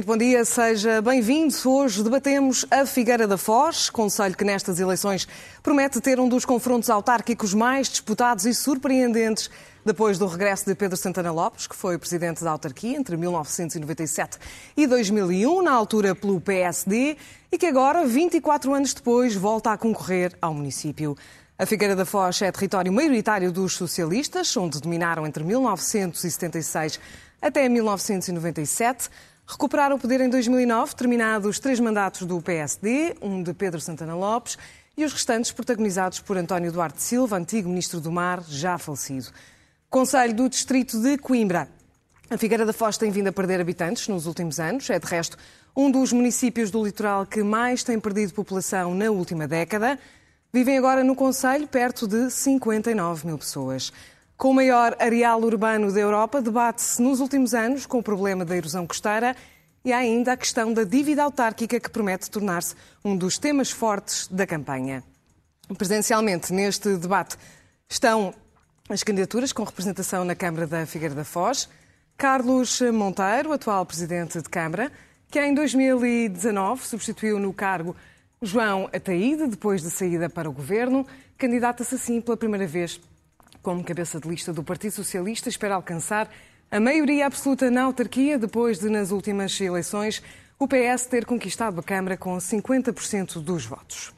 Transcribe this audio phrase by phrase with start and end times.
[0.00, 1.54] Muito bom dia, seja bem-vindo.
[1.66, 5.28] Hoje debatemos a Figueira da Foz, conselho que nestas eleições
[5.62, 9.50] promete ter um dos confrontos autárquicos mais disputados e surpreendentes
[9.84, 14.38] depois do regresso de Pedro Santana Lopes, que foi presidente da autarquia entre 1997
[14.74, 17.18] e 2001, na altura pelo PSD,
[17.52, 21.14] e que agora, 24 anos depois, volta a concorrer ao município.
[21.58, 26.98] A Figueira da Foz é território maioritário dos socialistas, onde dominaram entre 1976
[27.42, 29.10] até 1997.
[29.50, 34.56] Recuperaram o poder em 2009, terminados três mandatos do PSD, um de Pedro Santana Lopes,
[34.96, 39.26] e os restantes protagonizados por António Duarte Silva, antigo ministro do Mar, já falecido.
[39.88, 41.68] Conselho do Distrito de Coimbra.
[42.30, 44.88] A Figueira da Foz tem vindo a perder habitantes nos últimos anos.
[44.88, 45.36] É, de resto,
[45.76, 49.98] um dos municípios do litoral que mais tem perdido população na última década.
[50.52, 53.92] Vivem agora no Conselho perto de 59 mil pessoas.
[54.40, 58.56] Com o maior areal urbano da Europa, debate-se nos últimos anos com o problema da
[58.56, 59.36] erosão costeira
[59.84, 62.74] e ainda a questão da dívida autárquica que promete tornar-se
[63.04, 65.04] um dos temas fortes da campanha.
[65.76, 67.36] Presencialmente, neste debate,
[67.86, 68.32] estão
[68.88, 71.68] as candidaturas com representação na Câmara da Figueira da Foz.
[72.16, 74.90] Carlos Monteiro, atual presidente de Câmara,
[75.30, 77.94] que em 2019 substituiu no cargo
[78.40, 82.98] João Ataíde, depois de saída para o governo, candidata-se assim pela primeira vez
[83.62, 86.30] como cabeça de lista do Partido Socialista, espera alcançar
[86.70, 90.22] a maioria absoluta na autarquia, depois de, nas últimas eleições,
[90.58, 94.12] o PS ter conquistado a Câmara com 50% dos votos.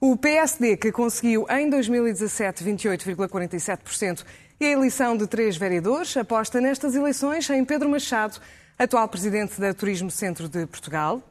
[0.00, 4.24] O PSD, que conseguiu em 2017 28,47%
[4.58, 8.40] e a eleição de três vereadores, aposta nestas eleições em Pedro Machado,
[8.78, 11.22] atual presidente da Turismo Centro de Portugal.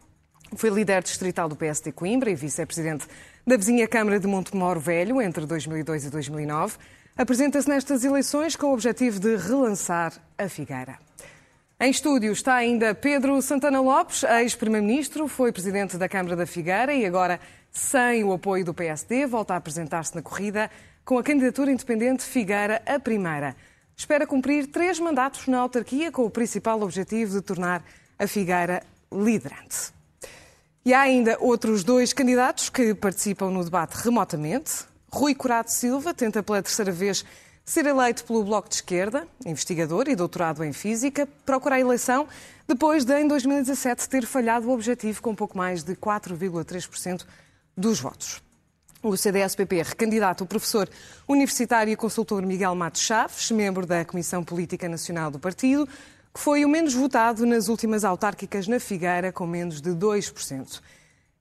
[0.55, 3.07] Foi líder distrital do PSD Coimbra e vice-presidente
[3.45, 6.77] da vizinha Câmara de Montemoro Velho entre 2002 e 2009
[7.19, 10.97] apresenta-se nestas eleições com o objetivo de relançar a Figueira.
[11.77, 17.05] Em estúdio está ainda Pedro Santana Lopes, ex-primeiro-ministro, foi presidente da Câmara da Figueira e
[17.05, 17.37] agora,
[17.69, 20.71] sem o apoio do PSD, volta a apresentar-se na corrida
[21.03, 23.53] com a candidatura independente Figueira a primeira.
[23.97, 27.83] Espera cumprir três mandatos na autarquia com o principal objetivo de tornar
[28.17, 28.81] a Figueira
[29.11, 29.91] liderante.
[30.85, 34.87] E há ainda outros dois candidatos que participam no debate remotamente.
[35.11, 37.25] Rui Curado Silva tenta pela terceira vez
[37.65, 42.27] ser eleito pelo Bloco de Esquerda, investigador e doutorado em Física, procura a eleição
[42.67, 47.25] depois de, em 2017, ter falhado o objetivo com pouco mais de 4,3%
[47.75, 48.41] dos votos.
[49.01, 50.89] O CDS-PP recandidata o professor
[51.27, 55.87] universitário e consultor Miguel Matos Chaves, membro da Comissão Política Nacional do Partido,
[56.33, 60.81] que foi o menos votado nas últimas autárquicas na Figueira, com menos de 2%.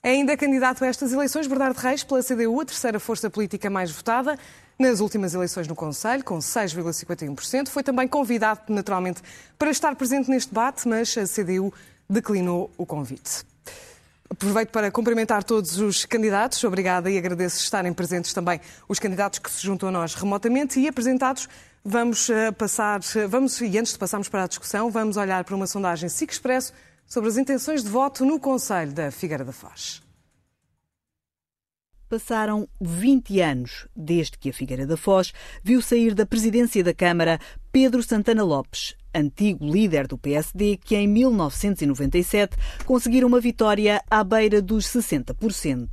[0.02, 4.38] Ainda candidato a estas eleições Bernardo Reis pela CDU, a terceira força política mais votada
[4.78, 7.68] nas últimas eleições no Conselho, com 6,51%.
[7.68, 9.20] Foi também convidado, naturalmente,
[9.58, 11.74] para estar presente neste debate, mas a CDU
[12.08, 13.44] declinou o convite.
[14.30, 16.62] Aproveito para cumprimentar todos os candidatos.
[16.62, 20.86] Obrigada e agradeço estarem presentes também os candidatos que se juntam a nós remotamente e
[20.86, 21.48] apresentados.
[21.84, 25.56] Vamos eh, passar, eh, vamos, e antes de passarmos para a discussão, vamos olhar para
[25.56, 26.72] uma sondagem SIC Expresso
[27.08, 30.02] sobre as intenções de voto no Conselho da Figueira da Foz.
[32.08, 35.32] Passaram 20 anos desde que a Figueira da Foz
[35.62, 37.38] viu sair da presidência da Câmara
[37.72, 44.62] Pedro Santana Lopes, antigo líder do PSD, que em 1997 conseguiram uma vitória à beira
[44.62, 45.88] dos 60%.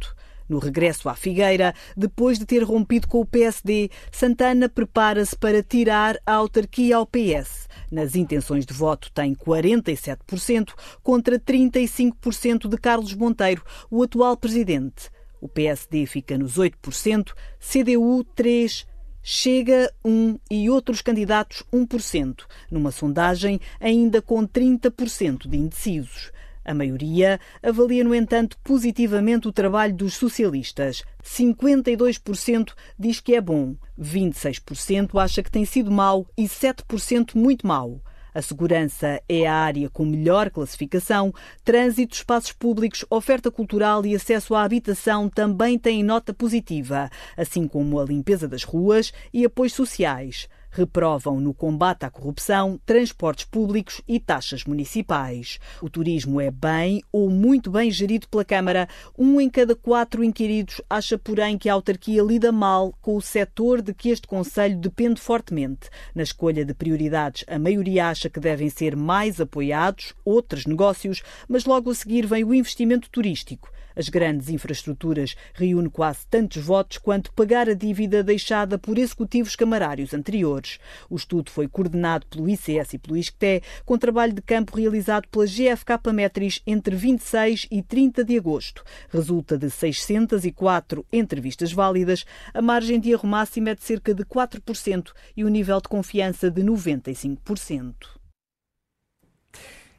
[0.48, 6.18] No regresso à Figueira, depois de ter rompido com o PSD, Santana prepara-se para tirar
[6.26, 7.68] a autarquia ao PS.
[7.92, 10.74] Nas intenções de voto tem 47%
[11.04, 15.10] contra 35% de Carlos Monteiro, o atual presidente.
[15.40, 18.86] O PSD fica nos 8%, CDU 3%,
[19.28, 26.32] Chega 1 e outros candidatos 1%, numa sondagem ainda com 30% de indecisos.
[26.66, 31.04] A maioria avalia, no entanto, positivamente o trabalho dos socialistas.
[31.24, 38.02] 52% diz que é bom, 26% acha que tem sido mau e 7% muito mau.
[38.34, 41.32] A segurança é a área com melhor classificação.
[41.64, 47.98] Trânsito, espaços públicos, oferta cultural e acesso à habitação também têm nota positiva, assim como
[48.00, 54.20] a limpeza das ruas e apoios sociais reprovam no combate à corrupção, transportes públicos e
[54.20, 55.58] taxas municipais.
[55.82, 58.90] O turismo é bem ou muito bem gerido pela Câmara.
[59.18, 63.82] Um em cada quatro inquiridos acha, porém, que a autarquia lida mal com o setor
[63.82, 65.90] de que este Conselho depende fortemente.
[66.14, 71.64] Na escolha de prioridades, a maioria acha que devem ser mais apoiados outros negócios, mas
[71.64, 73.70] logo a seguir vem o investimento turístico.
[73.96, 80.14] As grandes infraestruturas reúne quase tantos votos quanto pagar a dívida deixada por executivos camarários
[80.14, 80.80] anteriores.
[81.10, 85.46] O estudo foi coordenado pelo ICS e pelo ISCTE, com trabalho de campo realizado pela
[85.46, 88.84] GFK Metris entre 26 e 30 de agosto.
[89.10, 95.12] Resulta de 604 entrevistas válidas, a margem de erro máxima é de cerca de 4%
[95.36, 98.25] e o nível de confiança de 95%.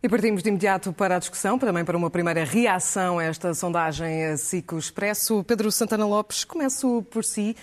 [0.06, 4.36] E partimos de imediato para a discussão, também para uma primeira reação a esta sondagem
[4.36, 5.42] Cico Expresso.
[5.42, 7.54] Pedro Santana Lopes, começo por si.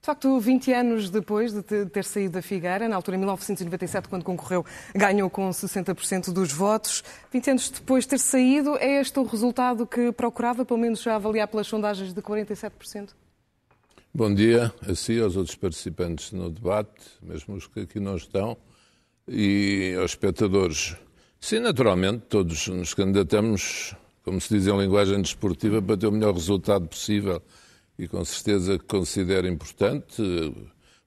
[0.00, 4.24] De facto, 20 anos depois de ter saído da Figueira, na altura em 1997, quando
[4.24, 4.64] concorreu,
[4.94, 7.04] ganhou com 60% dos votos.
[7.30, 11.16] 20 anos depois de ter saído, é este o resultado que procurava, pelo menos já
[11.16, 13.10] avaliar pelas sondagens de 47%?
[14.14, 18.56] Bom dia a si, aos outros participantes no debate, mesmo os que aqui não estão,
[19.28, 20.96] e aos espectadores.
[21.42, 26.34] Sim, naturalmente, todos nos candidatamos, como se diz em linguagem desportiva, para ter o melhor
[26.34, 27.42] resultado possível
[27.98, 30.22] e com certeza considero importante,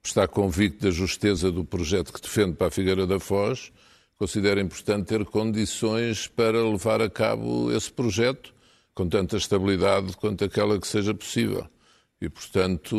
[0.03, 3.71] estar convicto da justeza do projeto que defende para a Figueira da Foz,
[4.17, 8.53] considero importante ter condições para levar a cabo esse projeto
[8.95, 11.67] com tanta estabilidade quanto aquela que seja possível.
[12.19, 12.95] E, portanto,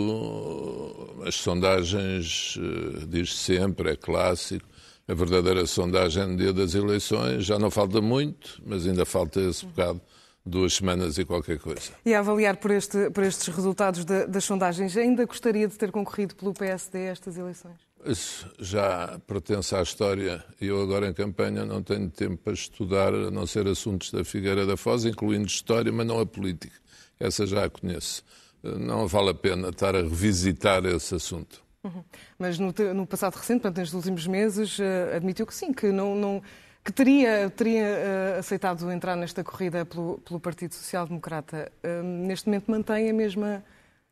[1.27, 4.67] as sondagens, eh, diz sempre, é clássico,
[5.07, 9.67] a verdadeira sondagem no dia das eleições, já não falta muito, mas ainda falta esse
[9.67, 10.01] bocado
[10.45, 11.93] duas semanas e qualquer coisa.
[12.05, 15.91] E a avaliar por, este, por estes resultados de, das sondagens, ainda gostaria de ter
[15.91, 17.77] concorrido pelo PSD estas eleições?
[18.05, 20.45] Isso já pertence à história.
[20.61, 24.67] Eu agora em campanha não tenho tempo para estudar, a não ser assuntos da Figueira
[24.67, 26.77] da Foz, incluindo história, mas não a política.
[27.19, 28.23] Essa já a conheço.
[28.63, 31.64] Não vale a pena estar a revisitar esse assunto.
[31.85, 32.03] Uhum.
[32.39, 36.15] Mas no, no, passado recente, portanto, nestes últimos meses, uh, admitiu que sim, que não,
[36.15, 36.43] não
[36.83, 41.71] que teria, teria uh, aceitado entrar nesta corrida pelo, pelo Partido Social Democrata.
[41.83, 43.65] Uh, neste momento mantém a mesma,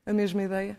[0.04, 0.78] a mesma ideia?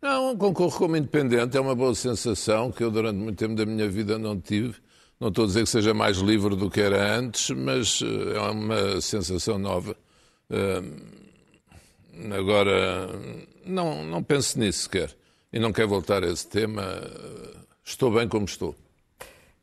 [0.00, 3.88] Não, concorro como independente, é uma boa sensação que eu durante muito tempo da minha
[3.88, 4.74] vida não tive.
[5.18, 8.40] Não estou a dizer que seja mais livre do que era antes, mas uh, é
[8.50, 9.96] uma sensação nova.
[12.38, 13.08] agora,
[13.64, 15.14] não, não penso nisso sequer.
[15.56, 16.82] E não quero voltar a esse tema.
[17.82, 18.74] Estou bem como estou.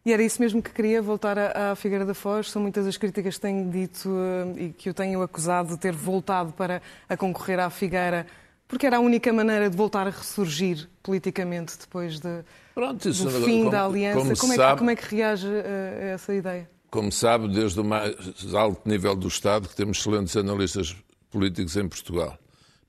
[0.04, 2.50] E era isso mesmo que queria, voltar à Figueira da Foz.
[2.50, 4.10] São muitas as críticas que tenho dito
[4.58, 8.26] eh, e que eu tenho acusado de ter voltado para a concorrer à Figueira,
[8.68, 12.44] porque era a única maneira de voltar a ressurgir politicamente depois de,
[12.74, 14.20] Pronto, do fim como, da aliança.
[14.20, 16.68] Como, como, é, sabe, como, é, que reage a, a essa ideia?
[16.90, 18.16] Como sabe, desde o mais
[18.56, 20.96] alto nível do Estado, que temos excelentes analistas
[21.30, 22.36] políticos em Portugal.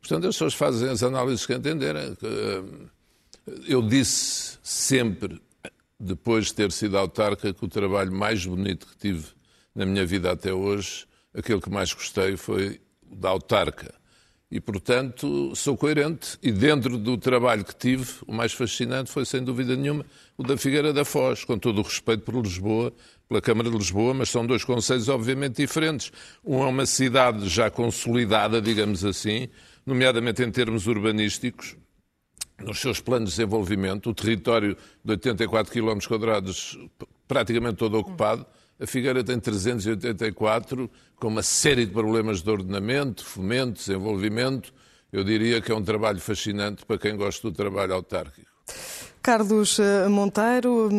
[0.04, 2.14] Portanto, as pessoas fazem as análises que entenderem.
[2.22, 2.62] Eh,
[3.66, 5.40] eu disse sempre
[5.98, 9.28] depois de ter sido autarca, que o trabalho mais bonito que tive
[9.74, 13.94] na minha vida até hoje, aquele que mais gostei foi o da autarca.
[14.50, 16.38] E, portanto, sou coerente.
[16.42, 20.04] E dentro do trabalho que tive, o mais fascinante foi, sem dúvida nenhuma,
[20.36, 22.92] o da Figueira da Foz, com todo o respeito por Lisboa,
[23.26, 26.12] pela Câmara de Lisboa, mas são dois conselhos obviamente diferentes.
[26.44, 29.48] Um é uma cidade já consolidada, digamos assim,
[29.86, 31.76] nomeadamente em termos urbanísticos,
[32.58, 36.78] nos seus planos de desenvolvimento, o território de 84 km quadrados
[37.26, 38.46] praticamente todo ocupado,
[38.78, 44.74] a Figueira tem 384, com uma série de problemas de ordenamento, fomento, desenvolvimento.
[45.12, 48.50] Eu diria que é um trabalho fascinante para quem gosta do trabalho autárquico.
[49.24, 50.90] Carlos eh, Monteiro,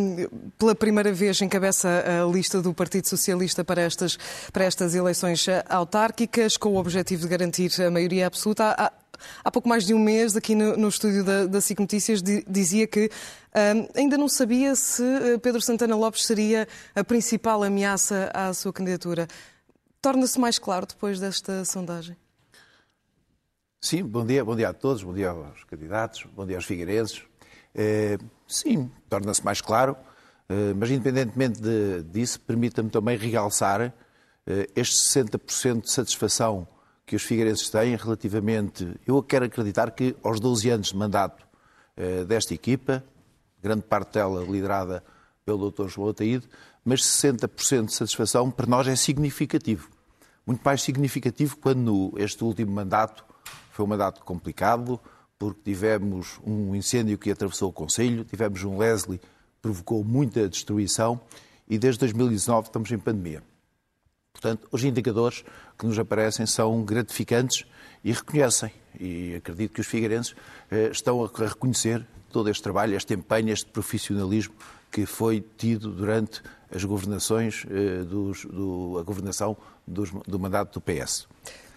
[0.58, 4.18] pela primeira vez encabeça a lista do Partido Socialista para estas,
[4.52, 8.74] para estas eleições autárquicas, com o objetivo de garantir a maioria absoluta.
[8.76, 8.92] Há,
[9.44, 12.88] há pouco mais de um mês, aqui no, no estúdio da, da SIC Notícias, dizia
[12.88, 13.12] que
[13.56, 18.74] um, ainda não sabia se eh, Pedro Santana Lopes seria a principal ameaça à sua
[18.74, 19.28] candidatura.
[20.02, 22.18] Torna-se mais claro depois desta sondagem?
[23.80, 27.22] Sim, bom dia, bom dia a todos, bom dia aos candidatos, bom dia aos figueirenses.
[27.76, 28.18] Eh,
[28.48, 29.96] sim, torna-se mais claro,
[30.50, 33.94] eh, mas independentemente de, disso, permita-me também realçar
[34.76, 36.68] este 60% de satisfação
[37.06, 39.00] que os figueirenses têm relativamente.
[39.06, 41.46] Eu quero acreditar que aos 12 anos de mandato
[41.96, 43.04] eh, desta equipa,
[43.62, 45.04] grande parte dela liderada
[45.46, 45.88] pelo Dr.
[45.88, 46.48] João Ataíde,
[46.84, 49.90] mas 60% de satisfação para nós é significativo.
[50.46, 53.24] Muito mais significativo quando este último mandato
[53.72, 55.00] foi um mandato complicado,
[55.38, 59.26] porque tivemos um incêndio que atravessou o Conselho, tivemos um Leslie que
[59.62, 61.20] provocou muita destruição
[61.68, 63.44] e desde 2019 estamos em pandemia.
[64.32, 65.44] Portanto, os indicadores
[65.78, 67.66] que nos aparecem são gratificantes
[68.04, 70.36] e reconhecem, e acredito que os figueirenses
[70.70, 74.54] eh, estão a reconhecer todo este trabalho, este empenho, este profissionalismo
[74.92, 76.42] que foi tido durante
[76.74, 77.66] as governações,
[78.08, 81.28] dos, do, a governação dos, do mandato do PS.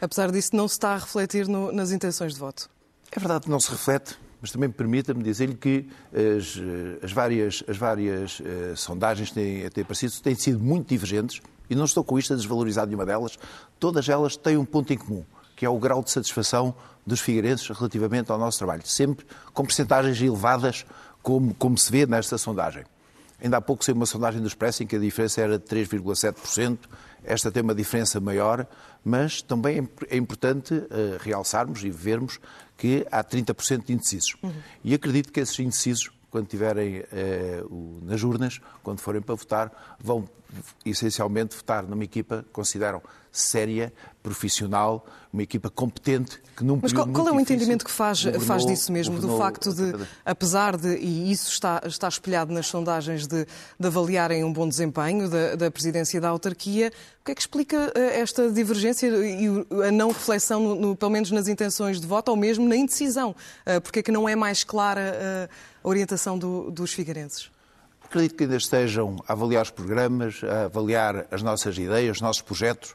[0.01, 2.71] Apesar disso, não se está a refletir no, nas intenções de voto.
[3.11, 6.61] É verdade que não se reflete, mas também permita-me dizer-lhe que as,
[7.03, 11.85] as, várias, as várias uh, sondagens têm até aparecido têm sido muito divergentes, e não
[11.85, 13.39] estou com isto a desvalorizar nenhuma delas,
[13.79, 15.25] todas elas têm um ponto em comum,
[15.57, 16.75] que é o grau de satisfação
[17.07, 20.85] dos figueirenses relativamente ao nosso trabalho, sempre com percentagens elevadas,
[21.23, 22.85] como, como se vê nesta sondagem.
[23.43, 26.79] Ainda há pouco saiu uma sondagem do Expresso em que a diferença era de 3,7%,
[27.25, 28.67] esta tem uma diferença maior,
[29.05, 30.87] mas também é importante uh,
[31.21, 32.39] realçarmos e vermos
[32.77, 34.37] que há 30% de indecisos.
[34.43, 34.53] Uhum.
[34.85, 40.29] E acredito que esses indecisos, quando estiverem uh, nas urnas, quando forem para votar, vão
[40.85, 47.07] essencialmente votar numa equipa que consideram séria, profissional, uma equipa competente que num Mas qual,
[47.07, 51.31] qual é o entendimento que faz, faz disso mesmo, do facto de, apesar de, e
[51.31, 53.47] isso está, está espelhado nas sondagens, de,
[53.79, 57.93] de avaliarem um bom desempenho da, da presidência da autarquia, o que é que explica
[57.95, 59.47] eh, esta divergência e
[59.87, 63.37] a não reflexão, no, no, pelo menos nas intenções de voto, ou mesmo na indecisão?
[63.67, 65.49] Eh, porque é que não é mais clara eh,
[65.85, 67.51] a orientação do, dos figueirenses?
[68.09, 72.41] Acredito que ainda estejam a avaliar os programas, a avaliar as nossas ideias, os nossos
[72.41, 72.95] projetos,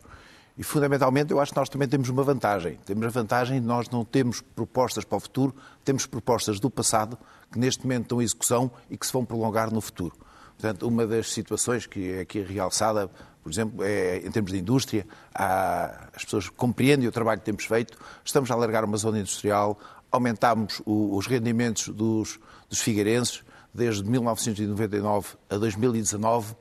[0.58, 2.80] e, fundamentalmente, eu acho que nós também temos uma vantagem.
[2.84, 5.56] Temos a vantagem de nós não temos propostas para o futuro,
[5.86, 7.16] temos propostas do passado
[7.52, 10.16] que neste momento estão em execução e que se vão prolongar no futuro.
[10.58, 13.08] Portanto, uma das situações que é aqui realçada,
[13.44, 17.66] por exemplo, é em termos de indústria, há, as pessoas compreendem o trabalho que temos
[17.66, 19.80] feito, estamos a alargar uma zona industrial,
[20.12, 23.44] aumentámos os rendimentos dos, dos figueirenses
[23.74, 26.56] desde 1999 a 2019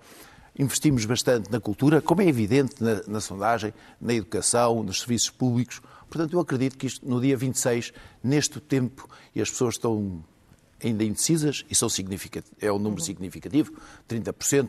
[0.59, 5.81] Investimos bastante na cultura, como é evidente na, na sondagem, na educação, nos serviços públicos.
[6.11, 7.93] Portanto, eu acredito que isto, no dia 26,
[8.23, 10.23] neste tempo, e as pessoas estão
[10.83, 11.89] ainda indecisas, e são
[12.61, 13.73] é um número significativo,
[14.07, 14.69] 30%,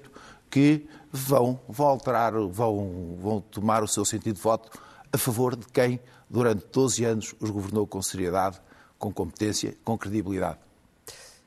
[0.50, 4.71] que vão, vão alterar, vão, vão tomar o seu sentido de voto
[5.12, 8.62] a favor de quem, durante 12 anos, os governou com seriedade,
[8.97, 10.59] com competência, com credibilidade.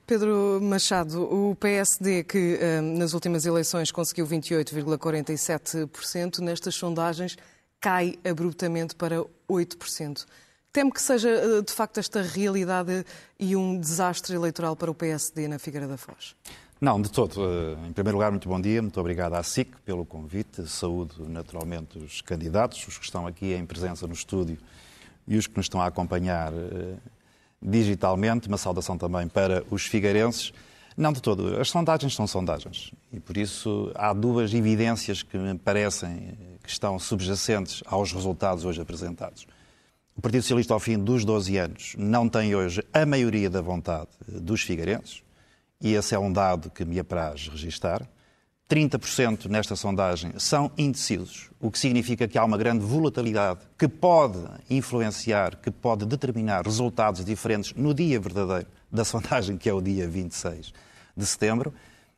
[0.06, 7.36] Pedro Machado, o PSD, que eh, nas últimas eleições conseguiu 28,47%, nestas sondagens
[7.80, 10.24] cai abruptamente para 8%.
[10.72, 13.04] Temo que seja, eh, de facto, esta realidade
[13.36, 16.36] e um desastre eleitoral para o PSD na Figueira da Foz?
[16.80, 17.44] Não, de todo.
[17.44, 20.68] Eh, em primeiro lugar, muito bom dia, muito obrigado à SIC pelo convite.
[20.68, 24.56] Saúdo naturalmente os candidatos, os que estão aqui em presença no estúdio
[25.26, 26.52] e os que nos estão a acompanhar
[27.62, 28.48] digitalmente.
[28.48, 30.52] Uma saudação também para os figueirenses.
[30.96, 31.60] Não de todo.
[31.60, 32.90] As sondagens são sondagens.
[33.12, 38.80] E por isso há duas evidências que me parecem que estão subjacentes aos resultados hoje
[38.80, 39.46] apresentados.
[40.16, 44.08] O Partido Socialista, ao fim dos 12 anos, não tem hoje a maioria da vontade
[44.26, 45.22] dos figueirenses.
[45.80, 48.08] E esse é um dado que me apraz registar.
[48.68, 54.38] 30% nesta sondagem são indecisos, o que significa que há uma grande volatilidade que pode
[54.68, 60.08] influenciar, que pode determinar resultados diferentes no dia verdadeiro da sondagem, que é o dia
[60.08, 60.72] 26
[61.16, 61.72] de setembro.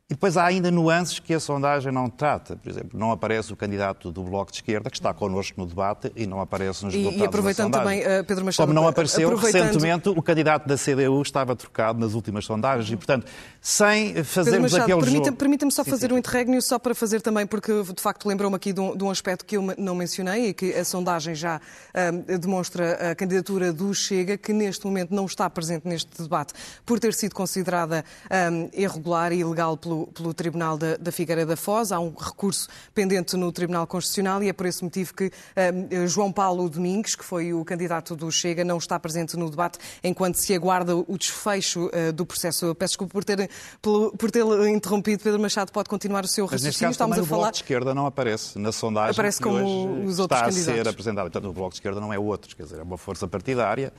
[0.09, 2.55] E depois há ainda nuances que a sondagem não trata.
[2.55, 6.11] Por exemplo, não aparece o candidato do Bloco de Esquerda, que está connosco no debate,
[6.15, 8.65] e não aparece nos resultados e, e aproveitando também, uh, Pedro Machado...
[8.65, 13.27] Como não apareceu recentemente, o candidato da CDU estava trocado nas últimas sondagens, e, portanto,
[13.61, 15.37] sem fazermos Machado, aquele permita, jogo...
[15.37, 16.13] Permita-me só sim, fazer sim.
[16.15, 19.11] um interregno, só para fazer também, porque de facto lembrou-me aqui de um, de um,
[19.11, 23.93] aspecto que eu não mencionei e que a sondagem já uh, demonstra a candidatura do
[23.93, 28.03] Chega, que neste momento não está presente neste debate por ter sido considerada
[28.51, 31.91] um, irregular e ilegal pelo, pelo Tribunal da, da Figueira da Foz.
[31.91, 36.31] Há um recurso pendente no Tribunal Constitucional e é por esse motivo que uh, João
[36.31, 40.53] Paulo Domingues, que foi o candidato do Chega, não está presente no debate enquanto se
[40.53, 42.65] aguarda o desfecho uh, do processo.
[42.65, 43.49] Eu peço desculpa por ter,
[43.81, 45.23] por, por ter interrompido.
[45.23, 46.69] Pedro Machado pode continuar o seu Mas raciocínio.
[46.69, 47.37] Neste caso, Estamos a falar.
[47.37, 49.11] O Bloco de Esquerda não aparece na sondagem.
[49.11, 50.79] Aparece como os outros está candidatos.
[50.79, 51.25] a ser apresentado.
[51.31, 53.93] Portanto, o Bloco de Esquerda não é outro, quer dizer, é uma força partidária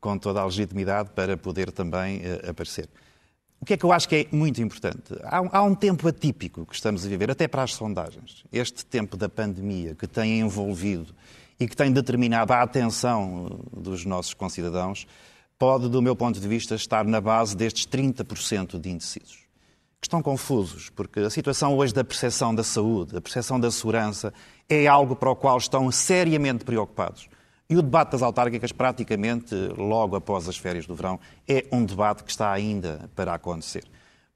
[0.00, 2.88] com toda a legitimidade para poder também uh, aparecer.
[3.64, 5.18] O que é que eu acho que é muito importante?
[5.22, 8.44] Há um, há um, tempo atípico que estamos a viver, até para as sondagens.
[8.52, 11.14] Este tempo da pandemia que tem envolvido
[11.58, 15.06] e que tem determinado a atenção dos nossos concidadãos,
[15.58, 19.38] pode, do meu ponto de vista, estar na base destes 30% de indecisos.
[19.98, 24.30] Que estão confusos, porque a situação hoje da percepção da saúde, a percepção da segurança,
[24.68, 27.30] é algo para o qual estão seriamente preocupados.
[27.68, 31.18] E o debate das autárquicas, praticamente logo após as férias do verão,
[31.48, 33.84] é um debate que está ainda para acontecer.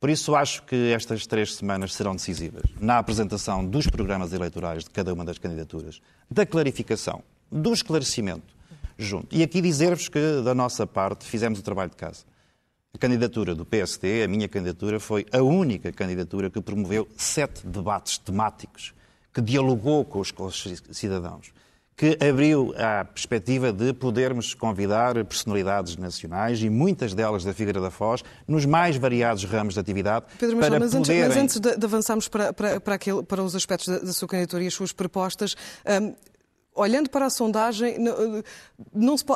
[0.01, 4.91] Por isso, acho que estas três semanas serão decisivas na apresentação dos programas eleitorais de
[4.91, 8.57] cada uma das candidaturas, da clarificação, do esclarecimento
[8.97, 9.35] junto.
[9.35, 12.25] E aqui dizer-vos que, da nossa parte, fizemos o trabalho de casa.
[12.95, 18.19] A candidatura do PSD, a minha candidatura, foi a única candidatura que promoveu sete debates
[18.19, 18.95] temáticos,
[19.33, 20.33] que dialogou com os
[20.91, 21.53] cidadãos,
[21.99, 27.91] que abriu a perspectiva de podermos convidar personalidades nacionais e muitas delas da Figueira da
[27.91, 30.27] Foz, nos mais variados ramos de atividade.
[30.39, 31.23] Pedro para mas, poderem...
[31.23, 34.13] antes, mas antes de, de avançarmos para, para, para, aquele, para os aspectos da, da
[34.13, 35.57] sua candidatura e as suas propostas,
[36.01, 36.15] um,
[36.79, 38.43] olhando para a sondagem, não,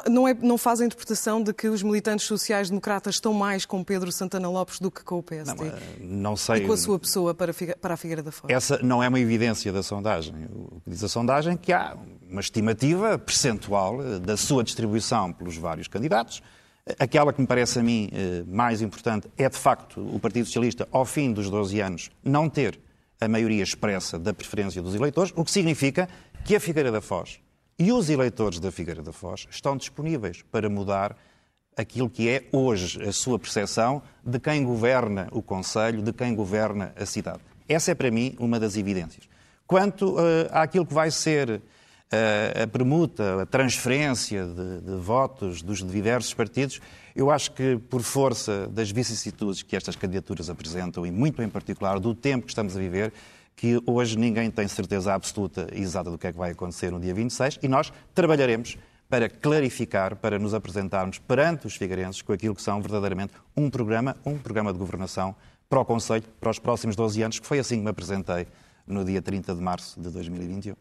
[0.09, 4.11] não, é, não faz a interpretação de que os militantes sociais-democratas estão mais com Pedro
[4.13, 5.65] Santana Lopes do que com o PSD?
[5.65, 6.59] Não, não sei.
[6.59, 8.53] E com a sua pessoa para, para a Figueira da Foz?
[8.53, 10.35] Essa não é uma evidência da sondagem.
[10.51, 11.97] O que diz a sondagem é que há
[12.29, 16.43] uma estimativa percentual eh, da sua distribuição pelos vários candidatos.
[16.99, 20.89] Aquela que me parece a mim eh, mais importante é, de facto, o Partido Socialista,
[20.91, 22.81] ao fim dos 12 anos, não ter
[23.23, 26.09] a maioria expressa da preferência dos eleitores, o que significa
[26.45, 27.39] que a Figueira da Foz
[27.79, 31.17] e os eleitores da Figueira da Foz estão disponíveis para mudar
[31.77, 36.93] aquilo que é hoje a sua percepção de quem governa o Conselho, de quem governa
[36.97, 37.41] a cidade.
[37.69, 39.29] Essa é para mim uma das evidências.
[39.67, 45.83] Quanto uh, àquilo que vai ser uh, a permuta, a transferência de, de, votos dos
[45.83, 46.81] diversos partidos,
[47.15, 51.99] eu acho que por força das vicissitudes que estas candidaturas apresentam e muito em particular
[51.99, 53.13] do tempo que estamos a viver,
[53.55, 56.99] que hoje ninguém tem certeza absoluta e exata do que é que vai acontecer no
[56.99, 58.77] dia 26 e nós trabalharemos
[59.09, 64.17] para clarificar, para nos apresentarmos perante os figueirenses com aquilo que são verdadeiramente um programa,
[64.25, 65.37] um programa de governação
[65.69, 68.47] para o Conselho para os próximos 12 anos, que foi assim que me apresentei
[68.87, 70.75] no dia 30 de março de 2021.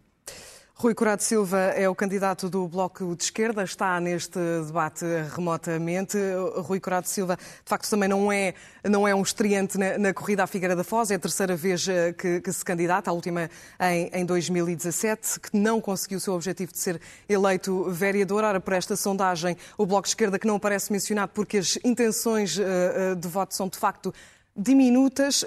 [0.82, 6.18] Rui Corado Silva é o candidato do Bloco de Esquerda, está neste debate remotamente.
[6.56, 8.56] Rui Corado Silva, de facto, também não é,
[8.90, 11.88] não é um estreante na, na corrida à Figueira da Foz, é a terceira vez
[11.88, 13.48] eh, que, que se candidata, a última
[13.80, 18.44] em, em 2017, que não conseguiu o seu objetivo de ser eleito vereador.
[18.44, 22.58] Ora, por esta sondagem, o Bloco de Esquerda, que não aparece mencionado porque as intenções
[22.58, 24.12] uh, de voto são, de facto,
[24.58, 25.46] diminutas.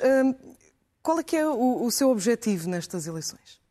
[1.03, 3.64] Qual é que é o, o seu objetivo nestas eleições?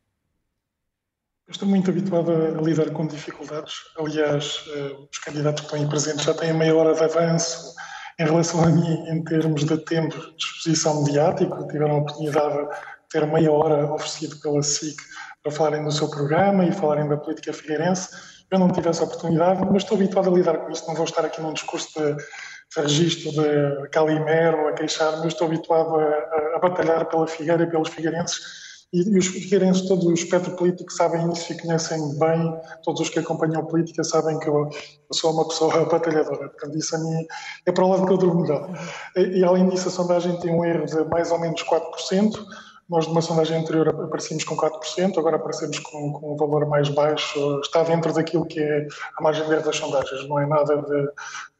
[1.49, 3.73] Estou muito habituado a, lidar com dificuldades.
[3.97, 7.75] Aliás, eh, os candidatos que estão aí presentes já têm meia hora de avanço
[8.17, 11.67] em relação a mim em termos de tempo de exposição mediática.
[11.67, 12.69] Tiveram a oportunidade de
[13.09, 14.95] ter meia hora oferecido pela SIC
[15.43, 18.09] para falarem do seu programa e falarem da política figueirense.
[18.49, 20.87] Eu não tive essa oportunidade, mas estou habituado a lidar com isso.
[20.87, 25.27] Não vou estar aqui num discurso de, de registro de Calimero a queixar-me.
[25.27, 28.62] Estou habituado a, a, a batalhar pela Figueira e pelos figueirenses
[28.93, 32.53] e, os figueirenses, todo o espectro político, sabem isso e conhecem bem,
[32.83, 36.77] todos os que acompanham a política sabem que eu, eu sou uma pessoa batalhadora, portanto
[36.77, 37.25] isso a mim
[37.65, 38.69] é para o lado que eu durmo melhor.
[39.15, 42.31] E, e além disso a sondagem tem um erro de mais ou menos 4%,
[42.93, 47.59] nós, numa sondagem anterior, aparecíamos com 4%, agora aparecemos com, com um valor mais baixo.
[47.61, 51.07] Está dentro daquilo que é a margem de erro das sondagens, não é nada de,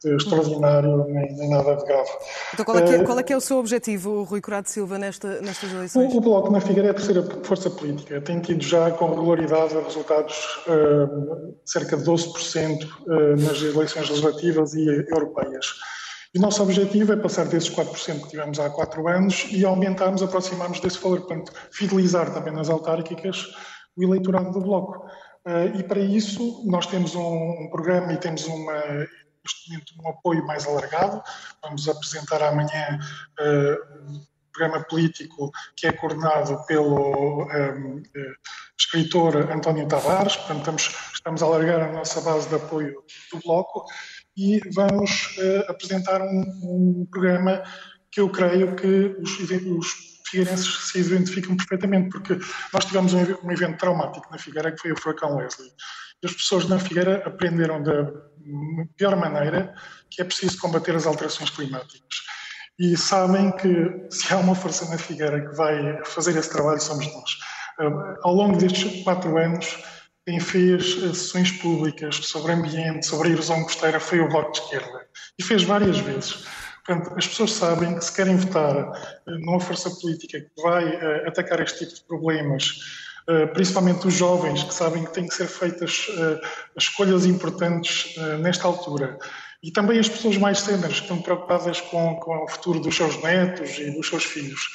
[0.04, 2.10] de extraordinário nem, nem, nada de grave.
[2.54, 5.00] Então, qual é, que é, qual é, que é o seu objetivo, Rui Curado Silva,
[5.00, 6.14] nesta, nestas eleições?
[6.14, 8.22] O, o Bloco na Figueira é a terceira força política.
[8.22, 14.86] Tem tido já com regularidade resultados uh, cerca de 12% uh, nas eleições legislativas e
[15.10, 15.74] europeias.
[16.36, 20.80] O nosso objetivo é passar desses 4% que tivemos há 4 anos e aumentarmos, aproximarmos
[20.80, 21.22] desse valor.
[21.22, 23.54] Portanto, fidelizar também nas autárquicas
[23.96, 25.06] o eleitorado do Bloco.
[25.46, 28.82] Uh, e para isso, nós temos um, um programa e temos uma,
[30.04, 31.22] um apoio mais alargado.
[31.62, 32.98] Vamos apresentar amanhã
[33.40, 38.04] uh, um programa político que é coordenado pelo um, uh,
[38.80, 40.36] escritor António Tavares.
[40.38, 43.86] Portanto, estamos, estamos a alargar a nossa base de apoio do Bloco
[44.36, 47.64] e vamos uh, apresentar um, um, programa
[48.12, 52.40] que eu creio que os, os figueirenses se identificam perfeitamente, porque
[52.74, 55.72] nós tivemos um, um, evento traumático na Figueira, que foi o furacão Leslie.
[56.24, 58.12] As pessoas na Figueira aprenderam da
[58.98, 59.74] pior maneira
[60.10, 62.02] que é preciso combater as alterações climáticas.
[62.80, 67.06] E sabem que se há uma força na Figueira que vai fazer esse trabalho, somos
[67.06, 67.32] nós.
[67.80, 69.78] Uh, ao longo destes quatro anos,
[70.26, 74.60] quem fez eh, sessões públicas sobre ambiente, sobre a erosão costeira, foi o Bloco de
[74.60, 75.06] Esquerda.
[75.38, 76.46] E fez várias vezes.
[76.86, 78.76] Portanto, as pessoas sabem que se querem votar
[79.28, 83.14] eh, numa força política que vai uh, atacar este tipo de problemas,
[83.54, 86.08] principalmente os jovens, que sabem que têm que ser feitas
[86.78, 89.18] escolhas importantes nesta altura,
[89.64, 93.24] e também as pessoas mais cenas, que estão preocupadas com, com o futuro dos seus
[93.24, 94.68] netos e dos seus filhos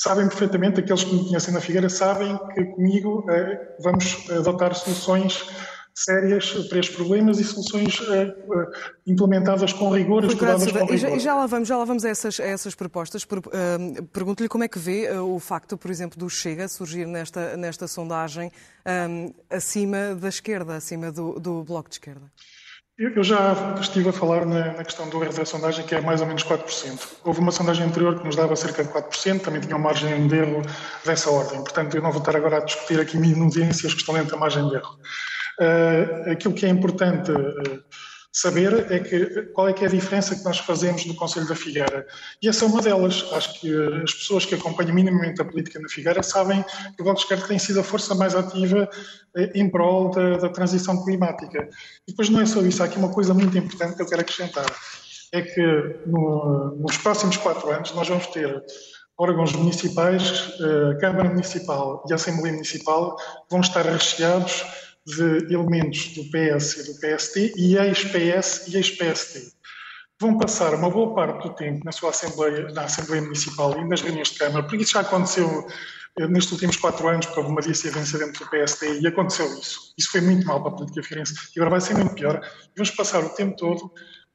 [0.00, 5.46] sabem perfeitamente, aqueles que me conhecem na Figueira sabem que comigo eh, vamos adotar soluções
[5.94, 8.34] sérias para estes problemas e soluções eh,
[9.06, 10.94] implementadas com rigor, estudadas com rigor.
[10.94, 13.24] E já, e já, lá vamos, já lá vamos a essas, a essas propostas.
[13.24, 17.86] Uh, Pergunto-lhe como é que vê o facto, por exemplo, do Chega surgir nesta, nesta
[17.86, 18.50] sondagem
[18.86, 22.32] um, acima da esquerda, acima do, do Bloco de Esquerda.
[23.00, 26.26] Eu já estive a falar na, questão do erro da sondagem, que é mais ou
[26.26, 27.00] menos 4%.
[27.24, 30.36] Houve uma sondagem anterior que nos dava cerca de 4%, também tinha uma margem de
[30.36, 30.60] erro
[31.02, 31.62] dessa ordem.
[31.62, 34.68] Portanto, eu não vou estar agora a discutir aqui minudências que estão dentro da margem
[34.68, 34.98] de erro.
[35.58, 37.82] Uh, aquilo que é importante uh,
[38.32, 41.56] saber é que qual é que é a diferença que nós fazemos no Conselho da
[41.56, 42.06] Figueira.
[42.40, 43.24] E essa é uma delas.
[43.32, 43.72] Acho que
[44.04, 46.64] as pessoas que acompanham minimamente a política na Figueira sabem
[46.96, 48.88] que o Bloco de Esquerda tem sido a força mais ativa
[49.36, 51.68] eh, em prol da, da, transição climática.
[52.06, 54.20] E depois não é só isso, há aqui uma coisa muito importante que eu quero
[54.20, 54.66] acrescentar.
[55.32, 55.62] É que
[56.06, 58.62] no, nos próximos quatro anos nós vamos ter
[59.18, 63.16] órgãos municipais, a eh, Câmara Municipal e a Assembleia Municipal
[63.50, 64.64] vão estar recheados
[65.06, 69.52] de elementos do PS e do PST e ex-PS e ex-PST.
[70.20, 74.02] Vão passar uma boa parte do tempo na sua Assembleia, na Assembleia Municipal e nas
[74.02, 75.66] reuniões de Câmara, porque isso já aconteceu
[76.18, 79.94] eh, nestes últimos quatro anos, porque houve uma dissidência dentro do PST e aconteceu isso.
[79.96, 82.40] Isso foi muito mal para a política feirense e agora vai ser muito pior.
[82.76, 83.90] Vamos passar o tempo todo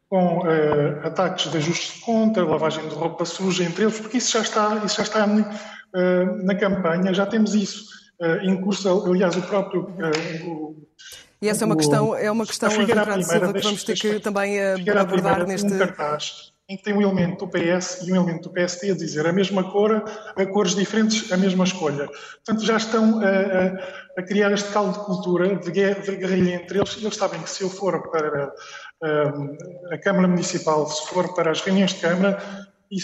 [0.10, 4.32] com uh, ataques de ajuste de conta, lavagem de roupa suja, entre eles, porque isso
[4.32, 7.86] já está, isso já está uh, na campanha, já temos isso.
[8.20, 9.84] Uh, em curso, aliás, o próprio.
[9.84, 10.88] Uh, o,
[11.42, 14.58] e essa é uma questão, é uma questão, Fernando Silva, que vamos ter que também
[14.58, 15.74] uh, abordar neste.
[15.74, 18.96] Um cartaz em que tem um elemento do PS e um elemento do PST a
[18.96, 20.04] dizer a mesma cor,
[20.36, 22.08] a cores diferentes, a mesma escolha.
[22.08, 26.80] Portanto, já estão a, a, a criar este caldo de cultura, de, de guerrilha entre
[26.80, 28.52] eles, eles sabem que se eu for para
[29.04, 32.42] a, a Câmara Municipal, se for para as reuniões de Câmara,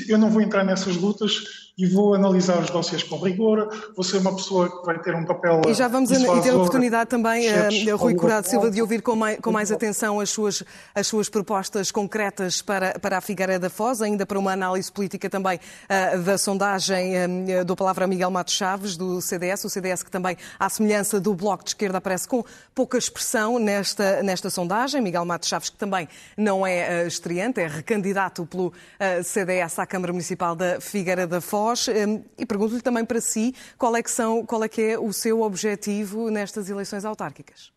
[0.07, 4.17] eu não vou entrar nessas lutas e vou analisar os dossiês com rigor, vou ser
[4.17, 5.63] uma pessoa que vai ter um papel.
[5.67, 9.15] E já vamos a, ter a oportunidade também, uh, Rui Curado Silva, de ouvir com
[9.15, 10.63] mais, com mais atenção as suas,
[10.93, 15.27] as suas propostas concretas para, para a Figueira da Foz, ainda para uma análise política
[15.27, 20.11] também uh, da sondagem uh, do palavra Miguel Matos Chaves, do CDS, o CDS que
[20.11, 25.01] também, à semelhança do Bloco de Esquerda, aparece com pouca expressão nesta, nesta sondagem.
[25.01, 28.71] Miguel Matos Chaves, que também não é uh, estreante, é recandidato pelo
[29.23, 31.70] CDS à Câmara Municipal da Figueira da Foz.
[31.71, 34.99] Foz hum, e pergunto-lhe também para si qual é, que são, qual é que é
[34.99, 37.71] o seu objetivo nestas eleições autárquicas.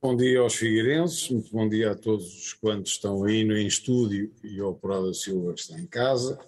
[0.00, 3.66] Bom dia aos figueirenses, muito bom dia a todos os quantos estão aí no em
[3.66, 6.38] estúdio e ao Prada Silva que está em casa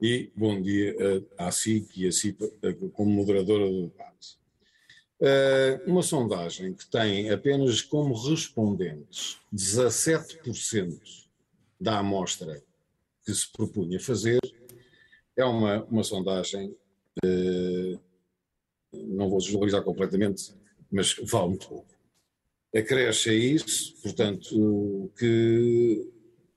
[0.00, 0.94] e bom dia
[1.36, 2.48] à SIC e à CIPA
[2.92, 4.38] como moderadora do debate.
[5.20, 11.00] Eh, uma sondagem que tem apenas como respondentes 17%
[11.80, 12.62] da amostra
[13.24, 14.40] que se propunha fazer
[15.36, 16.74] é uma, uma sondagem,
[17.24, 17.98] eh,
[18.92, 20.54] não vou desvalorizar completamente,
[20.90, 21.92] mas vale muito pouco.
[22.74, 26.10] Acresce a isso, portanto, que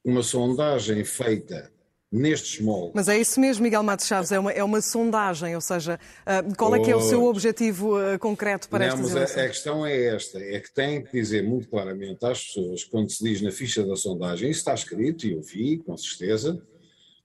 [0.04, 1.72] uma sondagem feita
[2.12, 2.92] nestes moldes.
[2.94, 6.56] Mas é isso mesmo, Miguel Matos Chaves, é uma, é uma sondagem, ou seja, uh,
[6.56, 9.38] qual é que é o seu objetivo uh, concreto para não, estas eleições?
[9.38, 13.10] A, a questão é esta, é que tem que dizer muito claramente às pessoas, quando
[13.10, 16.62] se diz na ficha da sondagem, isso está escrito, e eu vi, com certeza,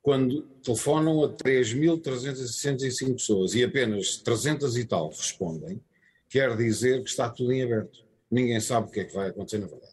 [0.03, 5.81] quando telefonam a 3.365 pessoas e apenas 300 e tal respondem,
[6.29, 7.99] quer dizer que está tudo em aberto.
[8.31, 9.91] Ninguém sabe o que é que vai acontecer na verdade.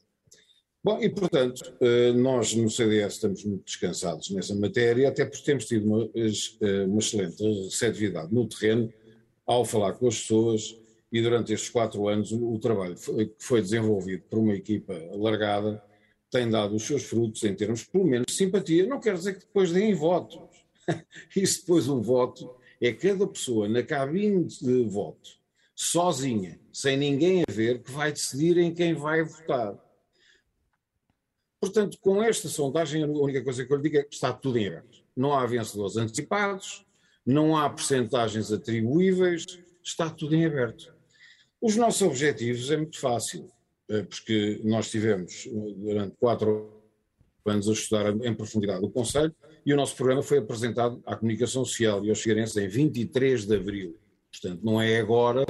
[0.84, 5.66] Bom, e portanto, eh, nós no CDS estamos muito descansados nessa matéria, até porque temos
[5.66, 8.94] tido uma, eh, uma excelente receptividade no terreno
[9.46, 10.80] ao falar com as pessoas
[11.12, 15.82] e durante estes quatro anos o trabalho que foi desenvolvido por uma equipa alargada
[16.30, 18.86] tem dado os seus frutos em termos, pelo menos, de simpatia.
[18.86, 20.40] Não quer dizer que depois deem votos.
[21.36, 25.32] Isso depois um voto é cada pessoa na cabine de voto,
[25.76, 29.78] sozinha, sem ninguém a ver, que vai decidir em quem vai votar.
[31.60, 34.58] Portanto, com esta sondagem, a única coisa que eu lhe digo é que está tudo
[34.58, 35.04] em aberto.
[35.16, 36.86] Não há vencedores antecipados,
[37.26, 39.44] não há percentagens atribuíveis,
[39.84, 40.96] está tudo em aberto.
[41.60, 43.52] Os nossos objetivos é muito fácil.
[43.90, 45.48] Eh, porque nós tivemos
[45.78, 46.74] durante quatro
[47.46, 49.34] anos a estudar em profundidade o Conselho
[49.66, 53.56] e o nosso programa foi apresentado à comunicação social e aos figueirenses em 23 de
[53.56, 53.98] abril.
[54.30, 55.46] Portanto, não é agora,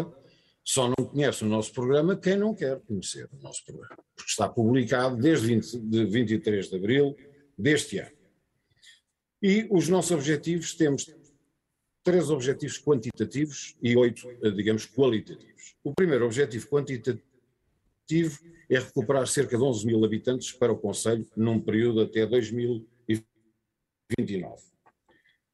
[0.64, 4.48] só não conhece o nosso programa quem não quer conhecer o nosso programa, porque está
[4.48, 7.16] publicado desde 20, de 23 de abril
[7.58, 8.16] deste ano.
[9.42, 11.10] E os nossos objetivos, temos
[12.04, 15.76] três objetivos quantitativos e oito, eh, digamos, qualitativos.
[15.84, 17.24] O primeiro objetivo quantitativo
[18.08, 18.40] objetivo
[18.70, 22.88] é recuperar cerca de 11 mil habitantes para o Conselho num período até 2029.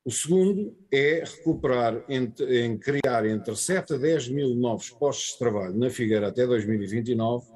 [0.05, 5.39] O segundo é recuperar, em, em criar entre 7 a 10 mil novos postos de
[5.39, 7.47] trabalho na Figueira até 2029,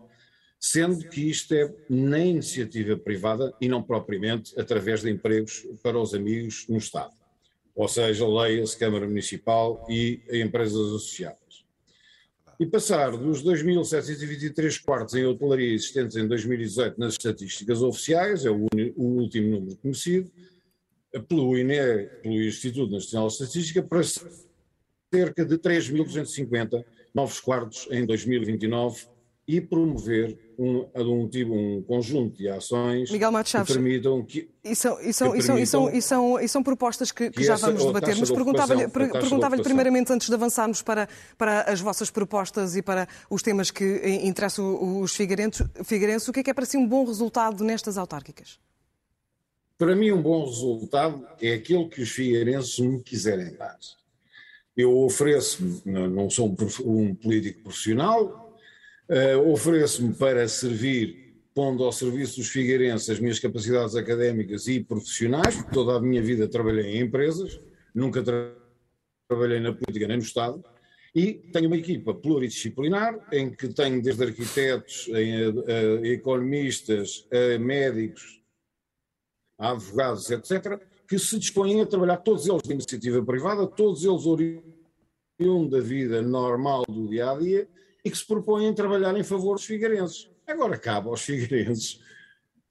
[0.59, 6.15] sendo que isto é na iniciativa privada e não propriamente através de empregos para os
[6.15, 7.13] amigos no Estado.
[7.75, 11.46] Ou seja, leia-se Câmara Municipal e empresas associadas.
[12.59, 18.67] E passar dos 2.723 quartos em hotelaria existentes em 2018 nas estatísticas oficiais, é o,
[18.95, 20.31] o último número conhecido,
[21.27, 29.16] pelo INE, pelo Instituto Nacional de Estatística, para cerca de 3.250 novos quartos em 2029
[29.47, 34.49] e promover um, um, tipo, um conjunto de ações que permitam que.
[34.61, 35.57] E são, e são, que e são,
[35.89, 40.27] e são, e são, propostas que, que já vamos debater, mas perguntava-lhe perguntava primeiramente, antes
[40.27, 41.07] de avançarmos para,
[41.37, 46.41] para as vossas propostas e para os temas que interessam os figueirenses, figueirenses, o que
[46.41, 48.59] é que é para si um bom resultado nestas autárquicas?
[49.77, 53.77] Para mim, um bom resultado é aquilo que os figueirenses me quiserem dar.
[54.75, 58.46] Eu ofereço, não sou um político profissional,
[59.09, 65.55] Uh, Ofereço-me para servir, pondo ao serviço dos figueirenses as minhas capacidades académicas e profissionais,
[65.55, 67.59] porque toda a minha vida trabalhei em empresas,
[67.95, 68.53] nunca tra
[69.29, 70.63] trabalhei na política nem no Estado,
[71.13, 77.59] e tenho uma equipa pluridisciplinar, em que tenho desde arquitetos, a, a, a economistas, a
[77.59, 78.41] médicos,
[79.57, 84.25] a advogados, etc., que se dispõem a trabalhar, todos eles de iniciativa privada, todos eles
[84.25, 87.67] oriundos da vida normal do dia a dia,
[88.07, 90.29] e que se propõem trabalhar em favor dos figueirenses.
[90.47, 91.99] Agora cabe aos figueirenses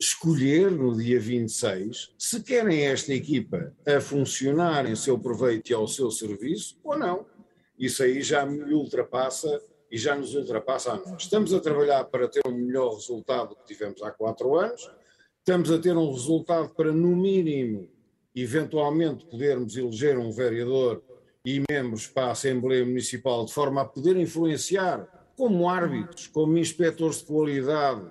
[0.01, 5.87] escolher no dia 26 se querem esta equipa a funcionar em seu proveito e ao
[5.87, 7.27] seu serviço ou não.
[7.79, 11.23] Isso aí já me ultrapassa e já nos ultrapassa a nós.
[11.23, 14.91] Estamos a trabalhar para ter um melhor resultado do que tivemos há quatro anos,
[15.39, 17.91] estamos a ter um resultado para, no mínimo,
[18.35, 21.03] eventualmente podermos eleger um vereador
[21.45, 27.21] e membros para a Assembleia Municipal de forma a poder influenciar como árbitros, como inspectores
[27.21, 28.03] de qualidade,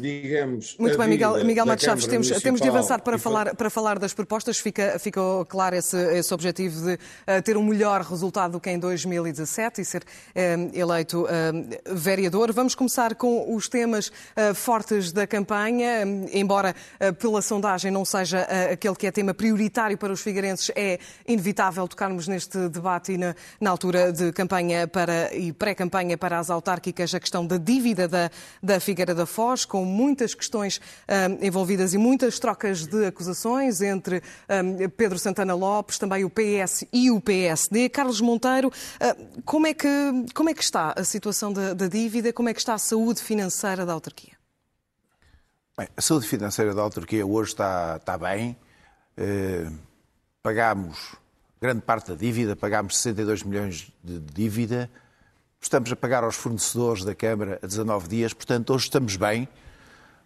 [0.00, 0.76] digamos.
[0.78, 4.12] Muito bem, Miguel, Miguel Matos Chaves, temos, temos de avançar para falar, para falar das
[4.14, 4.58] propostas.
[4.58, 8.78] Fica, fica claro esse, esse objetivo de uh, ter um melhor resultado do que em
[8.78, 12.52] 2017 e ser uh, eleito uh, vereador.
[12.52, 14.10] Vamos começar com os temas
[14.54, 16.74] fortes da campanha, embora
[17.18, 22.26] pela sondagem não seja aquele que é tema prioritário para os figueirenses, é inevitável tocarmos
[22.26, 27.20] neste debate e na, na altura de campanha para, e pré-campanha para as autárquicas a
[27.20, 28.30] questão da dívida da,
[28.62, 34.22] da Figueira da Foz, com muitas questões um, envolvidas e muitas trocas de acusações entre
[34.48, 37.88] um, Pedro Santana Lopes, também o PS e o PSD.
[37.88, 39.88] Carlos Monteiro, uh, como, é que,
[40.34, 42.32] como é que está a situação da, da dívida?
[42.32, 44.34] Como é que está a saúde financeira da autarquia?
[45.76, 48.56] Bem, a saúde financeira da autarquia hoje está, está bem.
[49.18, 49.76] Uh,
[50.42, 51.20] pagámos
[51.60, 54.90] grande parte da dívida, pagámos 62 milhões de dívida.
[55.60, 59.46] Estamos a pagar aos fornecedores da Câmara a 19 dias, portanto, hoje estamos bem.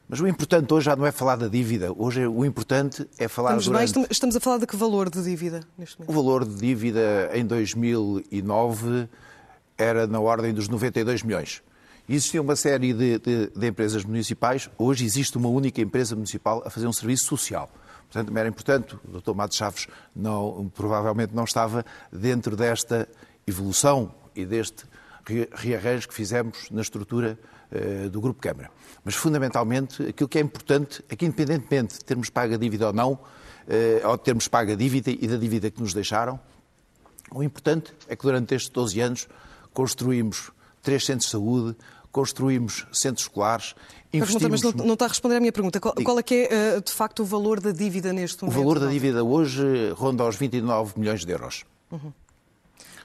[0.08, 1.92] Mas o importante hoje já não é falar da dívida.
[1.96, 3.94] Hoje o importante é falar estamos durante...
[3.94, 6.10] bem, estamos a falar de que valor de dívida neste momento?
[6.10, 9.08] O valor de dívida em 2009
[9.78, 11.62] era na ordem dos 92 milhões.
[12.06, 14.68] Existia uma série de, de, de, empresas municipais.
[14.76, 17.70] Hoje existe uma única empresa municipal a fazer um serviço social.
[18.10, 18.96] Portanto, era importante.
[19.08, 19.32] O Dr.
[19.34, 23.08] Matos Chaves não, provavelmente não estava dentro desta
[23.46, 24.84] evolução e deste
[25.54, 27.38] rearranjo que fizemos na estrutura
[28.10, 28.70] do Grupo Câmara.
[29.04, 32.92] Mas, fundamentalmente, aquilo que é importante é que, independentemente de termos pago a dívida ou
[32.92, 33.18] não,
[33.68, 36.38] eh, ou de termos pago a dívida e da dívida que nos deixaram,
[37.30, 39.28] o importante é que durante estes 12 anos
[39.72, 40.50] construímos
[40.82, 41.76] três centros de saúde,
[42.12, 43.74] construímos centros escolares,
[44.12, 44.62] investimos...
[44.62, 45.80] Mas não, não, está a responder à minha pergunta.
[45.80, 48.56] Qual, qual é que é, eh, de facto, o valor da dívida neste momento?
[48.56, 51.64] O valor da dívida hoje ronda aos 29 milhões de euros.
[51.90, 52.12] Uhum.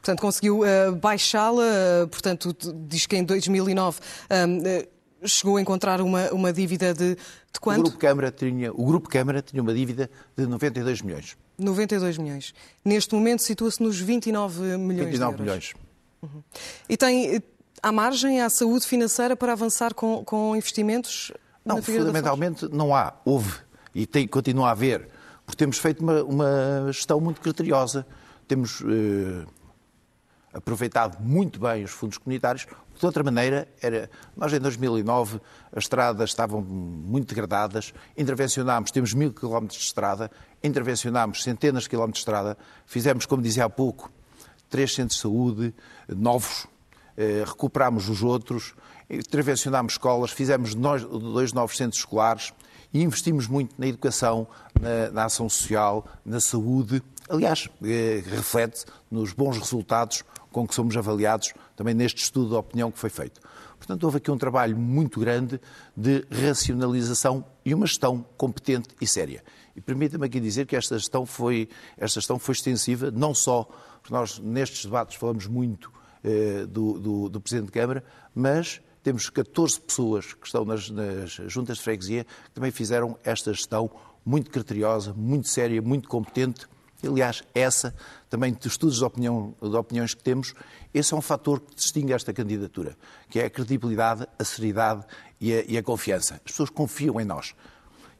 [0.01, 1.63] Portanto, conseguiu uh, baixá-la,
[2.03, 2.55] uh, portanto,
[2.87, 3.99] diz que em 2009...
[3.99, 7.79] Uh, chegou a encontrar uma, uma dívida de, de quanto?
[7.79, 11.37] O Grupo, Câmara tinha, o Grupo Câmara tinha uma dívida de 92 milhões.
[11.57, 12.53] 92 milhões.
[12.85, 15.39] Neste momento situa-se nos 29 milhões 29 de euros.
[15.41, 15.73] milhões.
[16.21, 16.43] Uhum.
[16.87, 17.43] E tem,
[17.81, 21.31] há margem, há saúde financeira para avançar com, com investimentos?
[21.65, 23.13] Não, fundamentalmente não há.
[23.25, 23.53] Houve
[23.93, 25.09] e tem, continua a haver.
[25.45, 28.05] Porque temos feito uma, uma gestão muito criteriosa.
[28.47, 29.45] Temos eh,
[30.53, 32.65] aproveitado muito bem os fundos comunitários,
[32.99, 35.39] de outra maneira, era, nós em 2009
[35.71, 40.29] as estradas estavam muito degradadas, intervencionámos, temos mil quilómetros de estrada,
[40.61, 44.11] intervencionámos centenas de quilómetros de estrada, fizemos, como dizia há pouco,
[44.69, 45.73] três centros de saúde
[46.09, 46.67] novos,
[47.15, 48.75] eh, recuperámos os outros,
[49.09, 52.53] intervencionámos escolas, fizemos dois novos centros escolares
[52.93, 54.47] e investimos muito na educação,
[54.79, 57.01] na, na ação social, na saúde.
[57.29, 62.91] Aliás, eh, reflete nos bons resultados com que somos avaliados também neste estudo de opinião
[62.91, 63.39] que foi feito.
[63.77, 65.59] Portanto, houve aqui um trabalho muito grande
[65.95, 69.43] de racionalização e uma gestão competente e séria.
[69.75, 73.63] E permita-me aqui dizer que esta gestão foi, esta gestão foi extensiva, não só,
[74.01, 75.91] porque nós nestes debates falamos muito
[76.23, 78.03] eh, do, do, do Presidente de Câmara,
[78.35, 83.53] mas temos 14 pessoas que estão nas, nas juntas de freguesia que também fizeram esta
[83.53, 83.89] gestão
[84.25, 86.67] muito criteriosa, muito séria, muito competente.
[87.01, 87.95] Aliás, essa,
[88.29, 90.53] também de estudos de, opinião, de opiniões que temos,
[90.93, 92.95] esse é um fator que distingue esta candidatura,
[93.29, 95.03] que é a credibilidade, a seriedade
[95.41, 96.35] e a, e a confiança.
[96.35, 97.55] As pessoas confiam em nós.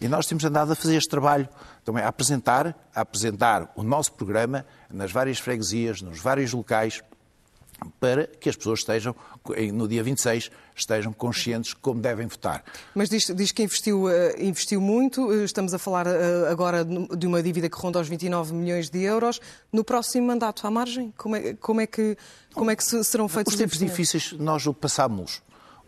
[0.02, 1.48] E nós temos andado a fazer este trabalho,
[1.84, 7.04] também a apresentar, a apresentar o nosso programa nas várias freguesias, nos vários locais,
[8.00, 9.16] para que as pessoas estejam,
[9.74, 12.64] no dia 26, estejam conscientes como devem votar.
[12.96, 17.28] Mas diz, diz que investiu, uh, investiu muito, eh, estamos a falar uh, agora de
[17.28, 19.40] uma dívida que ronda aos 29 milhões de euros.
[19.72, 22.18] No próximo mandato, à margem, como é, como é, que,
[22.54, 25.42] como é que serão feitos os tempos difíceis nós o passámos.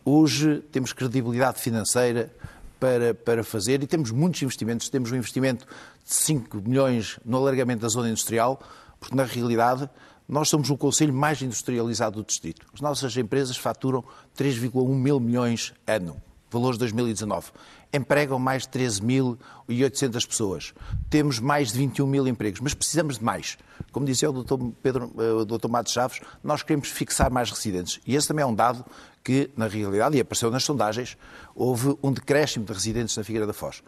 [0.03, 2.31] Hoje temos credibilidade financeira
[2.79, 4.89] para, para fazer e temos muitos investimentos.
[4.89, 5.67] Temos um investimento
[6.03, 8.59] de 5 milhões no alargamento da zona industrial,
[8.99, 9.87] porque na realidade
[10.31, 12.65] nós somos o conselho mais industrializado do distrito.
[12.73, 14.01] As nossas empresas faturam
[14.37, 16.15] 3,1 mil milhões ano,
[16.49, 17.51] valores de 2019.
[17.93, 20.73] Empregam mais de 13.800 pessoas.
[21.09, 23.57] Temos mais de 21 mil empregos, mas precisamos de mais.
[23.91, 24.55] Como dizia o Dr.
[24.81, 25.67] Pedro, eh, o Dr.
[25.67, 27.99] Matos Chaves, nós queremos fixar mais residentes.
[28.07, 28.85] E esse também é um dado
[29.21, 31.17] que, na realidade, e apareceu nas sondagens,
[31.53, 33.83] houve um decréscimo de residentes na Figueira da Foz.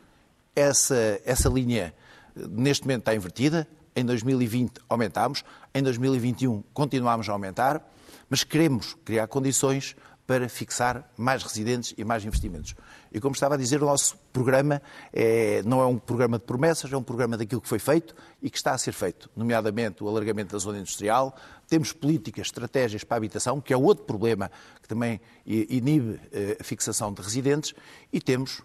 [0.53, 1.93] Essa, essa linha,
[2.35, 7.87] neste momento, está invertida em 2020 aumentámos, em 2021 continuámos a aumentar,
[8.29, 12.75] mas queremos criar condições para fixar mais residentes e mais investimentos.
[13.11, 16.91] E como estava a dizer, o nosso programa é, não é um programa de promessas,
[16.91, 20.07] é um programa daquilo que foi feito e que está a ser feito, nomeadamente o
[20.07, 21.35] alargamento da zona industrial.
[21.67, 24.49] Temos políticas, estratégias para a habitação, que é outro problema
[24.81, 27.73] que também inibe eh, a fixação de residentes,
[28.11, 28.61] e temos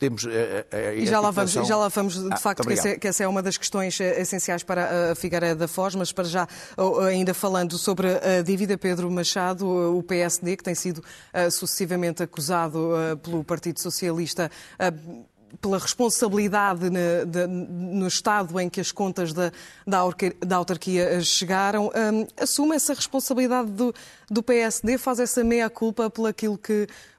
[0.00, 2.36] temos a, eh, a, eh, a e já lá, vamos, já lá vamos, de ah,
[2.38, 5.94] facto, que essa, que essa, é uma das questões essenciais para a Figueira da Foz,
[5.94, 6.48] mas para já,
[7.06, 11.04] ainda falando sobre a dívida, Pedro Machado, o PSD, que tem sido
[11.52, 14.50] sucessivamente acusado pelo Partido Socialista
[15.60, 19.52] pela responsabilidade no, de, no, estado em que as contas da,
[19.86, 23.94] da, autarquia chegaram, um, assume essa responsabilidade do,
[24.30, 26.28] do PSD, faz essa meia-culpa pelo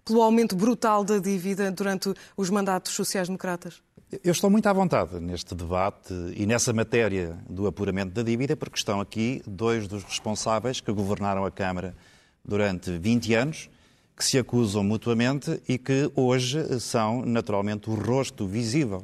[0.04, 3.82] pelo aumento brutal da dívida durante os mandatos sociais-democratas?
[4.24, 8.78] Eu estou muito à vontade neste debate e nessa matéria do apuramento da dívida, porque
[8.78, 11.96] estão aqui dois dos responsáveis que governaram a Câmara
[12.44, 13.70] durante 20 anos,
[14.22, 19.04] que se acusam mutuamente e que hoje são, naturalmente, o rosto visível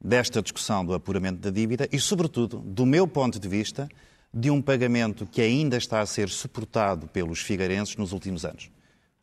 [0.00, 3.88] desta discussão do apuramento da dívida e, sobretudo, do meu ponto de vista,
[4.32, 8.70] de um pagamento que ainda está a ser suportado pelos figueirenses nos últimos anos.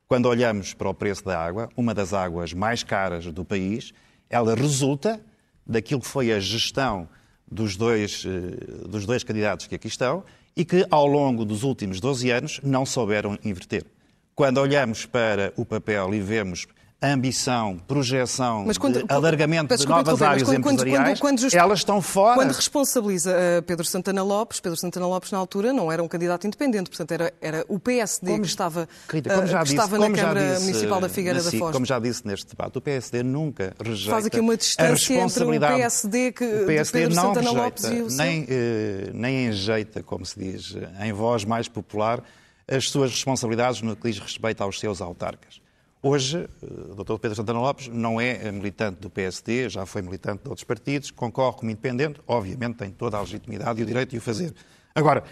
[0.09, 3.93] Quando olhamos para o preço da água, uma das águas mais caras do país,
[4.29, 5.21] ela resulta
[5.65, 7.07] daquilo que foi a gestão
[7.49, 10.21] dos dois, eh, dos dois candidatos que aqui estão
[10.53, 13.85] e que, ao longo dos últimos 12 anos, não souberam inverter.
[14.39, 16.65] Quando olhamos para o papel e vemos
[17.01, 22.35] ambição, projeção, quando, de alargamento de novas áreas quando, empresariais, quando, quando, elas estão fora.
[22.35, 26.47] Quando responsabiliza uh, Pedro Santana Lopes, Pedro Santana Lopes na altura não era um candidato
[26.47, 30.09] independente, portanto era, era o PSD como, que estava, querida, uh, que disse, estava na
[30.09, 31.73] Câmara disse, Municipal da Figueira da Foz.
[31.73, 35.59] Como já disse neste debate, o PSD nunca rejeita Faz aqui uma distância entre o
[35.59, 38.47] PSD, que, o PSD Pedro não Santana rejeita, Lopes e o nem, uh,
[39.15, 42.23] nem enjeita, como se diz em voz mais popular,
[42.69, 45.61] as suas responsabilidades no que diz respeito aos seus autarcas.
[46.01, 47.17] Hoje, o Dr.
[47.19, 51.57] Pedro Santana Lopes não é militante do PSD, já foi militante de outros partidos, concorre
[51.57, 54.53] como independente, obviamente tem toda a legitimidade e o direito de o fazer.
[54.95, 55.23] Agora,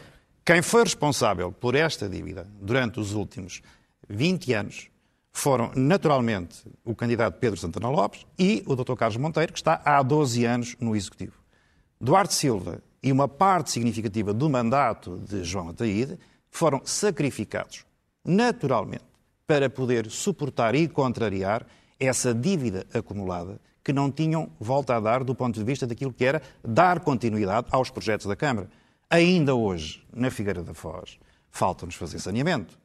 [0.43, 3.62] quem foi responsável por esta dívida durante os últimos
[4.10, 4.89] 20 anos
[5.32, 8.95] foram, naturalmente, o candidato Pedro Santana Lopes e o Dr.
[8.95, 11.34] Carlos Monteiro, que está há 12 anos no Executivo.
[12.02, 16.17] Duarte Silva e uma parte significativa do mandato de João Ataíde
[16.51, 17.86] foram sacrificados,
[18.23, 19.05] naturalmente,
[19.45, 21.65] para poder suportar e contrariar
[21.99, 26.25] essa dívida acumulada que não tinham volta a dar do ponto de vista daquilo que
[26.25, 28.69] era dar continuidade aos projetos da Câmara.
[29.10, 31.17] Ainda hoje, na Figueira da Foz,
[31.49, 32.77] falta-nos fazer saneamento.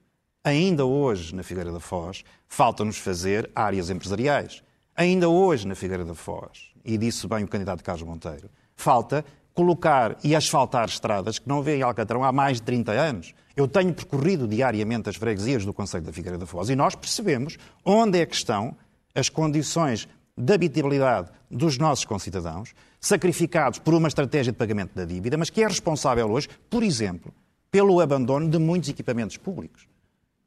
[0.45, 4.63] Ainda hoje, na Figueira da Foz, falta-nos fazer áreas empresariais.
[4.95, 10.17] Ainda hoje, na Figueira da Foz, e disse bem o candidato Carlos Monteiro, falta colocar
[10.25, 13.35] e asfaltar estradas que não vêem Alcatrão há mais de 30 anos.
[13.55, 17.59] Eu tenho percorrido diariamente as freguesias do Conselho da Figueira da Foz e nós percebemos
[17.85, 18.75] onde é que estão
[19.15, 25.37] as condições de habitabilidade dos nossos concidadãos, sacrificados por uma estratégia de pagamento da dívida,
[25.37, 27.33] mas que é responsável hoje, por exemplo,
[27.71, 29.87] pelo abandono de muitos equipamentos públicos.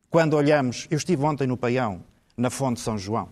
[0.09, 2.03] Quando olhamos, eu estive ontem no Paião,
[2.35, 3.29] na Fonte São João,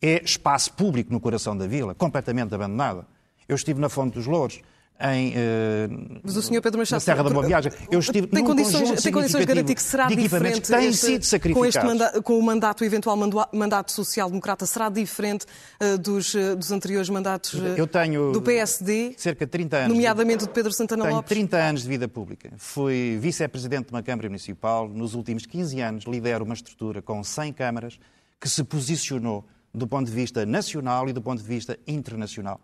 [0.00, 3.06] é espaço público no coração da vila, completamente abandonada.
[3.48, 4.60] Eu estive na Fonte dos Louros,
[5.00, 7.72] em, uh, Mas o senhor Pedro Machado, na Serra da Boa Viagem.
[7.90, 11.24] Eu estive tem condições, tem condições de garantir que será de diferente que têm sido
[11.24, 11.74] sacrificados.
[11.74, 13.16] com, este manda, com o mandato, o eventual
[13.52, 15.46] mandato social-democrata, será diferente
[15.82, 19.14] uh, dos, uh, dos anteriores mandatos eu tenho do PSD?
[19.16, 19.88] Cerca de 30 anos.
[19.88, 21.28] Nomeadamente de Pedro Santana tenho Lopes?
[21.28, 22.52] 30 anos de vida pública.
[22.56, 24.88] Fui vice-presidente de uma Câmara Municipal.
[24.88, 27.98] Nos últimos 15 anos lidero uma estrutura com 100 câmaras
[28.40, 32.60] que se posicionou do ponto de vista nacional e do ponto de vista internacional.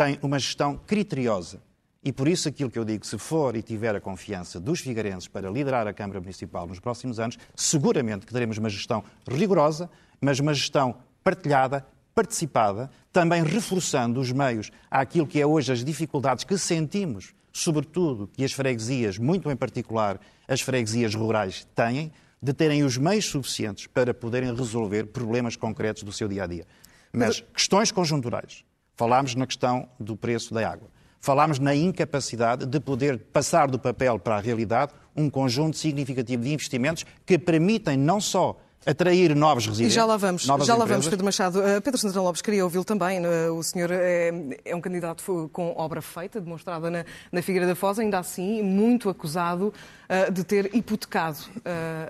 [0.00, 1.60] Tem uma gestão criteriosa
[2.02, 5.28] e por isso aquilo que eu digo, se for e tiver a confiança dos figueirenses
[5.28, 10.40] para liderar a Câmara Municipal nos próximos anos, seguramente que teremos uma gestão rigorosa, mas
[10.40, 11.84] uma gestão partilhada,
[12.14, 18.42] participada, também reforçando os meios àquilo que é hoje as dificuldades que sentimos, sobretudo que
[18.42, 22.10] as freguesias, muito em particular as freguesias rurais, têm,
[22.42, 26.66] de terem os meios suficientes para poderem resolver problemas concretos do seu dia a dia.
[27.12, 28.64] Mas questões conjunturais.
[29.00, 30.86] Falámos na questão do preço da água
[31.22, 36.52] falámos na incapacidade de poder passar do papel para a realidade um conjunto significativo de
[36.52, 39.94] investimentos que permitem não só atrair novos residentes.
[39.94, 40.78] E já lá vamos, já empresas.
[40.78, 41.60] lá vamos, Pedro Machado.
[41.60, 43.20] Uh, Pedro Santana Lopes, queria ouvi-lo também.
[43.24, 44.32] Uh, o senhor é,
[44.64, 49.08] é, um candidato com obra feita, demonstrada na, na Figueira da Foz, ainda assim muito
[49.08, 49.72] acusado
[50.08, 51.38] uh, de ter hipotecado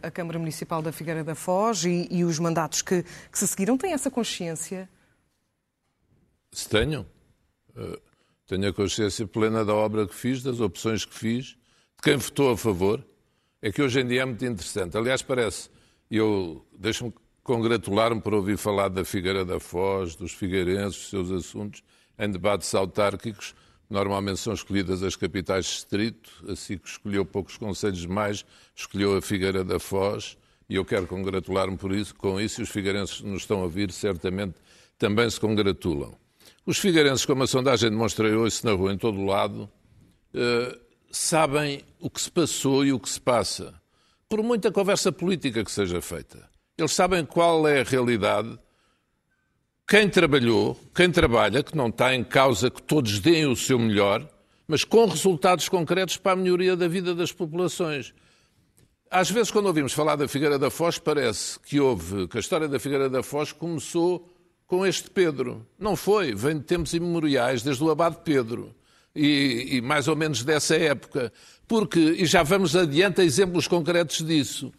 [0.02, 3.76] a Câmara Municipal da Figueira da Foz e, e os mandatos que, que, se seguiram.
[3.76, 4.88] Tem essa consciência?
[6.52, 7.06] Se tenho.
[8.46, 12.50] Tenho a consciência plena da obra que fiz, das opções que fiz, de quem votou
[12.50, 13.04] a favor.
[13.62, 14.96] É que hoje em dia é muito interessante.
[14.96, 15.70] Aliás, parece,
[16.10, 21.82] eu deixo-me congratular-me por ouvir falar da Figueira da Foz, dos figueirenses, dos seus assuntos,
[22.18, 23.54] em debates autárquicos.
[23.88, 28.44] Normalmente são escolhidas as capitais de distrito, assim que escolheu poucos conselhos mais,
[28.74, 30.38] escolheu a Figueira da Foz,
[30.68, 33.68] e eu quero congratular-me por isso, com isso, e os figueirenses que nos estão a
[33.68, 34.54] vir certamente
[34.96, 36.16] também se congratulam.
[36.66, 39.70] Os figueirenses, como a sondagem demonstra hoje na rua, em todo o lado,
[40.34, 40.78] uh,
[41.10, 43.74] sabem o que se passou e o que se passa,
[44.28, 46.48] por muita conversa política que seja feita.
[46.76, 48.58] Eles sabem qual é a realidade.
[49.88, 54.28] Quem trabalhou, quem trabalha, que não está em causa que todos deem o seu melhor,
[54.68, 58.14] mas com resultados concretos para a melhoria da vida das populações.
[59.10, 62.68] Às vezes, quando ouvimos falar da Figueira da Foz, parece que houve, que a história
[62.68, 64.29] da Figueira da Foz começou
[64.70, 65.66] com este Pedro.
[65.76, 68.72] Não foi, vem de tempos imemoriais, desde o abade Pedro.
[69.12, 71.32] E, e, mais ou menos dessa época.
[71.66, 74.72] Porque, e já vamos adiante a exemplos concretos disso,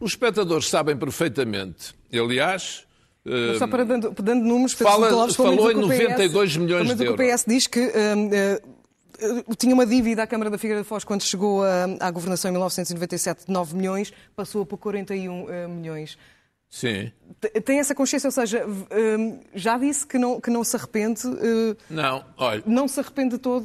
[0.00, 2.84] os espectadores sabem perfeitamente, aliás...
[3.24, 7.20] Mas só para dando, dando números, fala, Lopes, falou em 92 PS, milhões de euros.
[7.20, 11.02] O PS diz que uh, uh, tinha uma dívida à Câmara da Figueira de Foz
[11.02, 11.60] quando chegou
[11.98, 16.16] à governação em 1997 de 9 milhões, passou para 41 uh, milhões.
[16.68, 17.10] Sim.
[17.64, 21.22] Tem essa consciência, ou seja, hum, já disse que não, que não se arrepende.
[21.26, 22.62] Eh, não, olha.
[22.66, 23.64] Não se arrepende todo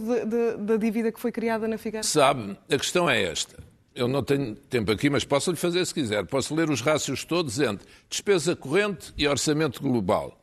[0.57, 2.03] da dívida que foi criada na Figueira?
[2.03, 3.57] Sabe, a questão é esta.
[3.93, 6.25] Eu não tenho tempo aqui, mas posso lhe fazer se quiser.
[6.25, 10.39] Posso ler os rácios todos entre despesa corrente e orçamento global.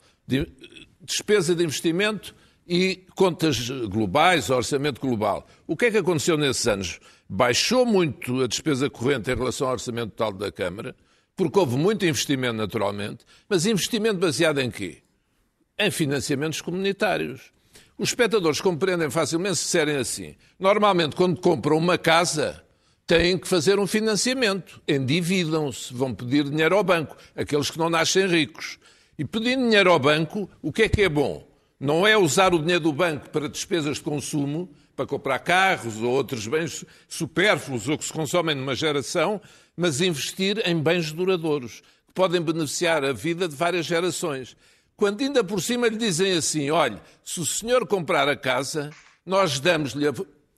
[1.00, 2.34] Despesa de investimento
[2.66, 5.46] e contas globais, orçamento global.
[5.66, 7.00] O que é que aconteceu nesses anos?
[7.26, 10.94] Baixou muito a despesa corrente em relação ao orçamento total da Câmara
[11.38, 14.98] porque houve muito investimento naturalmente, mas investimento baseado em quê?
[15.78, 17.52] Em financiamentos comunitários.
[17.96, 20.34] Os espectadores compreendem facilmente se disserem assim.
[20.58, 22.60] Normalmente, quando compram uma casa,
[23.06, 28.26] têm que fazer um financiamento, endividam-se, vão pedir dinheiro ao banco, aqueles que não nascem
[28.26, 28.76] ricos.
[29.16, 31.46] E pedindo dinheiro ao banco, o que é que é bom?
[31.78, 36.10] Não é usar o dinheiro do banco para despesas de consumo, para comprar carros ou
[36.10, 39.40] outros bens supérfluos ou que se consomem numa geração,
[39.78, 44.56] mas investir em bens duradouros, que podem beneficiar a vida de várias gerações.
[44.96, 48.90] Quando ainda por cima lhe dizem assim, olhe, se o senhor comprar a casa,
[49.24, 50.04] nós damos-lhe,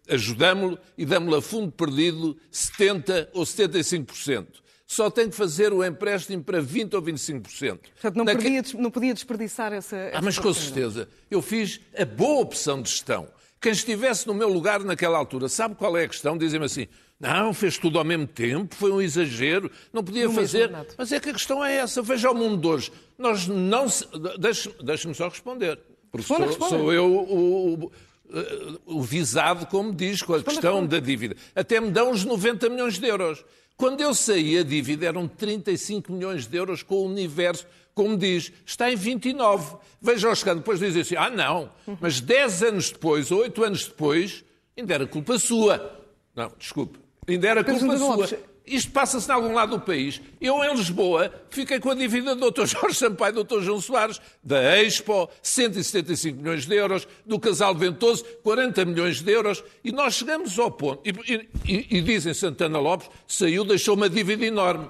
[0.09, 4.47] ajudamos-lo e damos-lhe a fundo perdido 70% ou 75%.
[4.87, 7.43] Só tem que fazer o empréstimo para 20% ou 25%.
[7.43, 9.97] Portanto, não, podia, não podia desperdiçar essa.
[9.97, 11.07] essa ah, mas com certeza.
[11.31, 13.29] Eu fiz a boa opção de gestão.
[13.61, 16.39] Quem estivesse no meu lugar naquela altura, sabe qual é a questão?
[16.39, 16.89] Dizem-me assim:
[17.21, 20.71] não, fez tudo ao mesmo tempo, foi um exagero, não podia no fazer.
[20.97, 22.01] Mas é que a questão é essa.
[22.01, 22.93] Veja o mundo de hoje.
[23.19, 23.87] Nós não.
[24.39, 25.79] Deixe-me deixe só responder.
[26.11, 27.93] Porque sou, sou, eu o, o,
[28.87, 31.01] o, visado, como diz, com a responda, questão responda.
[31.01, 31.37] da dívida.
[31.55, 33.45] Até me dão uns 90 milhões de euros.
[33.77, 38.51] Quando eu saí, a dívida eram 35 milhões de euros com o universo, como diz,
[38.65, 39.77] está em 29.
[40.01, 43.85] Veja o escândalo, depois dizem assim, ah não, mas 10 anos depois, ou 8 anos
[43.87, 44.45] depois,
[44.77, 45.99] ainda era culpa sua.
[46.35, 46.99] Não, desculpe,
[47.35, 48.29] ainda era culpa sua.
[48.67, 50.21] Isto passa-se em algum lado do país.
[50.41, 52.67] Eu, em Lisboa, fiquei com a dívida do Dr.
[52.71, 53.63] Jorge Sampaio e do Dr.
[53.63, 59.65] João Soares, da Expo, 175 milhões de euros, do Casal Ventoso, 40 milhões de euros,
[59.83, 64.45] e nós chegamos ao ponto, e, e, e dizem Santana Lopes, saiu, deixou uma dívida
[64.45, 64.89] enorme.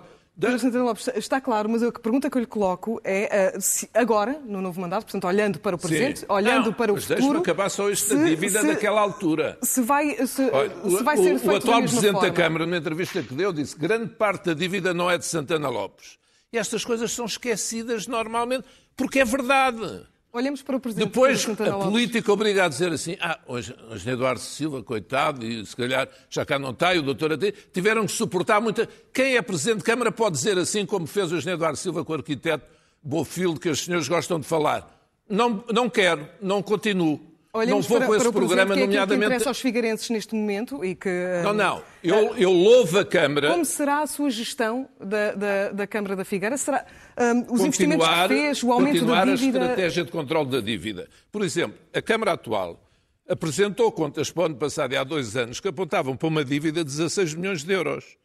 [0.78, 4.60] Lopes, está claro, mas a pergunta que eu lhe coloco é uh, se agora, no
[4.60, 6.26] novo mandato, portanto, olhando para o presente, Sim.
[6.28, 7.20] olhando não, para o mas futuro.
[7.20, 9.58] Deixe-me acabar só isto da dívida se, daquela altura.
[9.62, 12.28] Se vai, se, Olha, se vai o, ser o, feito o atual Presidente forma.
[12.28, 15.26] da Câmara, numa entrevista que deu, disse que grande parte da dívida não é de
[15.26, 16.18] Santana Lopes.
[16.52, 18.64] E estas coisas são esquecidas normalmente,
[18.96, 20.06] porque é verdade.
[20.32, 24.40] Olhemos para o Presidente Depois, a política obriga a dizer assim, ah, hoje, hoje Eduardo
[24.40, 28.12] Silva, coitado, e se calhar já cá não está, e o doutor até, tiveram que
[28.12, 28.88] suportar muita...
[29.12, 32.16] Quem é Presidente de Câmara pode dizer assim, como fez o Eduardo Silva com o
[32.16, 32.64] arquiteto
[33.02, 34.88] Bofield, que os senhores gostam de falar.
[35.28, 37.29] Não, não quero, não continuo.
[37.52, 39.20] Não vou para, com esse programa, que é nomeadamente.
[39.20, 41.10] Que interessa aos figueirenses neste momento e que.
[41.42, 41.82] Não, não.
[42.02, 43.50] Eu, eu louvo a Câmara.
[43.50, 46.56] Como será a sua gestão da, da, da Câmara da Figueira?
[46.56, 46.86] Será
[47.18, 49.58] um, os investimentos que fez, o aumento continuar da dívida?
[49.58, 51.08] a estratégia de controle da dívida.
[51.32, 52.80] Por exemplo, a Câmara atual
[53.28, 56.84] apresentou contas para o ano passado e há dois anos que apontavam para uma dívida
[56.84, 58.16] de 16 milhões de euros.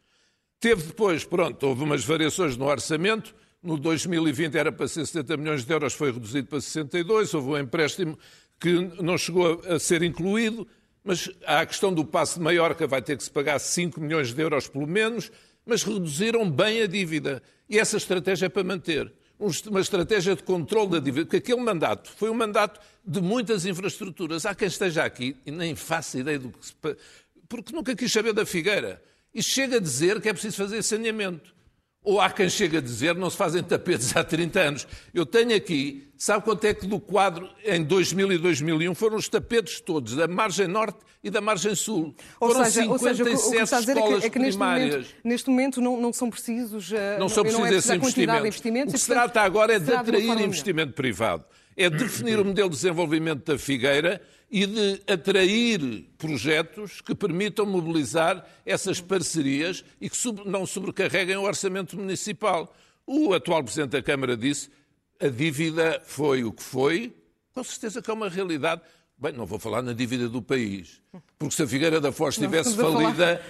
[0.60, 3.34] Teve depois, pronto, houve umas variações no orçamento.
[3.62, 7.34] No 2020 era para ser 70 milhões de euros, foi reduzido para 62.
[7.34, 8.16] Houve um empréstimo
[8.60, 10.66] que não chegou a ser incluído,
[11.04, 14.32] mas há a questão do passo de Maiorca, vai ter que se pagar 5 milhões
[14.32, 15.30] de euros pelo menos,
[15.64, 17.42] mas reduziram bem a dívida.
[17.68, 19.12] E essa estratégia é para manter.
[19.38, 24.46] Uma estratégia de controle da dívida, porque aquele mandato foi um mandato de muitas infraestruturas.
[24.46, 26.74] Há quem esteja aqui e nem faça ideia do que se...
[27.48, 29.02] Porque nunca quis saber da Figueira.
[29.34, 31.54] E chega a dizer que é preciso fazer saneamento.
[32.06, 34.86] Ou há quem chega a dizer não se fazem tapetes há 30 anos.
[35.12, 39.28] Eu tenho aqui, sabe quanto é que do quadro em 2000 e 2001 foram os
[39.28, 42.14] tapetes todos, da margem norte e da margem sul.
[42.38, 44.38] Ou foram seja, 57 ou seja, o que está a dizer é que, é que
[44.38, 46.92] neste momento, neste momento não, não são precisos.
[46.92, 48.94] Não não, são não precisos é esses a quantidade de investimentos.
[48.94, 51.44] O que se trata agora é de atrair investimento privado.
[51.76, 58.46] É definir o modelo de desenvolvimento da Figueira e de atrair projetos que permitam mobilizar
[58.64, 62.74] essas parcerias e que não sobrecarreguem o orçamento municipal.
[63.06, 64.70] O atual Presidente da Câmara disse
[65.20, 67.14] a dívida foi o que foi,
[67.52, 68.82] com certeza que é uma realidade.
[69.18, 71.00] Bem, não vou falar na dívida do país,
[71.38, 73.40] porque se a Figueira da Foz estivesse falida,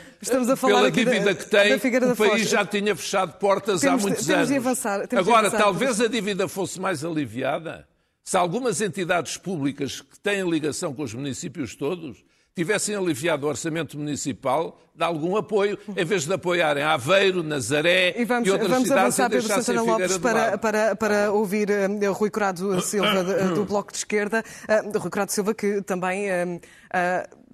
[0.57, 1.75] falar pela dívida da, que tem,
[2.13, 4.53] o país já tinha fechado portas temos há muitos anos.
[4.53, 7.87] Avançar, Agora, talvez a dívida fosse mais aliviada
[8.27, 12.25] se algumas entidades públicas que têm ligação com os municípios todos
[12.57, 18.25] tivessem aliviado o orçamento municipal de algum apoio, em vez de apoiarem Aveiro, Nazaré e,
[18.25, 22.13] vamos, e outras vamos cidades avançar, e Pedro Santana Lopes, para, para, para ouvir uh,
[22.13, 24.43] Rui Corado Silva de, do Bloco de Esquerda.
[24.69, 26.61] Uh, Rui Corado Silva, que também uh,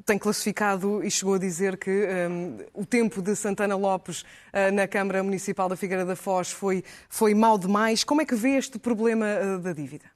[0.06, 4.24] tem classificado e chegou a dizer que um, o tempo de Santana Lopes
[4.72, 8.04] na Câmara Municipal da Figueira da Foz foi, foi mau demais.
[8.04, 10.06] Como é que vê este problema da dívida?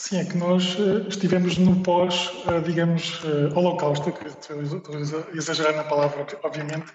[0.00, 5.36] Sim, é que nós uh, estivemos no pós, uh, digamos, uh, holocausto, que estou a
[5.36, 6.90] exagerar na palavra, obviamente.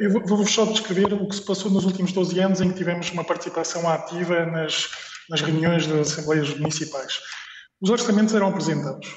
[0.00, 3.10] eu vou-vos só descrever o que se passou nos últimos 12 anos em que tivemos
[3.10, 4.88] uma participação ativa nas,
[5.28, 7.20] nas reuniões das Assembleias Municipais.
[7.82, 9.14] Os orçamentos eram apresentados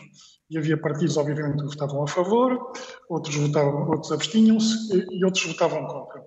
[0.49, 2.73] e havia partidos, obviamente, que votavam a favor,
[3.09, 6.21] outros, votavam, outros abstinham-se e outros votavam contra.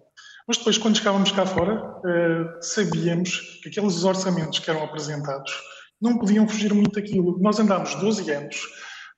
[0.49, 2.01] Mas depois, quando chegávamos cá fora,
[2.63, 5.53] sabíamos que aqueles orçamentos que eram apresentados
[6.03, 7.39] não podiam fugir muito daquilo.
[7.39, 8.57] Nós andámos 12 anos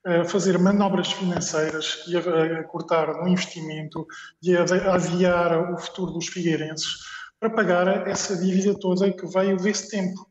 [0.05, 4.05] a fazer manobras financeiras e a, cortar no investimento
[4.41, 6.99] e a, a aviar o futuro dos figueirenses
[7.39, 10.29] para pagar essa dívida toda que veio desse tempo.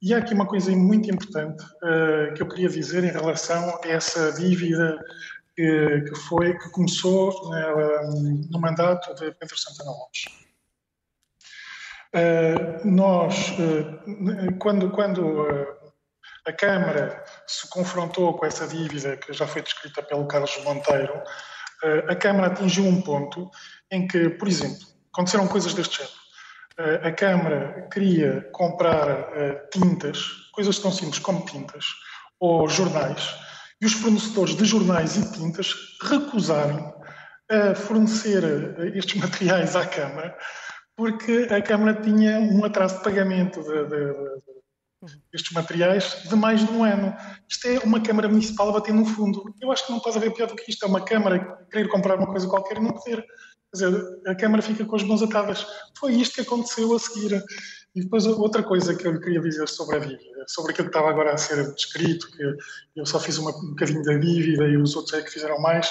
[0.00, 3.88] E há aqui uma coisa muito importante uh, que eu queria dizer em relação a
[3.88, 4.96] essa dívida
[5.56, 10.26] que, que foi que começou uh, no mandato de Pedro Santana Lopes.
[12.14, 13.52] Uh, nós,
[14.60, 15.44] quando, quando
[16.48, 21.22] a Câmara se confrontou com essa dívida que já foi descrita pelo Carlos Monteiro,
[21.84, 23.50] eh, a Câmara atingiu um ponto
[23.90, 26.14] em que, por exemplo, aconteceram coisas deste género.
[26.78, 30.18] Eh, a Câmara queria comprar eh, tintas,
[30.52, 31.84] coisas tão simples como tintas,
[32.40, 33.34] ou jornais,
[33.82, 36.94] e os fornecedores de jornais e tintas recusaram
[37.50, 38.42] a fornecer
[38.94, 40.34] estes materiais à Câmara,
[40.96, 44.47] porque a Câmara tinha um atraso de pagamento de, de, de
[45.32, 47.14] estes materiais de mais de um ano.
[47.48, 49.54] Isto é uma Câmara Municipal a bater no fundo.
[49.60, 50.84] Eu acho que não pode haver pior do que isto.
[50.84, 53.22] É uma Câmara querer comprar uma coisa qualquer e não poder.
[53.22, 55.66] Quer dizer, a Câmara fica com as mãos atadas.
[55.98, 57.42] Foi isto que aconteceu a seguir.
[57.94, 60.96] E depois outra coisa que eu lhe queria dizer sobre a dívida, sobre aquilo que
[60.96, 62.56] estava agora a ser descrito, que
[62.96, 65.90] eu só fiz uma, um bocadinho da dívida e os outros é que fizeram mais.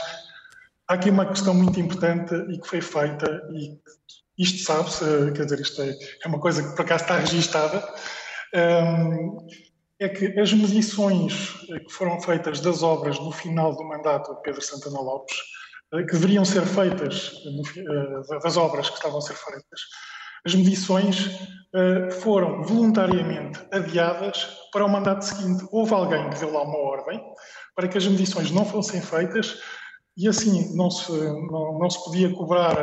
[0.87, 3.77] há aqui uma questão muito importante e que foi feita, e
[4.37, 5.03] isto sabe-se,
[5.33, 7.83] quer dizer, isto é, é, uma coisa que por acaso está registada,
[9.99, 14.61] é que as medições que foram feitas das obras no final do mandato de Pedro
[14.61, 15.35] Santana Lopes,
[15.93, 17.31] eh, que deveriam ser feitas,
[17.77, 19.81] eh, das obras que estavam a ser feitas,
[20.45, 21.29] as medições
[21.73, 25.65] eh, foram voluntariamente adiadas para o mandato seguinte.
[25.71, 27.21] Houve alguém que deu lá uma ordem
[27.75, 29.59] para que as medições não fossem feitas
[30.15, 32.75] e assim não se, não, não se podia cobrar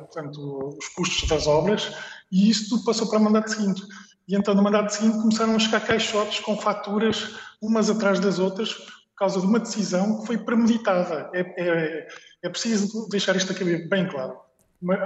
[0.00, 1.92] portanto, os custos das obras
[2.30, 3.82] e isso tudo passou para o mandato seguinte.
[4.28, 8.72] E então, no mandato seguinte, começaram a chegar caixotes com faturas, umas atrás das outras,
[8.72, 11.30] por causa de uma decisão que foi premeditada.
[11.32, 12.08] É, é,
[12.42, 14.36] é preciso deixar isto aqui bem claro.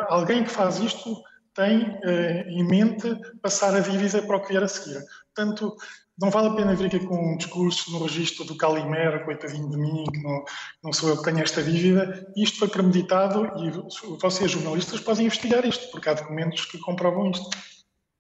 [0.09, 1.23] Alguém que faz isto
[1.55, 5.01] tem eh, em mente passar a dívida para o que vier a seguir.
[5.35, 5.77] Portanto,
[6.19, 9.77] não vale a pena vir aqui com um discurso no registro do Calimero, coitadinho de
[9.77, 10.45] mim, que não,
[10.85, 12.31] não sou eu que tenho esta dívida.
[12.37, 13.71] Isto foi premeditado e
[14.19, 17.49] vocês, jornalistas, podem investigar isto, porque há documentos que comprovam isto.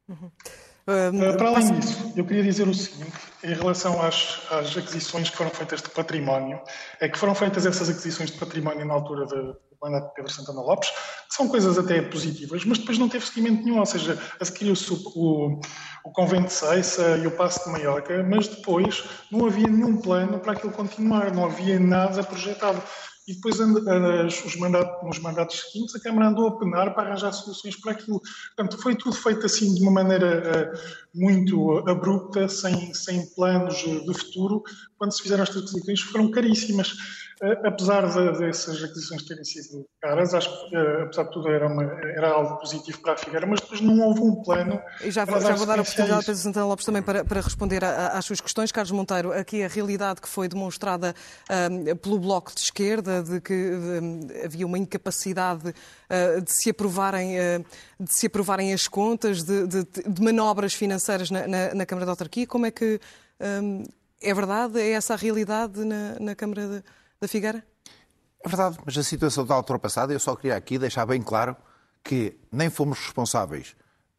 [0.08, 0.30] Uhum.
[0.88, 3.12] Uh, para além disso, eu queria dizer o seguinte,
[3.44, 6.60] em relação às, às, aquisições que foram feitas de património,
[7.00, 10.60] é que foram feitas essas aquisições de património na altura do mandato de Pedro Santana
[10.60, 10.90] Lopes,
[11.28, 15.60] são coisas até positivas, mas depois não teve seguimento nenhum, ou seja, adquiriu-se o, o,
[16.04, 20.38] o Convento de Seiça e o Passo de Maiorca, mas depois não havia nenhum plano
[20.38, 22.82] para aquilo continuar, não havia nada projetado.
[23.28, 27.76] E depois, os mandatos, nos mandatos seguintes, a Câmara andou a penar para arranjar soluções
[27.76, 28.20] para aquilo.
[28.56, 34.14] Portanto, foi tudo feito assim de uma maneira uh, muito abrupta, sem, sem planos de
[34.14, 34.62] futuro.
[34.98, 36.94] Quando se fizeram estas decisões, foram caríssimas.
[37.42, 41.66] Eh, apesar de, dessas aquisições terem sido caras, acho que, uh, apesar de tudo, era,
[41.66, 44.78] uma, era, algo positivo para a Figueira, mas depois não houve um plano.
[45.02, 47.82] E já, já vou dar a oportunidade a Pedro Santana Lopes também para, para responder
[47.82, 48.70] a, a, às suas questões.
[48.70, 51.14] Carlos Monteiro, aqui a realidade que foi demonstrada
[51.70, 57.38] um, pelo Bloco de Esquerda, de que um, havia uma incapacidade uh, de, se aprovarem,
[57.38, 57.64] uh,
[57.98, 62.10] de se aprovarem as contas, de, de, de manobras financeiras na, na, na, Câmara de
[62.10, 63.00] Autarquia, como é que.
[63.40, 63.84] Um,
[64.22, 64.78] é verdade?
[64.78, 66.82] É essa a realidade na, na Câmara de
[67.20, 67.64] da Figueira?
[68.42, 70.12] É verdade, mas a situação está ultrapassada.
[70.12, 71.54] Eu só queria aqui deixar bem claro
[72.02, 73.76] que nem fomos responsáveis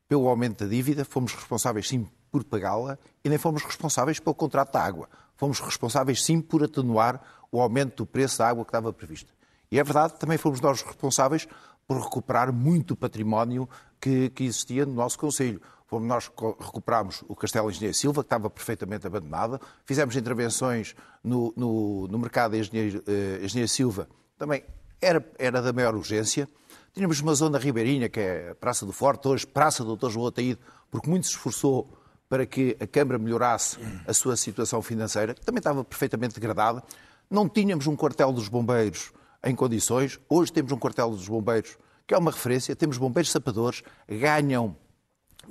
[0.07, 4.73] pelo aumento da dívida, fomos responsáveis sim por pagá-la e nem fomos responsáveis pelo contrato
[4.73, 5.09] da água.
[5.35, 7.19] Fomos responsáveis sim por atenuar
[7.51, 9.33] o aumento do preço da água que estava previsto.
[9.71, 11.47] E é verdade, também fomos nós responsáveis
[11.87, 13.67] por recuperar muito património
[13.99, 15.61] que, que existia no nosso Conselho.
[15.91, 22.07] Fomos nós recuperámos o Castelo Engenheiro Silva, que estava perfeitamente abandonado, fizemos intervenções no, no,
[22.07, 24.63] no mercado Engenheiro, uh, Engenheiro Silva, também
[25.01, 26.47] era, era da maior urgência.
[26.93, 30.11] Tínhamos uma zona ribeirinha, que é a Praça do Forte, hoje Praça do Dr.
[30.11, 31.91] João Ataíde, porque muito se esforçou
[32.29, 33.77] para que a Câmara melhorasse
[34.07, 36.81] a sua situação financeira, que também estava perfeitamente degradada.
[37.29, 39.11] Não tínhamos um quartel dos bombeiros
[39.43, 40.17] em condições.
[40.29, 41.77] Hoje temos um quartel dos bombeiros
[42.07, 42.75] que é uma referência.
[42.75, 44.75] Temos bombeiros sapadores, ganham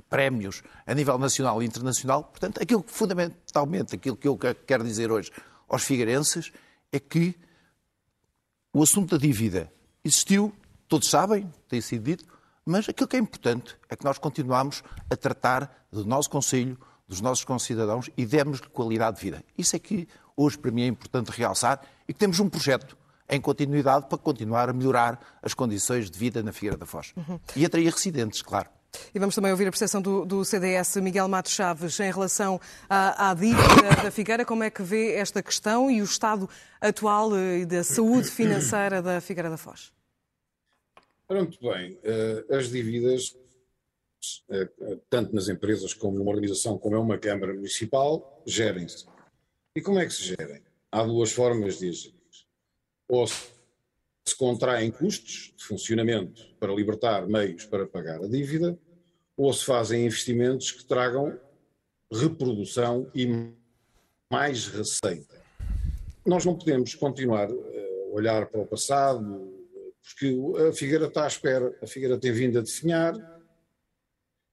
[0.01, 2.25] prémios a nível nacional e internacional.
[2.25, 5.31] Portanto, aquilo que fundamentalmente, aquilo que eu quero dizer hoje
[5.69, 6.53] aos figueirenses
[6.93, 7.35] é que
[8.73, 9.73] o assunto da dívida
[10.05, 10.53] existiu,
[10.89, 12.25] todos sabem, tem sido dito,
[12.65, 16.79] mas aquilo que é importante é que nós continuamos a tratar do nosso Conselho,
[17.09, 19.45] dos nossos concidadãos e demos-lhe qualidade de vida.
[19.59, 22.97] Isso é que hoje para mim é importante realçar e que temos um projeto
[23.29, 27.13] em continuidade para continuar a melhorar as condições de vida na Figueira da Foz.
[27.17, 27.39] Uhum.
[27.55, 28.69] E atrair residentes, claro.
[29.15, 33.31] E vamos também ouvir a percepção do, do CDS, Miguel Matos Chaves, em relação à,
[33.31, 34.45] à dívida da Figueira.
[34.45, 36.49] Como é que vê esta questão e o estado
[36.81, 39.93] atual eh, da saúde financeira da Figueira da Foz?
[41.29, 41.99] Muito bem.
[42.03, 43.37] Eh, as dívidas,
[44.51, 44.69] eh,
[45.09, 49.07] tanto nas empresas como numa organização como é uma Câmara Municipal, gerem-se.
[49.75, 50.63] E como é que se gerem?
[50.91, 52.15] Há duas formas de agir.
[53.09, 53.60] Ou se
[54.35, 58.79] contraem custos de funcionamento para libertar meios para pagar a dívida,
[59.37, 61.39] ou se fazem investimentos que tragam
[62.13, 63.53] reprodução e
[64.31, 65.41] mais receita.
[66.27, 69.53] Nós não podemos continuar a olhar para o passado,
[70.03, 70.37] porque
[70.69, 73.15] a Figueira está à espera, a Figueira tem vindo a definhar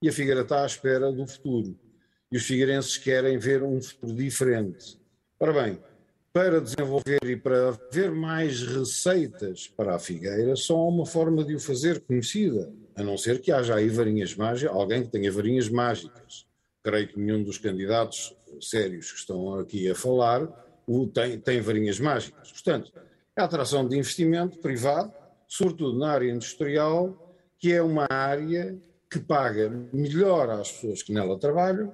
[0.01, 1.77] e a Figueira está à espera do futuro.
[2.31, 4.99] E os figueirenses querem ver um futuro diferente.
[5.39, 5.79] Ora bem,
[6.37, 11.55] para desenvolver e para haver mais receitas para a Figueira, só há uma forma de
[11.55, 15.67] o fazer conhecida, a não ser que haja aí varinhas mágicas, alguém que tenha varinhas
[15.67, 16.45] mágicas.
[16.83, 20.47] Creio que nenhum dos candidatos sérios que estão aqui a falar
[20.85, 22.51] o tem, tem varinhas mágicas.
[22.51, 22.93] Portanto,
[23.35, 25.11] é a atração de investimento privado,
[25.47, 28.77] sobretudo na área industrial, que é uma área
[29.09, 31.91] que paga melhor às pessoas que nela trabalham,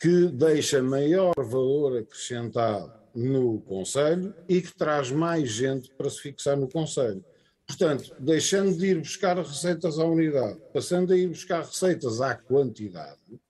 [0.00, 6.56] que deixa maior valor acrescentado no Conselho e que traz mais gente para se fixar
[6.56, 7.24] no Conselho.
[7.66, 13.40] Portanto, deixando de ir buscar receitas à unidade, passando a ir buscar receitas à quantidade,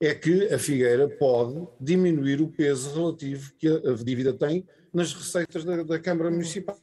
[0.00, 5.64] é que a Figueira pode diminuir o peso relativo que a dívida tem nas receitas
[5.64, 6.76] da, da Câmara Municipal.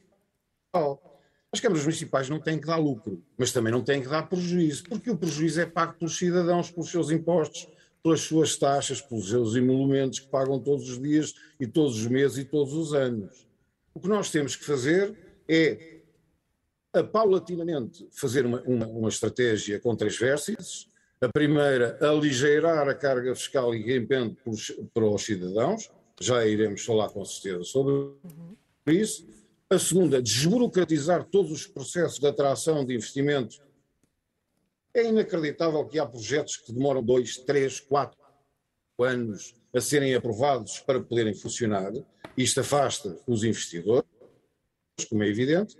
[1.52, 4.84] As câmaras municipais não têm que dar lucro, mas também não têm que dar prejuízo,
[4.84, 7.66] porque o prejuízo é pago pelos cidadãos, pelos seus impostos,
[8.02, 12.38] pelas suas taxas, pelos seus emolumentos que pagam todos os dias e todos os meses
[12.38, 13.46] e todos os anos.
[13.94, 15.14] O que nós temos que fazer
[15.48, 16.00] é,
[16.92, 20.88] a, paulatinamente, fazer uma, uma, uma estratégia com três vértices.
[21.20, 24.36] A primeira, aligeirar a carga fiscal e impende
[24.94, 25.90] para os cidadãos.
[26.20, 28.14] Já iremos falar com certeza sobre
[28.86, 29.26] isso.
[29.68, 33.60] A segunda, desburocratizar todos os processos de atração de investimentos.
[34.94, 38.18] É inacreditável que há projetos que demoram dois, três, quatro
[38.98, 41.92] anos a serem aprovados para poderem funcionar.
[42.36, 44.08] Isto afasta os investidores,
[45.08, 45.76] como é evidente,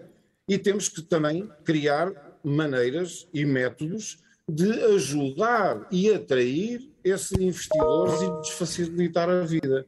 [0.49, 8.41] e temos que também criar maneiras e métodos de ajudar e atrair esses investidores e
[8.41, 9.87] desfacilitar a vida.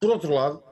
[0.00, 0.62] Por outro lado,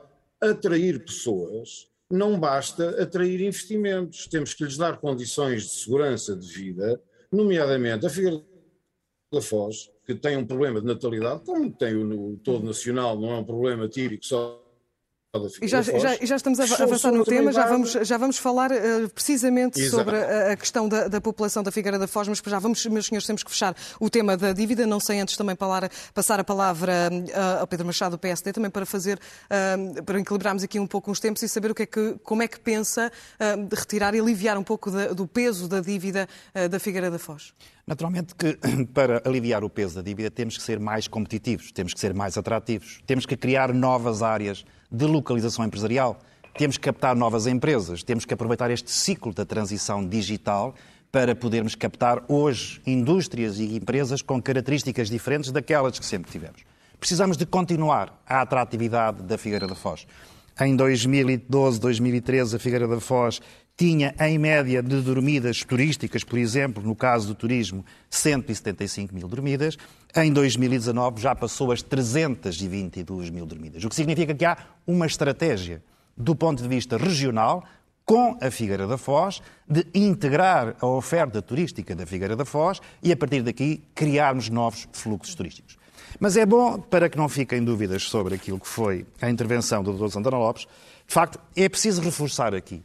[0.40, 7.02] atrair pessoas não basta atrair investimentos, temos que lhes dar condições de segurança de vida,
[7.34, 8.42] nomeadamente a Figueira
[9.32, 13.38] da Foz, que tem um problema de natalidade, como tem o, todo nacional, não é
[13.38, 14.63] um problema típico só
[15.60, 19.08] e já, já, já, estamos a avançar no tema, já vamos, já vamos falar uh,
[19.12, 19.96] precisamente Exato.
[19.96, 23.06] sobre a, a questão da, da, população da Figueira da Foz, mas já vamos, meus
[23.06, 26.44] senhores, temos que fechar o tema da dívida, não sei antes também falar, passar a
[26.44, 30.86] palavra uh, ao Pedro Machado do PSD, também para fazer, uh, para equilibrarmos aqui um
[30.86, 33.10] pouco os tempos e saber o que é que, como é que pensa
[33.68, 36.28] de retirar e aliviar um pouco da, do peso da dívida
[36.70, 37.52] da Figueira da Foz.
[37.86, 38.58] Naturalmente que
[38.94, 42.38] para aliviar o peso da dívida temos que ser mais competitivos, temos que ser mais
[42.38, 44.64] atrativos, temos que criar novas áreas
[44.94, 46.18] de localização empresarial.
[46.56, 50.74] Temos que captar novas empresas, temos que aproveitar este ciclo da transição digital
[51.10, 56.62] para podermos captar hoje indústrias e empresas com características diferentes daquelas que sempre tivemos.
[56.98, 60.06] Precisamos de continuar a atratividade da Figueira da Foz.
[60.60, 63.40] Em 2012, 2013, a Figueira da Foz
[63.76, 69.76] tinha, em média, de dormidas turísticas, por exemplo, no caso do turismo, 175 mil dormidas.
[70.14, 73.82] Em 2019 já passou as 322 mil dormidas.
[73.82, 74.56] O que significa que há
[74.86, 75.82] uma estratégia,
[76.16, 77.64] do ponto de vista regional,
[78.04, 83.10] com a Figueira da Foz, de integrar a oferta turística da Figueira da Foz e,
[83.10, 85.76] a partir daqui, criarmos novos fluxos turísticos.
[86.20, 89.92] Mas é bom, para que não fiquem dúvidas sobre aquilo que foi a intervenção do
[89.92, 90.10] Dr.
[90.10, 90.68] Santana Lopes,
[91.08, 92.84] de facto, é preciso reforçar aqui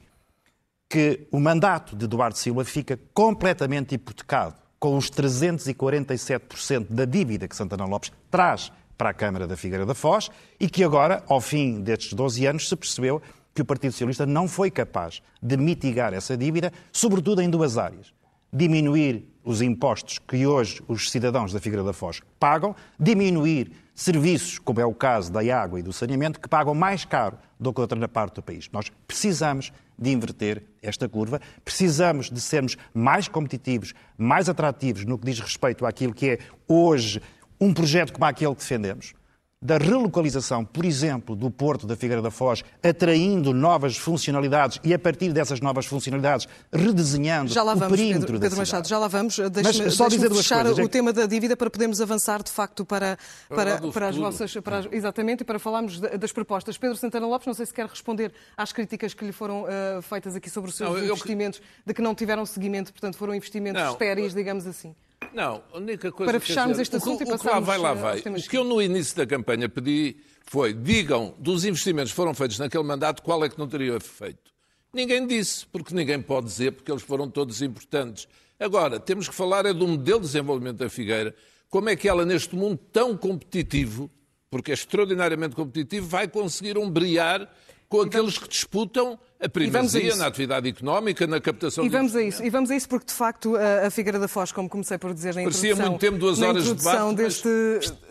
[0.90, 7.56] que o mandato de Eduardo Silva fica completamente hipotecado com os 347% da dívida que
[7.56, 11.80] Santana Lopes traz para a Câmara da Figueira da Foz e que agora, ao fim
[11.82, 13.22] destes 12 anos, se percebeu
[13.54, 18.12] que o Partido Socialista não foi capaz de mitigar essa dívida, sobretudo em duas áreas.
[18.52, 24.80] Diminuir os impostos que hoje os cidadãos da Figueira da Foz pagam, diminuir serviços, como
[24.80, 28.08] é o caso da água e do saneamento, que pagam mais caro do que outra
[28.08, 28.70] parte do país.
[28.72, 35.26] Nós precisamos de inverter esta curva, precisamos de sermos mais competitivos, mais atrativos no que
[35.26, 37.22] diz respeito àquilo que é hoje
[37.60, 39.14] um projeto como aquele que defendemos
[39.62, 45.00] da relocalização, por exemplo, do Porto da Figueira da Foz, atraindo novas funcionalidades e, a
[45.00, 48.98] partir dessas novas funcionalidades, redesenhando já lá vamos, o perímetro Pedro, da Pedro Machado, já
[48.98, 49.38] lá vamos.
[49.38, 53.18] Deixe-me só deixe fechar coisas, o tema da dívida para podermos avançar, de facto, para,
[53.50, 54.54] para, para as vossas...
[54.64, 56.78] Para, exatamente, e para falarmos das propostas.
[56.78, 60.38] Pedro Santana Lopes, não sei se quer responder às críticas que lhe foram uh, feitas
[60.38, 61.66] aqui sobre os seus não, investimentos, eu...
[61.88, 64.96] de que não tiveram seguimento, portanto, foram investimentos não, estéreis, digamos assim.
[65.34, 67.58] Não, a única coisa Para fecharmos dizer, este assunto o, e passarmos...
[67.58, 68.20] O que vai, lá vai.
[68.20, 72.58] O que eu no início da campanha pedi foi, digam, dos investimentos que foram feitos
[72.58, 74.52] naquele mandato, qual é que não teria feito?
[74.92, 78.28] Ninguém disse, porque ninguém pode dizer, porque eles foram todos importantes.
[78.60, 81.36] Agora, temos que falar é do modelo de desenvolvimento da Figueira,
[81.70, 84.10] como é que ela, neste mundo tão competitivo,
[84.50, 87.48] porque é extraordinariamente competitivo, vai conseguir ombrear
[87.90, 92.44] com aqueles que disputam a primazia na atividade económica, na captação e vamos a isso
[92.44, 95.34] E vamos a isso porque, de facto, a, Figueira da Foz, como comecei por dizer
[95.34, 95.92] na Parecia introdução...
[95.92, 97.50] muito tempo, duas horas de debate, deste,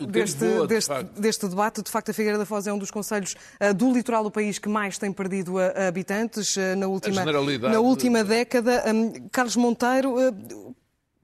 [0.00, 2.90] deste, voa, deste, de deste, debate, de facto, a Figueira da Foz é um dos
[2.90, 7.24] conselhos uh, do litoral do país que mais tem perdido uh, habitantes uh, na, última,
[7.24, 8.84] na última década.
[8.92, 10.16] Um, Carlos Monteiro...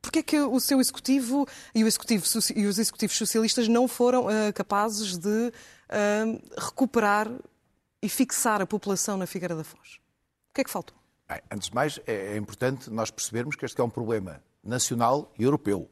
[0.01, 4.27] Porquê é que o seu executivo e, o executivo e os executivos socialistas não foram
[4.53, 5.51] capazes de
[6.59, 7.31] recuperar
[8.05, 9.99] e fixar a população na Figueira da Foz?
[10.51, 10.95] O que é que faltou?
[11.27, 15.33] Bem, antes de mais, é, é, importante nós percebermos que este é um problema nacional
[15.39, 15.91] e europeu.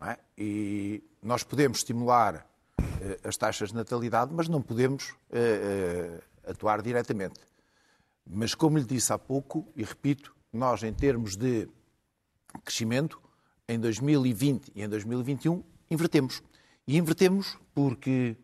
[0.00, 0.16] É?
[0.38, 2.46] E nós podemos estimular
[2.78, 7.40] eh, as taxas de natalidade, mas não podemos eh, eh, atuar diretamente.
[8.24, 11.68] Mas, como lhe disse há pouco, e repito, nós, em termos de
[12.64, 13.20] crescimento,
[13.68, 16.40] em 2020 e em 2021, invertemos.
[16.86, 18.36] E invertemos porque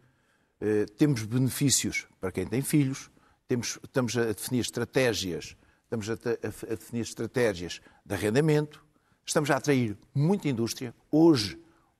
[0.97, 3.11] temos benefícios para quem tem filhos,
[3.47, 8.85] temos, estamos a definir estratégias, estamos a, a, a definir estratégias de arrendamento,
[9.25, 10.95] estamos a atrair muita indústria.
[11.11, 11.59] Hoje,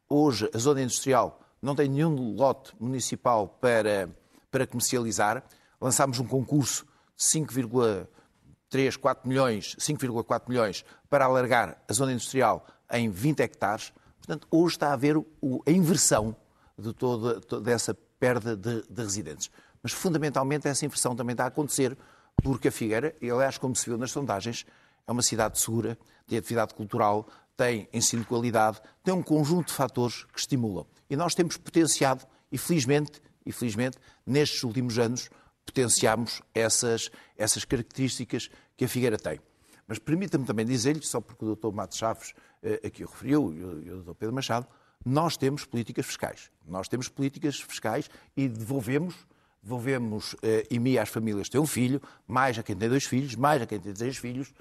[0.09, 4.09] hoje a zona industrial não tem nenhum lote municipal para,
[4.51, 5.45] para comercializar.
[5.81, 6.87] Lançámos um concurso
[7.17, 13.93] de 5,3, 4 milhões, 5,4 milhões para alargar a zona industrial em 20 hectares.
[14.19, 16.37] Portanto, hoje está a haver a inversão
[16.79, 19.51] de toda, toda essa perda de, de, residentes.
[19.83, 21.95] Mas, fundamentalmente, essa inversão também está a acontecer
[22.43, 24.65] porque a Figueira, e aliás, como se viu nas sondagens,
[25.07, 29.75] é uma cidade segura, tem atividade cultural, tem ensino de qualidade, tem um conjunto de
[29.75, 30.87] fatores que estimulam.
[31.11, 35.29] E nós temos potenciado, e felizmente, e felizmente nestes últimos anos,
[35.67, 38.49] potenciamos essas, essas características
[38.79, 39.39] que a Figueira tem.
[39.87, 41.75] Mas permita-me também dizer-lhe, só porque o Dr.
[41.75, 43.53] Matos Chaves eh, aqui o referiu,
[43.85, 44.15] e o Dr.
[44.15, 44.67] Pedro Machado,
[45.05, 46.51] nós temos políticas fiscais.
[46.67, 49.15] Nós temos políticas fiscais e devolvemos,
[49.63, 53.35] devolvemos eh, IMI às famílias que têm um filho, mais a quem tem dois filhos,
[53.35, 54.53] mais a quem tem três filhos,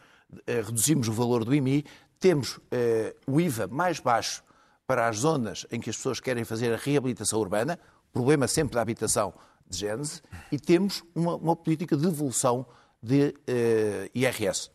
[0.46, 1.86] eh, reduzimos o valor do IMI,
[2.20, 4.44] temos eh, o IVA mais baixo
[4.88, 7.80] para as zonas em que as pessoas querem fazer a reabilitação urbana,
[8.12, 9.34] problema sempre da habitação
[9.68, 10.22] de Gênese,
[10.52, 12.66] e temos uma, uma política de devolução
[13.02, 14.70] de eh, IRS.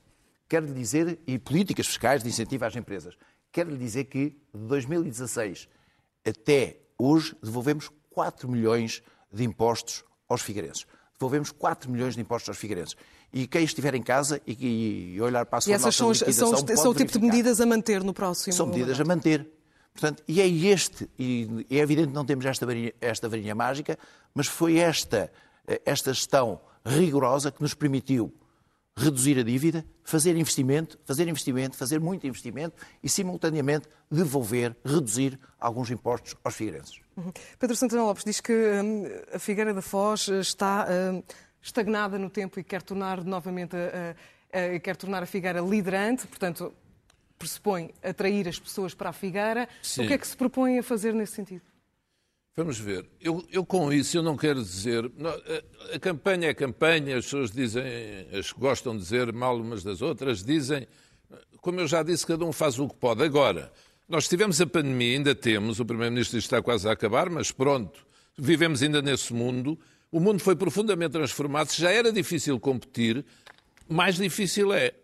[0.49, 3.17] Quero dizer, e políticas fiscais de incentivo às empresas,
[3.53, 5.69] quero lhe dizer que de 2016
[6.27, 10.87] até hoje devolvemos 4 milhões de impostos aos figueirenses.
[11.19, 12.97] Devolvemos 4 milhões de impostos aos figueirenses.
[13.33, 16.57] E quem estiver em casa e, e olhar para a sua e essas são, são,
[16.77, 19.49] são o tipo de medidas a manter no próximo São medidas a manter.
[19.93, 23.99] Portanto, e é este, e é evidente que não temos esta varinha, esta varinha mágica,
[24.33, 25.31] mas foi esta,
[25.85, 28.33] esta gestão rigorosa que nos permitiu
[28.99, 35.91] reduzir a dívida, fazer investimento, fazer investimento, fazer muito investimento e, simultaneamente, devolver, reduzir alguns
[35.91, 37.01] impostos aos figueirenses.
[37.17, 37.33] Uhum.
[37.59, 41.23] Pedro Santana Lopes diz que hum, a Figueira da Foz está hum,
[41.63, 44.17] estagnada no tempo e quer tornar novamente a,
[44.53, 46.75] a, a, quer tornar a Figueira liderante, portanto,
[47.39, 49.69] pressupõe atrair as pessoas para a Figueira.
[49.81, 50.05] Sim.
[50.05, 51.63] O que é que se propõe a fazer nesse sentido?
[52.59, 53.07] Vamos ver.
[53.21, 55.09] Eu, eu, com isso eu não quero dizer.
[55.17, 57.85] Não, a, a, campanha é campanha, as pessoas dizem,
[58.37, 60.85] as que gostam de dizer mal umas das outras, dizem,
[61.61, 63.23] como eu já disse, cada um faz o que pode.
[63.23, 63.71] Agora,
[64.09, 68.05] nós tivemos a pandemia, ainda temos, o Primeiro-Ministro está quase a acabar, mas pronto,
[68.37, 69.79] vivemos ainda nesse mundo.
[70.11, 71.73] O mundo foi profundamente transformado.
[71.73, 73.25] Já era difícil competir,
[73.89, 74.95] mais difícil é.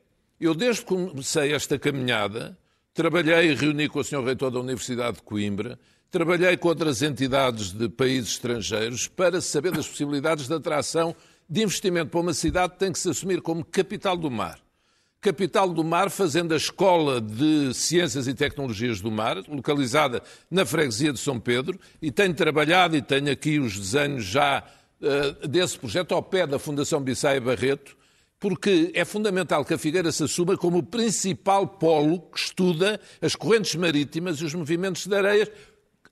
[0.41, 2.59] Eu, desde que comecei esta caminhada,
[2.93, 4.25] trabalhei e reuni com o Sr.
[4.25, 5.79] Reitor da Universidade de Coimbra
[6.15, 11.13] Trabalhei com outras entidades de países estrangeiros para saber das possibilidades de atração
[11.51, 14.61] de investimento para uma cidade que tem que se assumir como capital do mar.
[15.21, 21.13] Capital do Mar, fazendo a Escola de Ciências e Tecnologias do Mar, localizada na freguesia
[21.13, 24.63] de São Pedro, e tenho trabalhado e tenho aqui os desenhos já
[25.01, 27.97] uh, desse projeto ao pé da Fundação Bissaia Barreto,
[28.39, 33.35] porque é fundamental que a Figueira se assuma como o principal polo que estuda as
[33.35, 35.51] correntes marítimas e os movimentos de areias,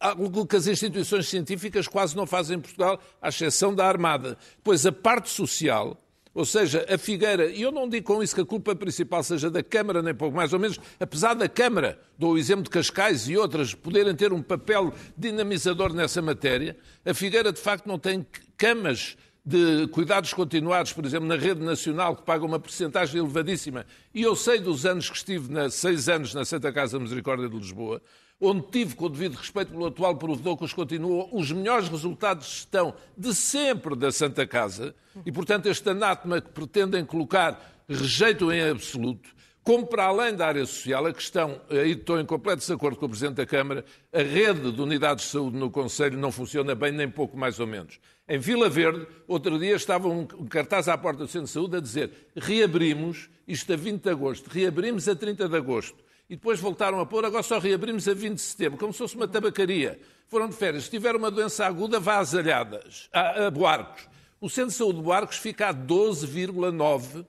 [0.03, 4.37] algo que as instituições científicas quase não fazem em Portugal, à exceção da Armada.
[4.65, 5.97] Pois a parte social,
[6.35, 9.49] ou seja, a Figueira, e eu não digo com isso que a culpa principal seja
[9.49, 13.29] da Câmara, nem pouco mais ou menos, apesar da Câmara, dou o exemplo de Cascais
[13.29, 18.27] e outras, poderem ter um papel dinamizador nessa matéria, a Figueira de facto não tem
[18.57, 23.85] camas de cuidados continuados, por exemplo, na rede nacional, que paga uma porcentagem elevadíssima,
[24.15, 27.57] e eu sei dos anos que estive, na, seis anos, na Santa Casa Misericórdia de
[27.57, 28.01] Lisboa,
[28.43, 32.47] onde tive, com o devido respeito pelo atual provedor, que os continua, os melhores resultados
[32.47, 38.51] de gestão de sempre da Santa Casa, e, portanto, este anátema que pretendem colocar rejeito
[38.51, 39.31] em absoluto,
[39.63, 43.09] como para além da área social, a questão, aí estou em completo desacordo com o
[43.09, 47.09] Presidente da Câmara, a rede de unidades de saúde no Conselho não funciona bem, nem
[47.09, 48.01] pouco mais ou menos.
[48.29, 51.81] Em Vila Verde, outro dia estava um cartaz à porta do Centro de Saúde a
[51.81, 56.99] dizer reabrimos, isto a 20 de agosto, reabrimos a 30 de agosto e depois voltaram
[56.99, 60.01] a pôr, agora só reabrimos a 20 de setembro, como se fosse uma tabacaria.
[60.29, 60.85] Foram de férias.
[60.85, 64.09] Se tiver uma doença aguda, vá às alhadas, a, a Boarcos.
[64.41, 67.27] O Centro de Saúde de Boarcos fica a 12,9,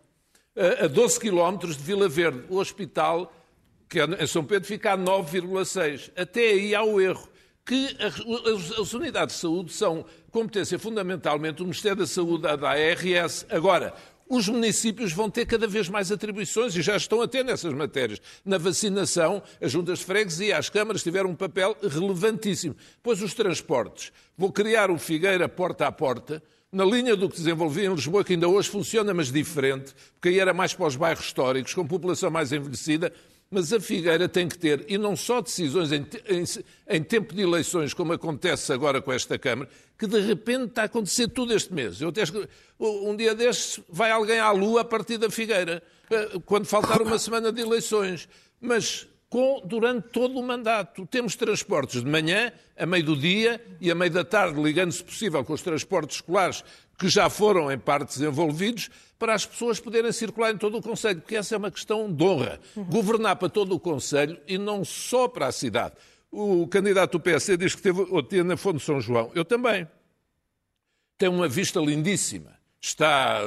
[0.81, 2.45] a 12 quilómetros de Vila Verde.
[2.47, 3.33] O hospital,
[3.89, 6.09] que é em São Pedro, fica a 9,6.
[6.15, 7.27] Até aí há o erro.
[7.65, 13.45] Que as, as unidades de saúde são competência fundamentalmente do Ministério da Saúde, da ARS.
[13.49, 13.93] Agora,
[14.35, 18.19] os municípios vão ter cada vez mais atribuições e já estão a ter nessas matérias.
[18.43, 22.75] Na vacinação, as juntas de freguesia, as câmaras tiveram um papel relevantíssimo.
[23.01, 24.11] Pois os transportes.
[24.37, 28.33] Vou criar o Figueira porta a porta, na linha do que desenvolvia em Lisboa, que
[28.33, 32.31] ainda hoje funciona, mas diferente, porque aí era mais para os bairros históricos, com população
[32.31, 33.13] mais envelhecida,
[33.53, 36.43] mas a Figueira tem que ter, e não só decisões em, em,
[36.89, 40.85] em, tempo de eleições, como acontece agora com esta Câmara, que de repente está a
[40.85, 42.01] acontecer tudo este mês.
[42.01, 42.23] Eu até,
[42.79, 47.19] um dia destes vai alguém à Lua a partir da Figueira, eh, quando faltar uma
[47.19, 48.27] semana de eleições.
[48.59, 51.07] Mas com, durante todo o mandato.
[51.07, 55.43] Temos transportes de manhã, a meio do dia e a meio da tarde, ligando-se possível
[55.43, 56.63] com os transportes escolares
[57.03, 58.89] que já foram em parte desenvolvidos,
[59.19, 62.23] para as pessoas poderem circular em todo o Conselho, porque essa é uma questão de
[62.23, 62.61] honra.
[62.77, 62.85] Uhum.
[62.85, 65.95] Governar para todo o Conselho e não só para a cidade.
[66.31, 69.29] O candidato do PSD diz que teve o na Fonte São João.
[69.35, 69.85] Eu também.
[71.17, 72.51] Tem uma vista lindíssima.
[72.79, 73.41] Está.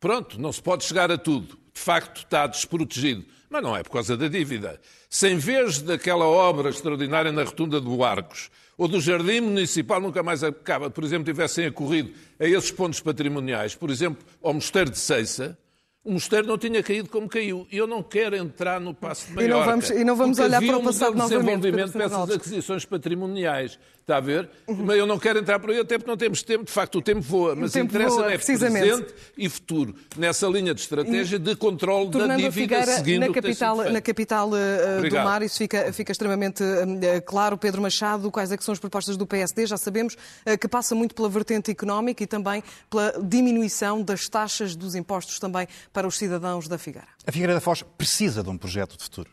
[0.00, 1.58] Pronto, não se pode chegar a tudo.
[1.74, 4.80] De facto, está desprotegido mas não é por causa da dívida.
[5.08, 8.48] Se em vez daquela obra extraordinária na rotunda de Boarcos,
[8.78, 13.74] ou do Jardim Municipal nunca mais acaba, por exemplo, tivessem acorrido a esses pontos patrimoniais,
[13.74, 15.58] por exemplo, ao Mosteiro de Seiça,
[16.02, 17.66] o mosteiro não tinha caído como caiu.
[17.70, 19.54] E eu não quero entrar no passo de Maiorca.
[19.54, 23.78] E não vamos, e não vamos olhar para o passado um desenvolvimento dessas aquisições patrimoniais.
[24.00, 24.50] Está a ver?
[24.66, 24.86] Uhum.
[24.86, 26.64] Mas eu não quero entrar por aí, até porque não temos tempo.
[26.64, 27.54] De facto, o tempo voa.
[27.54, 29.94] Mas interessa é presente e futuro.
[30.16, 35.14] Nessa linha de estratégia de controle da dívida seguindo na capital, na capital uh, do
[35.16, 37.56] mar, isso fica, fica extremamente uh, claro.
[37.56, 39.66] Pedro Machado, quais é que são as propostas do PSD?
[39.66, 44.74] Já sabemos uh, que passa muito pela vertente económica e também pela diminuição das taxas
[44.74, 47.08] dos impostos também para os cidadãos da Figueira.
[47.26, 49.30] A Figueira da Foz precisa de um projeto de futuro.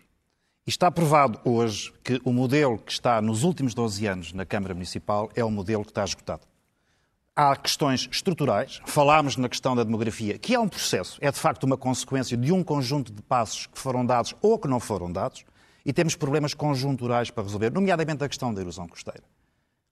[0.66, 4.74] E está provado hoje que o modelo que está nos últimos 12 anos na Câmara
[4.74, 6.42] Municipal é um modelo que está esgotado.
[7.34, 11.64] Há questões estruturais, falámos na questão da demografia, que é um processo, é de facto
[11.64, 15.46] uma consequência de um conjunto de passos que foram dados ou que não foram dados,
[15.86, 19.24] e temos problemas conjunturais para resolver, nomeadamente a questão da erosão costeira.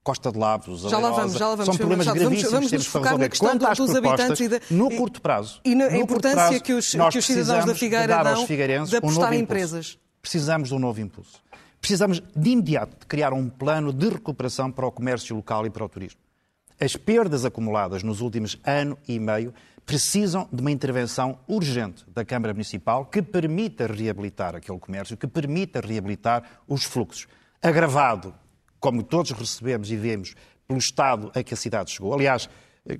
[0.05, 2.87] Costa de Lavos, já lá vamos, já lá vamos, são problemas gravíssimos vamos, vamos temos
[2.89, 3.37] para resolver.
[3.39, 6.73] Quanto às dos habitantes e de, no curto prazo, e, na, a importância prazo, que,
[6.73, 8.45] os, que os cidadãos da Figueira dão
[8.85, 9.97] de apostar um em empresas.
[10.21, 11.41] Precisamos de um novo impulso.
[11.81, 15.83] Precisamos de imediato de criar um plano de recuperação para o comércio local e para
[15.83, 16.19] o turismo.
[16.79, 19.55] As perdas acumuladas nos últimos ano e meio
[19.87, 25.81] precisam de uma intervenção urgente da Câmara Municipal que permita reabilitar aquele comércio, que permita
[25.81, 27.25] reabilitar os fluxos.
[27.59, 28.35] Agravado
[28.85, 30.35] como todos recebemos e vemos,
[30.67, 32.13] pelo estado a que a cidade chegou.
[32.13, 32.47] Aliás,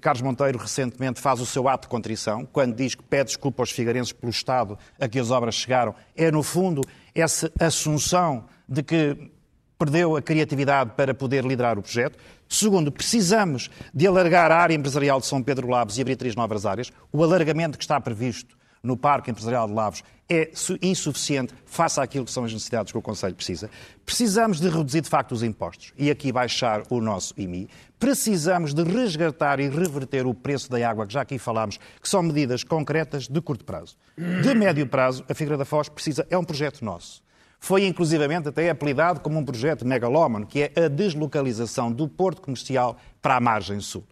[0.02, 3.70] Carlos Monteiro recentemente faz o seu ato de contrição, quando diz que pede desculpa aos
[3.70, 5.94] figueirenses pelo estado a que as obras chegaram.
[6.16, 6.82] É, no fundo,
[7.14, 9.32] essa assunção de que
[9.78, 12.18] perdeu a criatividade para poder liderar o projeto.
[12.50, 16.66] Segundo, precisamos de alargar a área empresarial de São Pedro Labos e abrir três novas
[16.66, 16.92] áreas.
[17.12, 22.32] O alargamento que está previsto no Parque Empresarial de Lavos é insuficiente face àquilo que
[22.32, 23.70] são as necessidades que o Conselho precisa.
[24.06, 27.70] Precisamos de reduzir, de facto, os impostos e aqui baixar o nosso IMI.
[28.00, 32.24] Precisamos de resgatar e reverter o preço da água, que já aqui falámos, que são
[32.24, 33.96] medidas concretas de curto prazo.
[34.18, 37.24] De médio prazo, a Figueira da Foz precisa, é um projeto nosso.
[37.60, 42.98] Foi inclusivamente até apelidado como um projeto megalómano, que é a deslocalização do porto comercial
[43.22, 44.04] para a margem sul.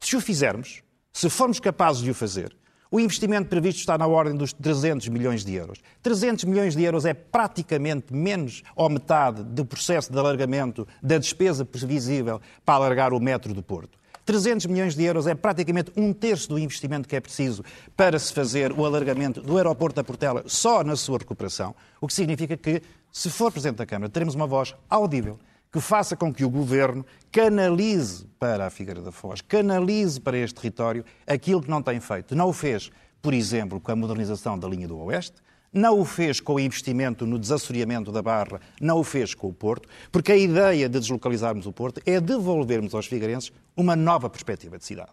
[0.00, 2.54] Se o fizermos, se formos capazes de o fazer,
[2.94, 5.80] o investimento previsto está na ordem dos 300 milhões de euros.
[6.00, 11.64] 300 milhões de euros é praticamente menos ou metade do processo de alargamento da despesa
[11.64, 13.98] previsível para alargar o metro do Porto.
[14.24, 17.64] 300 milhões de euros é praticamente um terço do investimento que é preciso
[17.96, 22.14] para se fazer o alargamento do aeroporto da Portela só na sua recuperação, o que
[22.14, 22.80] significa que,
[23.10, 25.36] se for Presidente da Câmara, teremos uma voz audível
[25.74, 30.54] que faça com que o governo canalize para a Figueira da Foz, canalize para este
[30.54, 32.36] território aquilo que não tem feito.
[32.36, 35.34] Não o fez, por exemplo, com a modernização da linha do Oeste,
[35.72, 39.52] não o fez com o investimento no desassoreamento da Barra, não o fez com o
[39.52, 44.78] Porto, porque a ideia de deslocalizarmos o Porto é devolvermos aos figueirenses uma nova perspectiva
[44.78, 45.10] de cidade.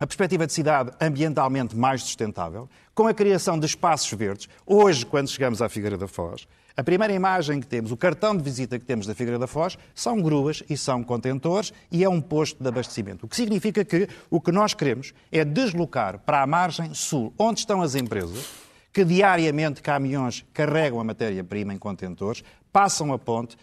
[0.00, 4.48] Uma perspectiva de cidade ambientalmente mais sustentável, com a criação de espaços verdes.
[4.64, 6.46] Hoje, quando chegamos à Figueira da Foz,
[6.76, 9.76] a primeira imagem que temos, o cartão de visita que temos da Figueira da Foz,
[9.96, 13.26] são gruas e são contentores e é um posto de abastecimento.
[13.26, 17.58] O que significa que o que nós queremos é deslocar para a margem sul, onde
[17.58, 18.48] estão as empresas,
[18.92, 23.56] que diariamente caminhões carregam a matéria-prima em contentores, passam a ponte,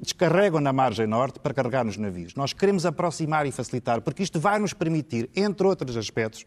[0.00, 2.34] descarregam na margem norte para carregar nos navios.
[2.34, 6.44] Nós queremos aproximar e facilitar, porque isto vai nos permitir, entre outros aspectos,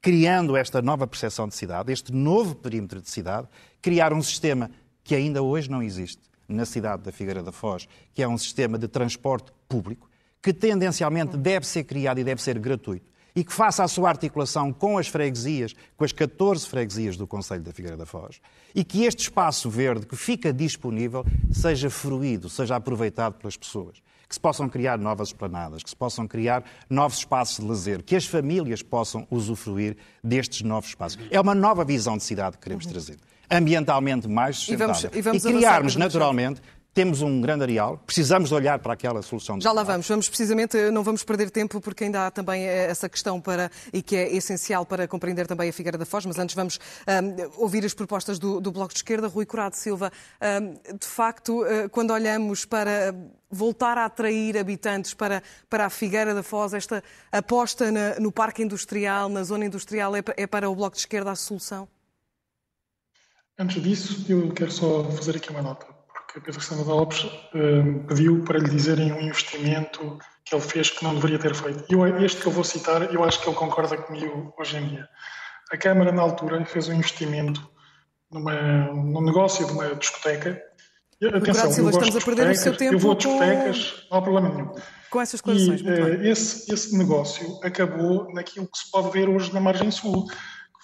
[0.00, 3.48] criando esta nova percepção de cidade, este novo perímetro de cidade,
[3.80, 4.70] criar um sistema
[5.02, 8.78] que ainda hoje não existe na cidade da Figueira da Foz, que é um sistema
[8.78, 10.10] de transporte público,
[10.42, 14.72] que tendencialmente deve ser criado e deve ser gratuito, e que faça a sua articulação
[14.72, 18.40] com as freguesias, com as 14 freguesias do Conselho da Figueira da Foz,
[18.74, 24.02] e que este espaço verde que fica disponível seja fruído, seja aproveitado pelas pessoas.
[24.26, 28.16] que se possam criar novas esplanadas, que se possam criar novos espaços de lazer, que
[28.16, 31.18] as famílias possam usufruir destes novos espaços.
[31.30, 32.92] É uma nova visão de cidade que queremos uhum.
[32.92, 33.18] trazer.
[33.50, 34.94] Ambientalmente mais sustentável.
[34.94, 36.62] E, vamos, e, vamos e criarmos naturalmente
[36.94, 39.60] temos um grande areal, precisamos de olhar para aquela solução.
[39.60, 43.40] Já lá vamos, vamos precisamente, não vamos perder tempo porque ainda há também essa questão
[43.40, 46.78] para, e que é essencial para compreender também a Figueira da Foz, mas antes vamos
[47.08, 49.26] um, ouvir as propostas do, do, Bloco de Esquerda.
[49.26, 53.12] Rui Curado Silva, um, de facto, uh, quando olhamos para
[53.50, 58.62] voltar a atrair habitantes para, para a Figueira da Foz, esta aposta na, no parque
[58.62, 61.88] industrial, na zona industrial, é, é para o Bloco de Esquerda a solução?
[63.58, 65.93] Antes disso, eu quero só fazer aqui uma nota
[66.34, 71.04] que Pedro Santana Lopes uh, pediu para lhe dizerem um investimento que ele fez que
[71.04, 71.84] não deveria ter feito.
[71.88, 75.08] Eu, este que eu vou citar, eu acho que ele concorda comigo hoje em dia.
[75.72, 77.66] A Câmara, na altura, fez um investimento
[78.30, 78.52] numa,
[78.92, 80.60] num negócio de uma discoteca.
[81.22, 82.94] Atenção, Silva, estamos a perder o seu tempo.
[82.94, 84.08] Eu vou a discotecas, com...
[84.10, 84.74] não há problema nenhum.
[85.10, 85.80] Com essas declarações.
[85.80, 90.26] E uh, esse, esse negócio acabou naquilo que se pode ver hoje na margem sul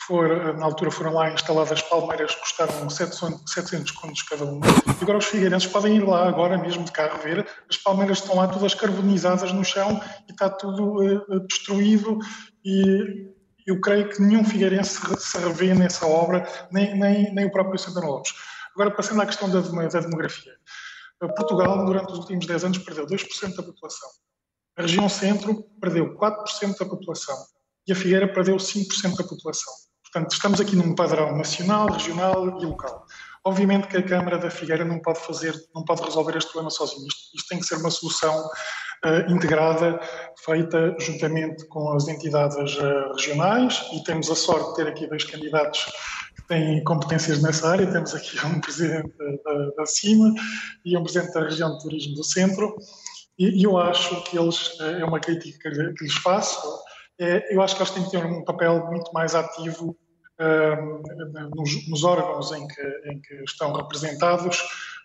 [0.06, 4.66] for, na altura foram lá instaladas palmeiras que custaram 700 contos cada uma.
[4.66, 8.36] E agora os figueirenses podem ir lá agora mesmo de carro ver, as palmeiras estão
[8.36, 12.18] lá todas carbonizadas no chão e está tudo uh, destruído
[12.64, 13.30] e
[13.66, 18.06] eu creio que nenhum figueirense se revê nessa obra, nem, nem, nem o próprio Santana
[18.06, 18.34] Lopes.
[18.74, 20.52] Agora, passando à questão da, da demografia.
[21.22, 24.08] Eh, Portugal, durante os últimos 10 anos, perdeu 2% da população.
[24.76, 27.36] A região centro perdeu 4% da população.
[27.86, 29.72] E a Figueira perdeu 5% da população.
[30.12, 33.06] Portanto, estamos aqui num padrão nacional, regional e local.
[33.44, 37.06] Obviamente que a Câmara da Figueira não pode fazer, não pode resolver este problema sozinha.
[37.06, 38.44] Isto, isto, tem que ser uma solução
[39.04, 40.00] uh, integrada,
[40.44, 45.24] feita juntamente com as entidades uh, regionais e temos a sorte de ter aqui dois
[45.24, 45.86] candidatos
[46.36, 47.90] que têm competências nessa área.
[47.90, 50.34] Temos aqui um presidente da, da CIMA
[50.84, 52.76] e um presidente da região de turismo do centro.
[53.38, 56.60] E, e eu acho que eles, é uma crítica que, lhes faço,
[57.50, 59.96] eu acho que eles têm que ter um papel muito mais ativo
[61.54, 64.58] nos, nos, órgãos em que, em que, estão representados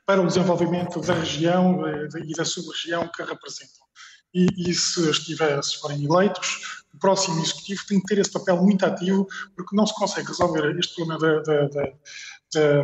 [0.05, 3.85] para o desenvolvimento da região eh, e da sub-região que representam.
[4.33, 8.57] E, e se, estiver, se forem eleitos, o próximo executivo tem que ter esse papel
[8.57, 12.83] muito ativo, porque não se consegue resolver este problema da, da, da,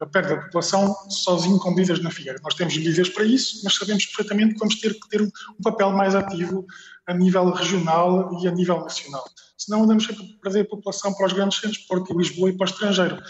[0.00, 2.40] da perda da população sozinho com medidas na Figueira.
[2.42, 5.90] Nós temos medidas para isso, mas sabemos perfeitamente que vamos ter que ter um papel
[5.90, 6.66] mais ativo
[7.06, 9.24] a nível regional e a nível nacional.
[9.58, 12.66] Senão andamos sempre a perder população para os grandes centros, Porto e Lisboa e para
[12.66, 13.22] o estrangeiro.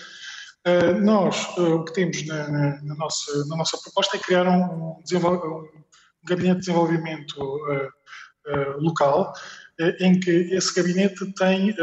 [0.66, 4.46] Uh, nós, uh, o que temos na, na, na, nossa, na, nossa, proposta é criar
[4.46, 4.96] um, um
[6.24, 9.32] gabinete de desenvolvimento uh, local,
[10.00, 11.74] em que esse gabinete tem,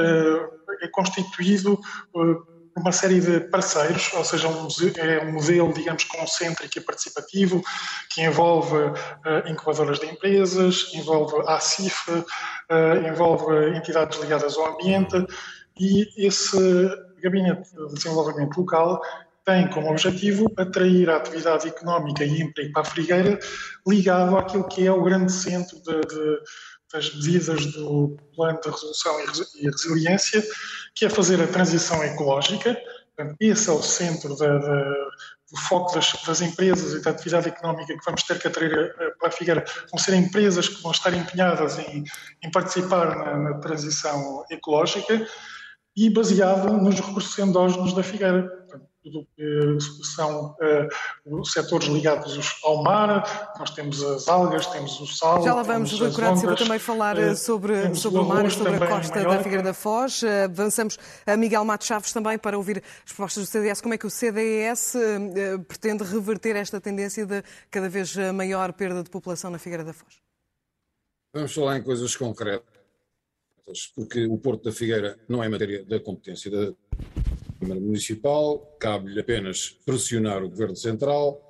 [0.81, 1.79] é constituído
[2.79, 4.67] uma série de parceiros, ou seja, um,
[4.97, 7.61] é um modelo, digamos, concêntrico e participativo,
[8.09, 15.15] que envolve uh, incubadoras de empresas, envolve a ACIF, uh, envolve entidades ligadas ao ambiente,
[15.79, 16.57] e esse
[17.21, 19.01] gabinete de desenvolvimento local
[19.45, 23.39] tem como objetivo atrair a atividade económica e emprego para a Frigueira
[23.87, 26.39] ligado àquilo que é o grande centro de, de
[26.91, 29.15] das medidas do Plano de Resolução
[29.55, 30.43] e Resiliência,
[30.95, 32.79] que é fazer a transição ecológica.
[33.39, 34.83] Esse é o centro da, da,
[35.51, 39.27] do foco das, das, empresas e da atividade económica que vamos ter que atrair para
[39.27, 39.65] a Figueira.
[39.91, 42.03] Vão ser empresas que vão estar empenhadas em,
[42.41, 45.27] em participar na, na, transição ecológica
[45.95, 48.58] e baseado nos recursos endógenos da Figueira.
[49.35, 49.77] Que
[50.15, 55.43] são uh, os setores ligados ao mar, nós temos as algas, temos o sal.
[55.43, 58.87] Já lá vamos, Rui Curado Silva, também falar uh, sobre, sobre o mar, sobre a
[58.87, 60.21] costa da Figueira da Foz.
[60.21, 63.81] Uh, avançamos a Miguel Matos Chaves também para ouvir as propostas do CDS.
[63.81, 64.93] Como é que o CDS
[65.67, 70.19] pretende reverter esta tendência de cada vez maior perda de população na Figueira da Foz?
[71.33, 72.63] Vamos falar em coisas concretas,
[73.95, 76.73] porque o Porto da Figueira não é matéria da competência da
[77.59, 81.45] Câmara Municipal, cabe-lhe apenas pressionar o Governo Central.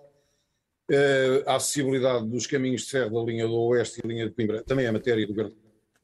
[1.46, 4.88] A acessibilidade dos caminhos de ferro da linha do Oeste e linha de Coimbra também
[4.88, 5.56] é matéria do Governo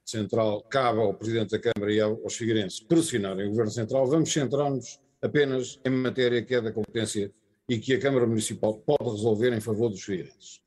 [0.05, 0.61] Central.
[0.69, 4.05] Cabe ao Presidente da Câmara e aos figueirenses pressionarem o Governo Central.
[4.05, 7.33] Vamos centrar-nos apenas em matéria que é da competência
[7.67, 10.61] e que a Câmara Municipal pode resolver em favor dos figueirenses.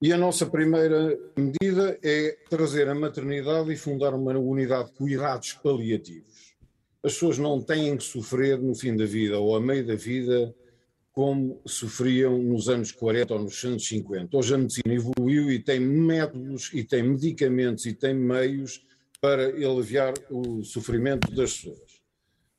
[0.00, 5.54] E a nossa primeira medida é trazer a maternidade e fundar uma unidade de cuidados
[5.54, 6.53] paliativos
[7.04, 10.54] as pessoas não têm que sofrer no fim da vida ou a meio da vida
[11.12, 14.34] como sofriam nos anos 40 ou nos anos 50.
[14.34, 18.84] Hoje a medicina evoluiu e tem métodos e tem medicamentos e tem meios
[19.20, 22.00] para aliviar o sofrimento das pessoas.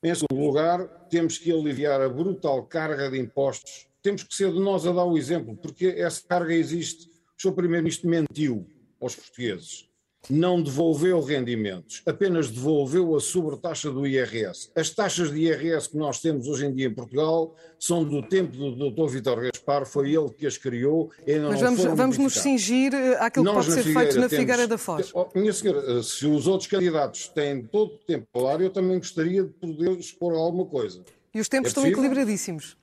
[0.03, 3.87] Em segundo lugar, temos que aliviar a brutal carga de impostos.
[4.03, 7.53] Temos que ser de nós a dar o exemplo, porque essa carga existe O Sr.
[7.53, 8.69] Primeiro-Ministro mentiu
[9.01, 9.89] aos portugueses
[10.29, 14.69] não devolveu rendimentos, apenas devolveu a sobretaxa do IRS.
[14.75, 18.55] As taxas de IRS que nós temos hoje em dia em Portugal são do tempo
[18.55, 19.09] do Dr.
[19.09, 21.11] Vitor Gaspar, foi ele que as criou.
[21.49, 24.67] Mas vamos, vamos nos cingir eh, àquilo que pode ser Figueira, feito na temos, Figueira
[24.67, 25.11] da Foz.
[25.13, 28.69] Oh, minha senhora, eh, se os outros candidatos têm todo o tempo para falar, eu
[28.69, 31.03] também gostaria de poder expor alguma coisa.
[31.33, 32.77] E os tempos é estão equilibradíssimos.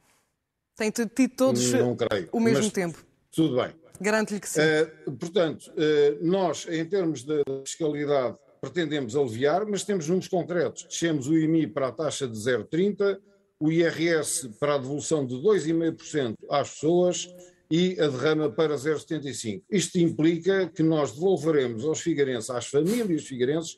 [0.77, 3.05] Têm tido todos creio, o mesmo tempo.
[3.31, 3.82] Tudo bem.
[4.03, 4.61] Garanto-lhe que sim.
[4.61, 10.85] Uh, portanto, uh, nós, em termos de fiscalidade, pretendemos aliviar, mas temos números concretos.
[10.85, 13.21] Descemos o IMI para a taxa de 0,30%,
[13.61, 17.29] o IRS para a devolução de 2,5% às pessoas
[17.71, 19.63] e a derrama para 0,75%.
[19.71, 23.77] Isto implica que nós devolveremos aos figueirenses, às famílias figueirenses,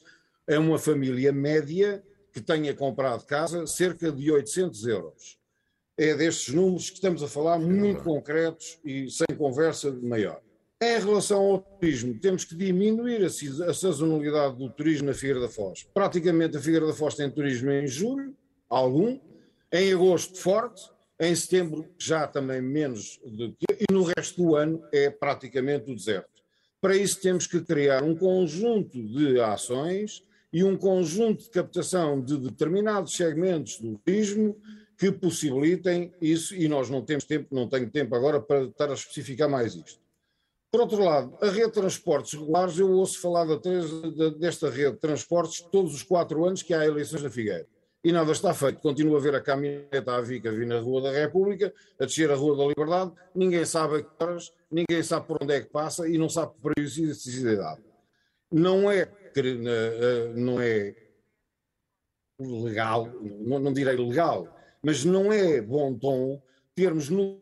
[0.50, 2.02] a uma família média
[2.32, 5.43] que tenha comprado casa, cerca de 800 euros
[5.96, 10.40] é destes números que estamos a falar, muito concretos e sem conversa maior.
[10.82, 15.86] Em relação ao turismo, temos que diminuir a sazonalidade do turismo na Figueira da Foz.
[15.94, 18.34] Praticamente a Figueira da Foz tem turismo em julho,
[18.68, 19.18] algum,
[19.72, 20.82] em agosto forte,
[21.18, 25.94] em setembro já também menos do que, e no resto do ano é praticamente o
[25.94, 26.42] deserto.
[26.80, 32.36] Para isso temos que criar um conjunto de ações e um conjunto de captação de
[32.36, 34.56] determinados segmentos do turismo
[34.96, 38.94] que possibilitem isso, e nós não temos tempo, não tenho tempo agora para estar a
[38.94, 40.00] especificar mais isto.
[40.70, 43.46] Por outro lado, a rede de transportes regulares, eu ouço falar
[44.38, 47.66] desta rede de transportes todos os quatro anos que há eleições na Figueira.
[48.02, 48.80] E nada está feito.
[48.80, 52.34] Continua a ver a caminhoneta à Vica vir na Rua da República, a descer a
[52.34, 56.08] Rua da Liberdade, ninguém sabe a que horas, ninguém sabe por onde é que passa
[56.08, 57.80] e não sabe periodicidade.
[58.50, 60.94] Não é, eh, não é
[62.38, 64.53] legal, não direi legal,
[64.84, 66.42] mas não é bom tom
[66.74, 67.40] termos no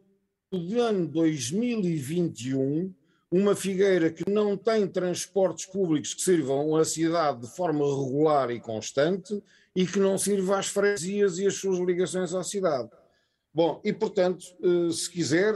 [0.78, 2.94] ano 2021
[3.30, 8.60] uma figueira que não tem transportes públicos que sirvam à cidade de forma regular e
[8.60, 9.42] constante
[9.74, 12.90] e que não sirva às freguesias e às suas ligações à cidade.
[13.54, 15.54] Bom, e portanto, eh, se quiser,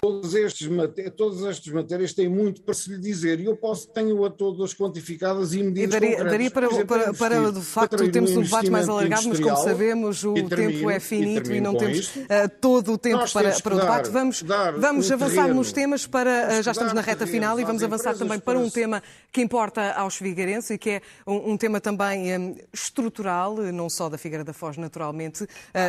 [0.00, 0.68] todos estes,
[1.16, 5.52] todas estas matérias têm muito para se lhe dizer e eu posso, tenho-a todas quantificadas
[5.52, 8.88] e medidas e daria, daria para, exemplo, para, para, de facto, temos um debate mais
[8.88, 12.48] alargado, mas como sabemos o termino, tempo é finito e, e não temos isto, uh,
[12.58, 14.08] todo o tempo para, para o debate.
[14.08, 14.42] Vamos,
[14.78, 17.82] vamos um avançar terreno, nos temas para, uh, já estamos na reta final e vamos
[17.82, 21.82] avançar também para um tema que importa aos figueirenses e que é um, um tema
[21.82, 25.48] também um, estrutural, não só da Figueira da Foz naturalmente, uh,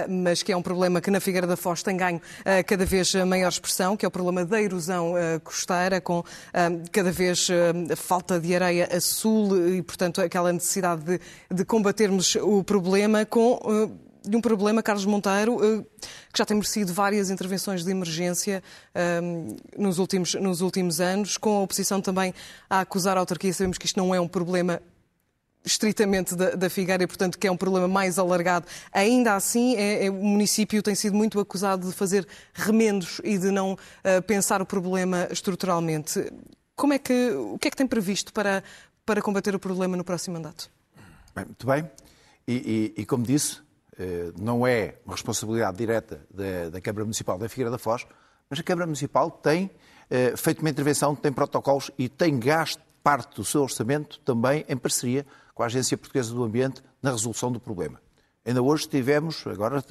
[0.10, 2.22] mas que é um problema que na Figueira da Foz tem ganho
[2.66, 6.24] cada vez maior expressão que é o problema da erosão uh, costeira, com uh,
[6.92, 11.20] cada vez uh, falta de areia a sul e, portanto, aquela necessidade de,
[11.54, 13.60] de combatermos o problema com
[14.28, 15.58] de um problema, Carlos Monteiro,
[16.34, 18.62] que já tem merecido várias intervenções de emergência
[19.78, 22.34] nos, últimos, nos últimos anos, com a oposição também
[22.70, 23.54] a acusar a autarquia.
[23.54, 24.82] Sabemos que isto não é um problema
[25.68, 28.66] estritamente da, da, Figueira e, portanto, que é um problema mais alargado.
[28.92, 33.52] Ainda assim, é, é, o município tem sido muito acusado de fazer remendos e de
[33.52, 36.32] não uh, pensar o problema estruturalmente.
[36.76, 38.64] Como é que, o que é que tem previsto para,
[39.06, 40.70] para combater o problema no próximo mandato?
[41.36, 41.90] Bem, muito bem.
[42.48, 43.60] E, e, e como disse,
[44.00, 48.06] eh, não é uma responsabilidade direta da, da, Câmara Municipal da Figueira da Foz,
[48.50, 49.72] mas a Câmara Municipal tem
[50.10, 54.78] eh, feito uma intervenção, tem protocolos e tem gasto parte do seu orçamento também em
[54.78, 55.26] parceria
[55.58, 58.00] com a Agência Portuguesa do Ambiente na resolução do problema.
[58.46, 59.84] Ainda hoje tivemos, agora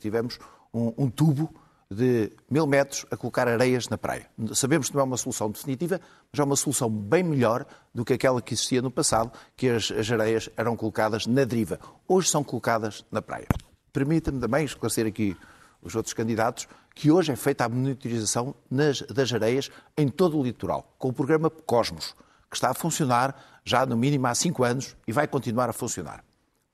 [0.00, 0.36] tivemos
[0.74, 1.48] um, um tubo
[1.88, 4.28] de mil metros a colocar areias na praia.
[4.52, 6.00] Sabemos que não é uma solução definitiva,
[6.32, 9.92] mas é uma solução bem melhor do que aquela que existia no passado, que as,
[9.92, 11.78] as areias eram colocadas na deriva.
[12.08, 13.46] Hoje são colocadas na praia.
[13.92, 15.36] Permita-me também esclarecer aqui
[15.80, 16.66] os outros candidatos
[16.96, 21.12] que hoje é feita a monitorização nas, das areias em todo o litoral, com o
[21.12, 22.12] programa Cosmos
[22.52, 26.24] que está a funcionar já no mínimo há cinco anos e vai continuar a funcionar.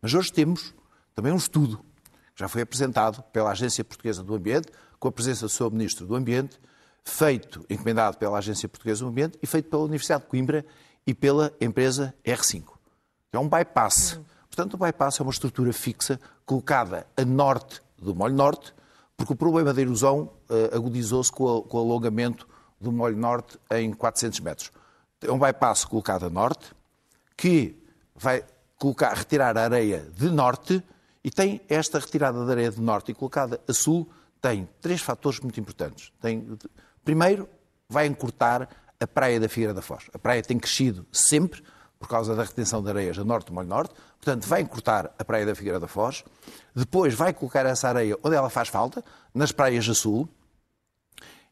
[0.00, 0.74] Mas hoje temos
[1.14, 1.78] também um estudo
[2.34, 6.06] que já foi apresentado pela Agência Portuguesa do Ambiente, com a presença do seu Ministro
[6.06, 6.58] do Ambiente,
[7.04, 10.64] feito, encomendado pela Agência Portuguesa do Ambiente e feito pela Universidade de Coimbra
[11.06, 12.64] e pela empresa R5.
[13.32, 14.20] É um bypass.
[14.48, 18.74] Portanto, o bypass é uma estrutura fixa colocada a norte do Molho Norte,
[19.16, 22.46] porque o problema da erosão uh, agudizou-se com, com o alongamento
[22.80, 24.70] do Molho Norte em 400 metros
[25.20, 26.72] é um bypass colocado a norte,
[27.38, 27.80] que
[28.16, 28.44] vai
[28.76, 30.82] colocar, retirar a areia de norte
[31.22, 34.10] e tem esta retirada da areia de norte e colocada a sul,
[34.40, 36.12] tem três fatores muito importantes.
[36.20, 36.58] Tem,
[37.04, 37.48] primeiro,
[37.88, 38.68] vai encurtar
[39.00, 40.10] a praia da Figueira da Foz.
[40.12, 41.62] A praia tem crescido sempre
[41.96, 45.46] por causa da retenção de areias a norte Molho Norte, portanto vai encurtar a praia
[45.46, 46.24] da Figueira da Foz,
[46.74, 49.04] depois vai colocar essa areia onde ela faz falta,
[49.34, 50.28] nas praias a sul,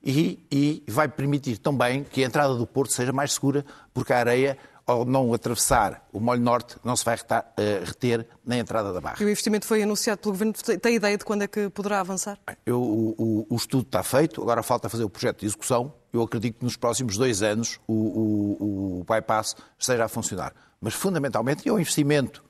[0.04, 4.18] e, e vai permitir também que a entrada do Porto seja mais segura, porque a
[4.18, 4.56] areia
[4.86, 7.18] ao não atravessar o molho norte, não se vai
[7.56, 9.16] eh, reter na entrada da barra.
[9.20, 10.52] E o investimento foi anunciado pelo Governo.
[10.52, 12.38] Tem ideia de quando é que poderá avançar?
[12.64, 15.92] Eu, o, o, o, estudo está feito, agora falta fazer o projeto de execução.
[16.12, 20.54] Eu acredito que nos próximos dois anos o, o bypass esteja a funcionar.
[20.80, 22.44] Mas, fundamentalmente, é um investimento,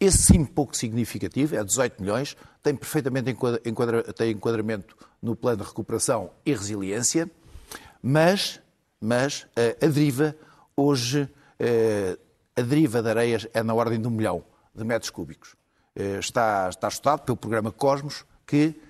[0.00, 5.68] esse sim pouco significativo, é 18 milhões, tem perfeitamente enquadra, tem enquadramento no plano de
[5.68, 7.30] recuperação e resiliência,
[8.02, 8.60] mas,
[8.98, 10.34] mas a, eh, a deriva
[10.74, 11.28] hoje
[12.56, 15.54] a deriva de areias é na ordem de um milhão de metros cúbicos.
[15.94, 18.80] Eh, está, está estudado pelo programa Cosmos que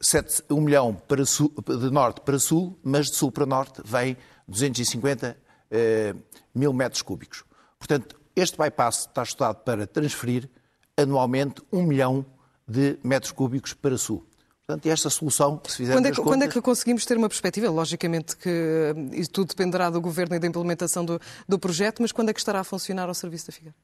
[0.00, 4.16] 7, 1 milhão para sul, de norte para sul, mas de sul para norte vem
[4.46, 5.36] 250
[5.70, 6.14] eh,
[6.54, 7.44] mil metros cúbicos.
[7.78, 10.48] Portanto, este bypass está estudado para transferir
[10.96, 12.26] anualmente 1 milhão
[12.66, 14.27] de metros cúbicos para sul.
[14.68, 16.30] Portanto, esta solução, se fizermos quando é, que, contas...
[16.30, 17.70] quando é que conseguimos ter uma perspectiva?
[17.70, 21.18] Logicamente que eh, isso tudo dependerá do Governo e da implementação do,
[21.48, 23.74] do projeto, mas quando é que estará a funcionar o Serviço da Figueira?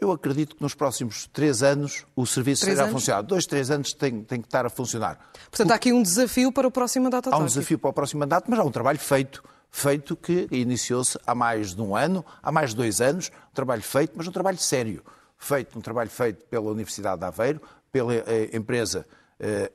[0.00, 3.20] Eu acredito que nos próximos três anos o serviço três a funcionar.
[3.20, 5.18] Dois, três anos tem, tem que estar a funcionar.
[5.50, 8.20] Portanto, há aqui um desafio para o próximo mandato Há um desafio para o próximo
[8.20, 12.50] mandato, mas há um trabalho feito, feito que iniciou-se há mais de um ano, há
[12.50, 15.04] mais de dois anos, um trabalho feito, mas um trabalho sério.
[15.36, 17.60] Feito, um trabalho feito pela Universidade de Aveiro,
[17.92, 19.04] pela eh, empresa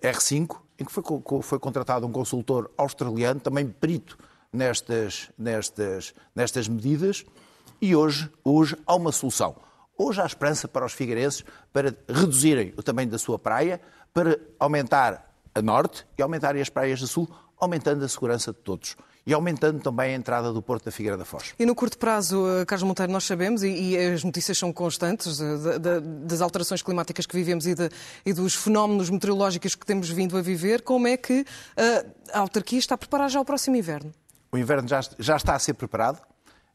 [0.02, 1.04] R5, em que foi,
[1.42, 4.18] foi contratado um consultor australiano, também perito
[4.52, 7.26] nestas, nestas, nestas medidas,
[7.82, 9.56] e hoje, hoje há uma solução.
[9.98, 11.44] Hoje há esperança para os figueirenses
[11.74, 13.82] para reduzirem o tamanho da sua praia,
[14.14, 17.30] para aumentar a norte e aumentarem as praias a sul,
[17.60, 18.96] aumentando a segurança de todos
[19.28, 21.54] e aumentando também a entrada do Porto da Figueira da Foz.
[21.60, 25.38] E no curto prazo, eh, Carlos Monteiro, nós sabemos, e, e as notícias são constantes,
[25.38, 27.90] de, de, das alterações climáticas que vivemos e, de,
[28.26, 32.80] e, dos fenómenos meteorológicos que temos vindo a viver, como é que uh, a autarquia
[32.80, 34.14] está a preparar já o próximo inverno?
[34.50, 36.22] O inverno já, já está a ser preparado.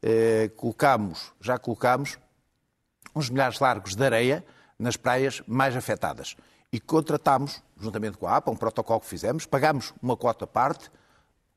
[0.03, 2.19] Eh, colocamos, já colocamos
[3.17, 4.45] uns milhares largos de areia
[4.79, 6.37] nas praias mais afetadas.
[6.71, 10.91] E contratamos, juntamente com a APA, um protocolo que fizemos, pagámos uma cota à parte,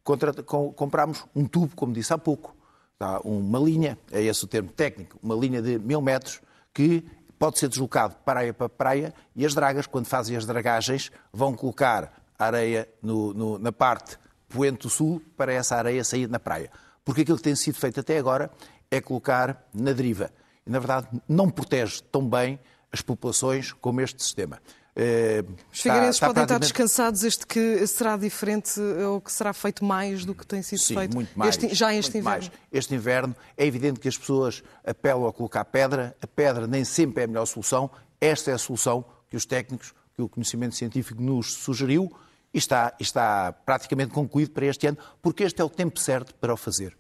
[0.06, 2.56] contra, com, compramos um tubo, como disse há pouco,
[2.98, 3.19] tá?
[3.22, 6.40] uma linha, é esse o termo técnico, uma linha de mil metros
[6.72, 7.03] que
[7.40, 11.53] pode ser deslocado de praia para praia e as dragas, quando fazem as dragagens, vão
[11.53, 14.18] colocar areia no, no, na parte
[14.48, 16.69] poente sul para essa areia sair na praia.
[17.03, 18.52] Porque aquilo que tem sido feito até agora
[18.91, 20.32] é colocar na deriva.
[20.65, 22.60] E, na verdade, não protege tão bem
[22.91, 24.61] as populações como este sistema.
[24.98, 25.44] Eh,
[25.74, 26.44] Os figueirenses podem praticamente...
[26.44, 30.80] estar descansados este que será diferente ou que será feito mais do que tem sido
[30.80, 32.30] Sim, feito muito mais, este, já este inverno?
[32.30, 32.52] Mais.
[32.72, 36.16] Este inverno é evidente que as pessoas apelam a colocar pedra.
[36.22, 37.92] A pedra nem sempre é a melhor solução.
[38.22, 42.10] Esta é a solução que os técnicos, que o conhecimento científico nos sugeriu
[42.54, 46.54] e está, está praticamente concluído para este ano, porque este é o tempo certo para
[46.54, 46.96] o fazer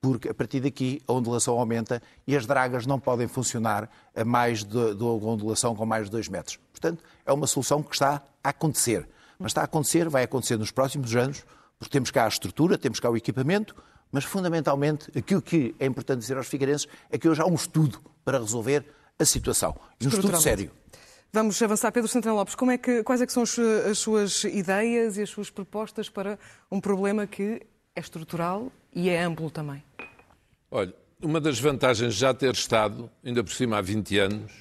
[0.00, 4.62] porque a partir daqui a ondulação aumenta e as dragas não podem funcionar a mais
[4.62, 6.58] de, de ondulação com mais de 2 metros.
[6.70, 9.08] Portanto, é uma solução que está a acontecer.
[9.38, 11.44] Mas está a acontecer, vai acontecer nos próximos anos,
[11.78, 13.74] porque temos cá a estrutura, temos cá o equipamento,
[14.10, 18.00] mas fundamentalmente aquilo que é importante dizer aos figueirenses é que hoje há um estudo
[18.24, 18.84] para resolver
[19.18, 19.76] a situação.
[20.00, 20.70] E um estudo sério.
[21.32, 21.92] Vamos avançar.
[21.92, 25.28] Pedro Santana Lopes, como é que, quais é que são as suas ideias e as
[25.28, 26.38] suas propostas para
[26.70, 27.66] um problema que
[27.98, 29.82] é estrutural e é amplo também?
[30.70, 34.52] Olha, uma das vantagens de já ter estado, ainda por cima há 20 anos,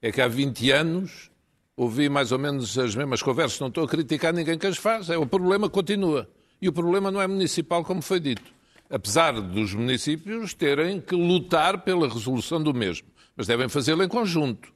[0.00, 1.30] é que há 20 anos
[1.76, 3.60] ouvi mais ou menos as mesmas conversas.
[3.60, 5.10] Não estou a criticar ninguém que as faz.
[5.10, 6.28] É, o problema continua.
[6.60, 8.50] E o problema não é municipal, como foi dito.
[8.90, 13.06] Apesar dos municípios terem que lutar pela resolução do mesmo.
[13.36, 14.72] Mas devem fazê-lo em conjunto.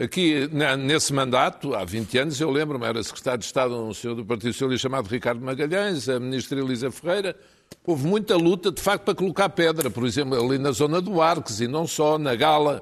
[0.00, 0.48] Aqui,
[0.78, 4.52] nesse mandato, há 20 anos, eu lembro-me, era secretário de Estado um senhor do Partido
[4.52, 7.34] Socialista chamado Ricardo Magalhães, a ministra Elisa Ferreira.
[7.84, 11.58] Houve muita luta, de facto, para colocar pedra, por exemplo, ali na zona do Arques
[11.60, 12.80] e não só, na Gala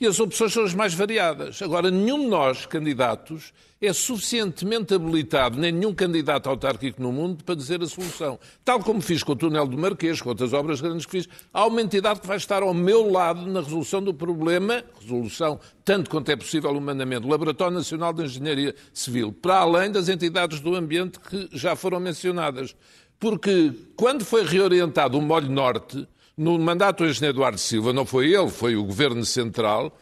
[0.00, 1.60] e as opções são as mais variadas.
[1.60, 7.54] Agora, nenhum de nós, candidatos, é suficientemente habilitado, nem nenhum candidato autárquico no mundo, para
[7.54, 8.38] dizer a solução.
[8.64, 11.64] Tal como fiz com o túnel do Marquês, com outras obras grandes que fiz, há
[11.66, 16.30] uma entidade que vai estar ao meu lado na resolução do problema, resolução tanto quanto
[16.30, 21.18] é possível humanamente, o Laboratório Nacional de Engenharia Civil, para além das entidades do ambiente
[21.18, 22.74] que já foram mencionadas.
[23.18, 26.06] Porque quando foi reorientado o Molho Norte,
[26.38, 29.92] no mandato do engenheiro Eduardo Silva, não foi ele, foi o governo central,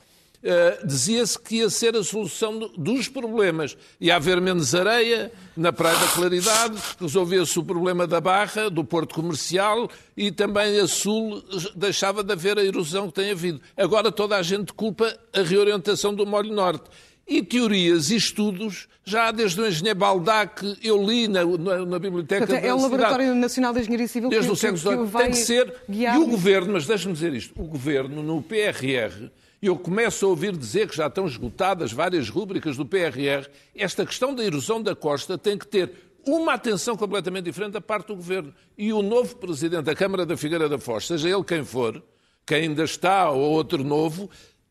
[0.46, 3.76] Uh, dizia-se que ia ser a solução do, dos problemas.
[4.00, 9.12] Ia haver menos areia na Praia da Claridade, resolvia-se o problema da Barra, do Porto
[9.12, 11.42] Comercial e também a Sul
[11.74, 13.60] deixava de haver a erosão que tem havido.
[13.76, 16.84] Agora toda a gente culpa a reorientação do Molho Norte.
[17.28, 22.46] E teorias e estudos, já desde o engenheiro Baldac, eu li na, na, na biblioteca
[22.46, 25.38] Portanto, É o Laboratório Nacional de Engenharia Civil desde que, o século vai tem que
[25.38, 25.74] ser.
[25.88, 29.28] E o governo, mas deixe-me dizer isto: o governo, no PRR,
[29.60, 34.32] eu começo a ouvir dizer que já estão esgotadas várias rúbricas do PRR, esta questão
[34.32, 35.92] da erosão da costa tem que ter
[36.24, 38.54] uma atenção completamente diferente da parte do governo.
[38.76, 42.02] E o novo presidente da Câmara da Figueira da Foz, seja ele quem for,
[42.44, 44.28] quem ainda está ou outro novo,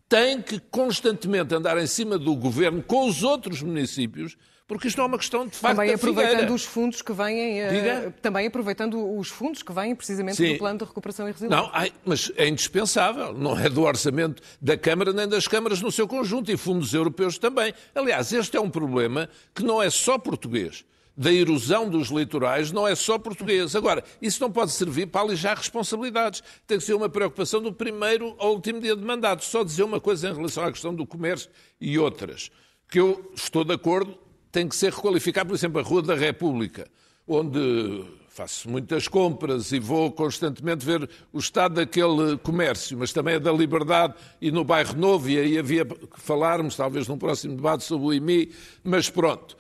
[0.08, 4.38] tem que constantemente andar em cima do governo com os outros municípios,
[4.68, 8.16] porque isto é uma questão de facto Também aproveitando os fundos que vêm, eh, Diga?
[8.22, 10.54] também aproveitando os fundos que vêm precisamente Sim.
[10.54, 11.62] do Plano de Recuperação e Resiliência.
[11.62, 13.34] Não, ai, mas é indispensável.
[13.34, 17.38] Não é do orçamento da Câmara nem das câmaras no seu conjunto e fundos europeus
[17.38, 17.74] também.
[17.94, 20.84] Aliás, este é um problema que não é só português.
[21.18, 23.76] Da erosão dos litorais não é só português.
[23.76, 26.44] Agora, isso não pode servir para alijar responsabilidades.
[26.68, 29.46] Tem que ser uma preocupação do primeiro ao último dia de mandato.
[29.46, 32.52] Só dizer uma coisa em relação à questão do comércio e outras,
[32.90, 34.18] que eu estou de acordo,
[34.52, 36.88] tem que ser requalificado, por exemplo, a Rua da República,
[37.28, 38.06] onde
[38.36, 43.52] faço muitas compras e vou constantemente ver o estado daquele comércio, mas também é da
[43.52, 48.08] liberdade e no bairro Novo, e aí havia que falarmos, talvez num próximo debate sobre
[48.08, 48.52] o IMI,
[48.84, 49.56] mas pronto.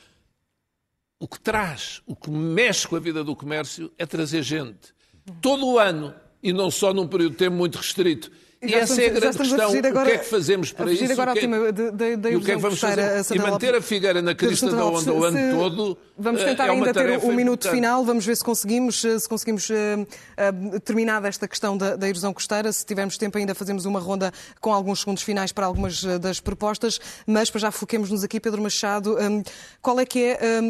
[1.20, 4.94] O que traz, o que mexe com a vida do comércio é trazer gente.
[5.42, 6.14] Todo o ano,
[6.44, 8.30] e não só num período de tempo muito restrito.
[8.66, 9.68] E, já essa estamos- é a grande a questão.
[9.70, 11.12] fugir agora- o que é que fazemos a para isso?
[11.12, 13.00] agora O que é- da- da- da e o que é que vamos fazer?
[13.02, 15.98] a E manter a Figueira na crista da onda o ano todo.
[16.18, 19.28] Vamos eh, tentar é ainda ter um minuto final, vamos ver se conseguimos, eh, se
[19.28, 20.06] conseguimos eh,
[20.38, 22.72] eh, terminar esta questão da, da erosão costeira.
[22.72, 24.32] Se tivermos tempo, ainda fazemos uma ronda
[24.62, 29.18] com alguns segundos finais para algumas das propostas, mas para já foquemos-nos aqui, Pedro Machado.
[29.20, 29.44] eh,
[29.82, 30.40] Qual é que é.
[30.42, 30.62] eh,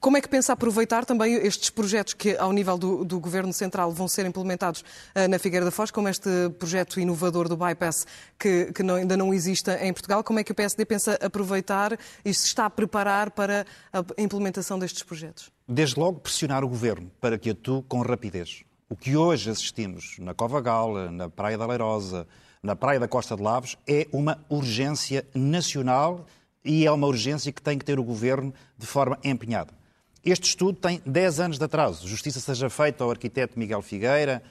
[0.00, 3.92] Como é que pensa aproveitar também estes projetos que, ao nível do, do Governo Central,
[3.92, 4.82] vão ser implementados
[5.14, 8.06] eh, na Figueira da Foz, como este projeto inovador do bypass
[8.38, 10.24] que, que não- ainda não existe em Portugal?
[10.24, 14.78] Como é que o PSD pensa aproveitar e se está a preparar para a implementação
[14.78, 15.50] destes projetos?
[15.68, 18.64] Desde logo, pressionar o governo para que atue com rapidez.
[18.88, 22.26] O que hoje assistimos na Cova Gala, na Praia da Leirosa,
[22.62, 26.24] na Praia da Costa de Lavos, é uma urgência nacional
[26.64, 29.78] e é uma urgência que tem que ter o governo de forma empenhada.
[30.24, 32.06] Este estudo tem 10 anos de atraso.
[32.06, 34.42] Justiça seja feita ao arquiteto Miguel Figueira,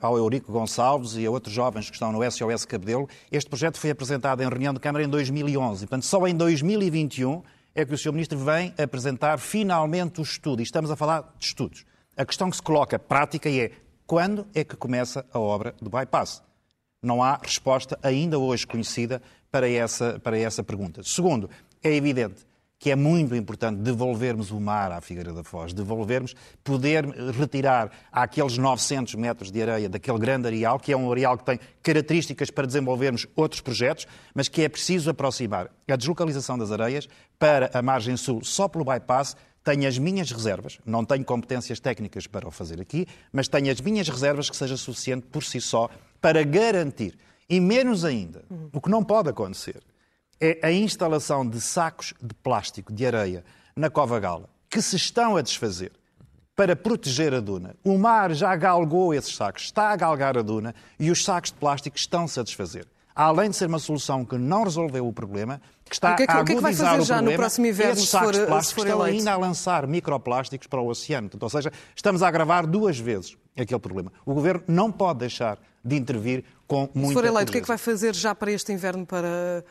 [0.00, 3.08] ao Eurico Gonçalves e a outros jovens que estão no SOS Cabedelo.
[3.30, 5.86] Este projeto foi apresentado em reunião de Câmara em 2011.
[5.86, 7.42] Portanto, só em 2021
[7.74, 8.12] é que o Sr.
[8.12, 10.60] Ministro vem apresentar finalmente o estudo.
[10.60, 11.84] E estamos a falar de estudos.
[12.16, 13.72] A questão que se coloca prática é
[14.06, 16.40] quando é que começa a obra do bypass?
[17.02, 19.20] Não há resposta ainda hoje conhecida
[19.50, 21.02] para essa, para essa pergunta.
[21.02, 21.50] Segundo,
[21.82, 22.45] é evidente
[22.78, 28.58] que é muito importante devolvermos o mar à Figueira da Foz, devolvermos, poder retirar aqueles
[28.58, 32.66] 900 metros de areia daquele grande areal, que é um areal que tem características para
[32.66, 37.08] desenvolvermos outros projetos, mas que é preciso aproximar a deslocalização das areias
[37.38, 39.36] para a margem sul só pelo bypass.
[39.64, 43.80] Tenho as minhas reservas, não tenho competências técnicas para o fazer aqui, mas tenho as
[43.80, 45.88] minhas reservas que seja suficiente por si só
[46.20, 49.82] para garantir, e menos ainda, o que não pode acontecer,
[50.40, 53.44] é a instalação de sacos de plástico de areia
[53.74, 55.92] na Cova Gala, que se estão a desfazer
[56.54, 57.76] para proteger a duna.
[57.84, 61.58] O mar já galgou esses sacos, está a galgar a duna e os sacos de
[61.58, 62.86] plástico estão-se a desfazer.
[63.14, 66.26] Além de ser uma solução que não resolveu o problema, que está O que é
[66.26, 68.04] que- a o que é que vai agudizar fazer já no problema, próximo inverno, esses
[68.04, 69.18] se sacos for- de plástico estão eleito?
[69.18, 71.30] ainda a lançar microplásticos para o oceano.
[71.40, 74.12] Ou seja, estamos a agravar duas vezes aquele problema.
[74.26, 77.60] O Governo não pode deixar de intervir com muita Se for eleito, o que é
[77.62, 79.64] que vai fazer já para este inverno para.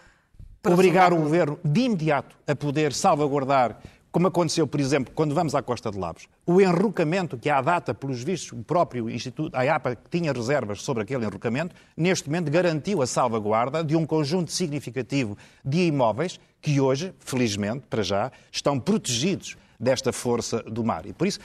[0.65, 3.79] Obrigar o Governo de imediato a poder salvaguardar,
[4.11, 7.93] como aconteceu, por exemplo, quando vamos à Costa de Labos, o enrocamento que à data,
[7.93, 12.49] pelos vistos, o próprio Instituto, a IAPA, que tinha reservas sobre aquele enrocamento, neste momento
[12.49, 18.79] garantiu a salvaguarda de um conjunto significativo de imóveis que hoje, felizmente, para já, estão
[18.79, 21.05] protegidos desta força do mar.
[21.05, 21.39] E por isso,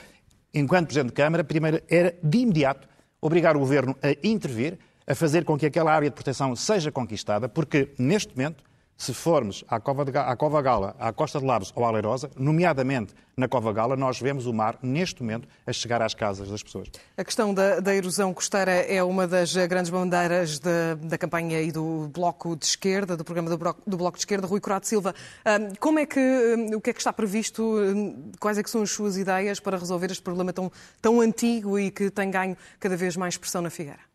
[0.53, 2.87] enquanto Presidente de Câmara, primeiro era de imediato
[3.21, 7.49] obrigar o Governo a intervir, a fazer com que aquela área de proteção seja conquistada,
[7.49, 8.63] porque neste momento,
[9.01, 12.29] se formos à Cova, de à Cova Gala, à Costa de Labos ou à Leirosa,
[12.37, 16.61] nomeadamente na Cova Gala, nós vemos o mar, neste momento, a chegar às casas das
[16.61, 16.87] pessoas.
[17.17, 21.71] A questão da, da erosão costeira é uma das grandes bandeiras da, da campanha e
[21.71, 25.15] do Bloco de Esquerda, do programa do Bloco, do Bloco de Esquerda, Rui Corado Silva.
[25.43, 28.69] Ahm, Como é que, ahm, o que é que está previsto, ahm, quais é que
[28.69, 30.71] são as suas ideias para resolver este problema tão,
[31.01, 34.11] tão antigo e que tem ganho cada vez mais pressão na Figueira?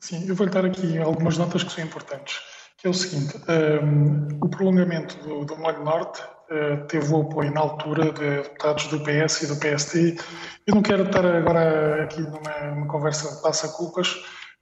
[0.00, 2.40] Sim, eu vou-lhe dar aqui algumas notas que são importantes,
[2.84, 7.60] é o seguinte, um, o prolongamento do, do Molho Norte uh, teve o apoio na
[7.60, 10.18] altura de deputados do PS e do PSD.
[10.66, 14.16] Eu não quero estar agora aqui numa, numa conversa de passa-culpas,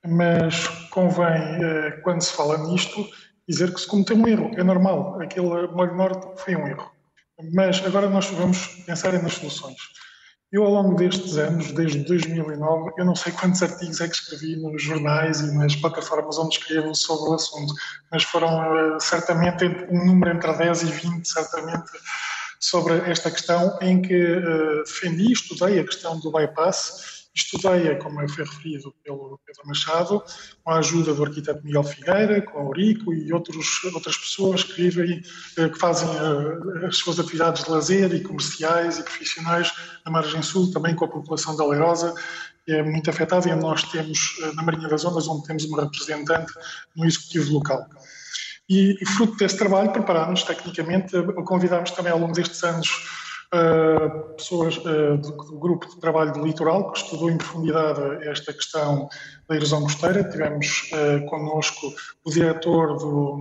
[0.06, 3.08] mas convém, uh, quando se fala nisto,
[3.48, 4.50] dizer que se cometeu um erro.
[4.56, 6.90] É normal, aquele molho norte foi um erro.
[7.54, 9.78] Mas agora nós vamos pensar nas soluções.
[10.52, 14.56] Eu, ao longo destes anos, desde 2009, eu não sei quantos artigos é que escrevi
[14.56, 17.72] nos jornais e nas plataformas onde escrevo sobre o assunto,
[18.10, 21.92] mas foram uh, certamente um número entre 10 e 20, certamente,
[22.58, 28.44] sobre esta questão, em que uh, defendi, estudei a questão do bypass Estudei-a, como foi
[28.44, 30.22] referido pelo Pedro Machado,
[30.64, 34.72] com a ajuda do arquiteto Miguel Figueira, com a Eurico e outros, outras pessoas que
[34.74, 35.22] vivem,
[35.56, 39.72] eh, que fazem eh, as suas atividades de lazer e comerciais e profissionais
[40.04, 42.12] na margem sul, também com a população da Leirosa,
[42.66, 45.82] que é muito afetada e nós temos, eh, na Marinha das Ondas, onde temos uma
[45.82, 46.52] representante
[46.96, 47.86] no executivo local.
[48.68, 51.10] E, fruto desse trabalho, preparámos tecnicamente,
[51.44, 52.88] convidámos também ao longo destes anos
[53.54, 58.52] uh, pessoas uh, do, do, grupo de trabalho do litoral que estudou em profundidade esta
[58.52, 59.08] questão
[59.48, 60.24] da erosão costeira.
[60.24, 61.92] Tivemos uh, connosco
[62.24, 63.38] o diretor do,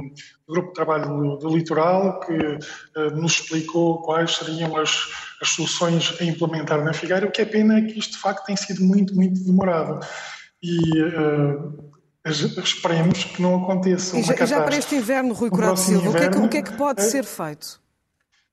[0.48, 5.10] do grupo de trabalho do, do litoral que uh, nos explicou quais seriam as,
[5.42, 7.28] as soluções a implementar na Figueira.
[7.28, 10.06] O que é pena é que isto de facto tem sido muito, muito demorado.
[10.62, 10.80] E
[12.26, 16.18] esperemos que não aconteça e já, já para este inverno, Rui Corado Silva, o, que
[16.18, 17.80] é que, o que é que pode ser feito?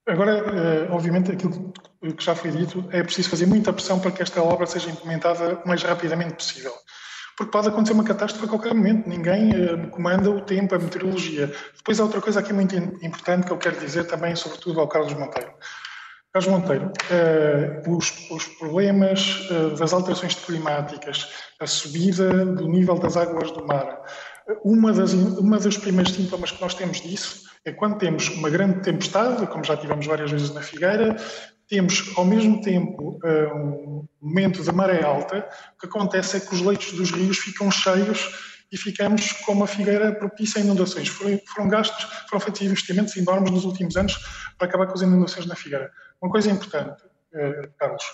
[0.07, 4.23] Agora, eh, obviamente, aquilo que já foi dito, é preciso fazer muita pressão para que
[4.23, 6.73] esta obra seja implementada o mais rapidamente possível.
[7.37, 11.53] Porque pode acontecer uma catástrofe a qualquer momento, ninguém eh, comanda o tempo, a meteorologia.
[11.77, 15.13] Depois há outra coisa aqui muito importante que eu quero dizer também, sobretudo ao Carlos
[15.13, 15.53] Monteiro.
[16.33, 23.51] Carlos Monteiro, eh, os, os problemas das alterações climáticas, a subida do nível das águas
[23.51, 24.03] do mar,
[24.63, 28.81] uma das, uma dos primeiros sintomas que nós temos disso é quando temos uma grande
[28.81, 31.17] tempestade, como já tivemos várias vezes na Figueira,
[31.69, 36.55] temos ao mesmo tempo eh, um momento de maré alta, o que acontece é que
[36.55, 41.09] os leitos dos rios ficam cheios e ficamos com uma figueira propícia a inundações.
[41.09, 44.17] Foram, gastos, foram feitos investimentos enormes nos últimos anos
[44.57, 45.91] para acabar com as inundações na figueira.
[46.23, 47.03] Uma coisa importante,
[47.35, 48.05] eh, Carlos,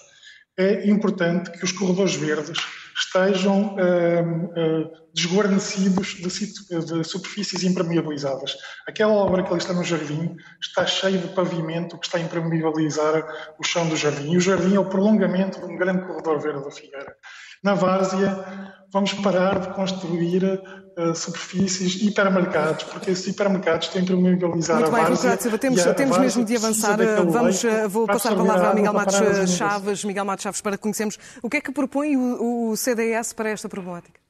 [0.57, 2.59] é importante que os corredores verdes
[2.97, 8.57] estejam uh, uh, desguarnecidos de, de, superfícies impermeabilizadas.
[8.87, 13.25] Aquela obra que ali está no jardim está cheia de pavimento que está a impermeabilizar
[13.59, 14.33] o chão do jardim.
[14.33, 17.17] E o jardim é o prolongamento de um grande corredor verde da Figueira.
[17.63, 24.81] Na Várzea, vamos parar de construir uh, superfícies hipermercados, porque esses hipermercados têm que mobilizar
[24.81, 25.41] Muito a bem, Várzea.
[25.41, 26.99] Silva, temos, temos mesmo de avançar.
[27.31, 29.17] Vamos, leite, vou passar a palavra a Miguel Matos
[29.57, 33.51] Chaves, Miguel Matos Chaves, para conhecermos o que é que propõe o, o CDS para
[33.51, 34.21] esta problemática.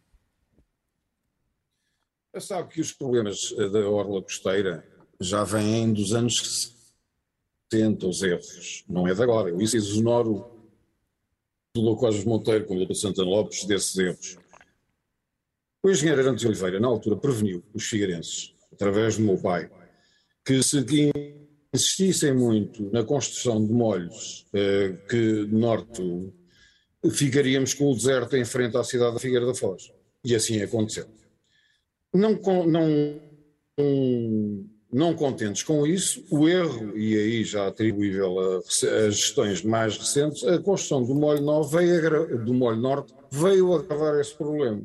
[2.35, 4.87] Eu sabe que os problemas eh, da orla costeira
[5.21, 6.75] já vêm dos anos
[7.71, 9.51] 70, os erros, não é de agora.
[9.51, 10.52] Eu isso exonoro
[11.75, 12.95] do Cosmos Monteiro com o Dr.
[12.95, 14.37] Santana Lopes desses erros.
[15.83, 19.71] O engenheiro Arantes Oliveira, na altura, preveniu os figueirenses, através do meu pai,
[20.45, 20.85] que se
[21.75, 26.03] insistissem muito na construção de molhos eh, que norte
[27.11, 29.91] ficaríamos com o deserto em frente à cidade da Figueira da Foz.
[30.23, 31.07] E assim aconteceu.
[32.13, 32.33] Não,
[32.67, 33.21] não,
[33.79, 34.67] não
[35.15, 40.59] contentes com isso, o erro, e aí já atribuível a, a gestões mais recentes, a
[40.59, 44.83] construção do molho, norte veio, do molho norte veio agravar esse problema.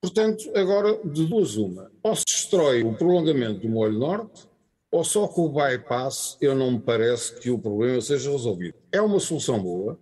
[0.00, 4.48] Portanto, agora, de duas uma, ou se destrói o prolongamento do molho norte,
[4.90, 8.74] ou só com o bypass eu não me parece que o problema seja resolvido.
[8.90, 9.98] É uma solução boa.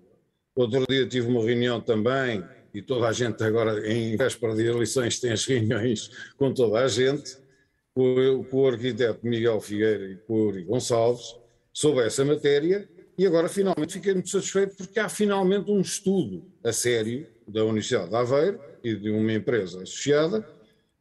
[0.55, 5.19] Outro dia tive uma reunião também, e toda a gente agora, em véspera de eleições,
[5.19, 7.37] tem as reuniões com toda a gente,
[7.99, 11.35] com, com o arquiteto Miguel Figueira e com o Uri Gonçalves
[11.73, 12.89] sobre essa matéria
[13.19, 18.09] e agora finalmente fiquei muito satisfeito porque há finalmente um estudo a sério da Universidade
[18.09, 20.49] de Aveiro e de uma empresa associada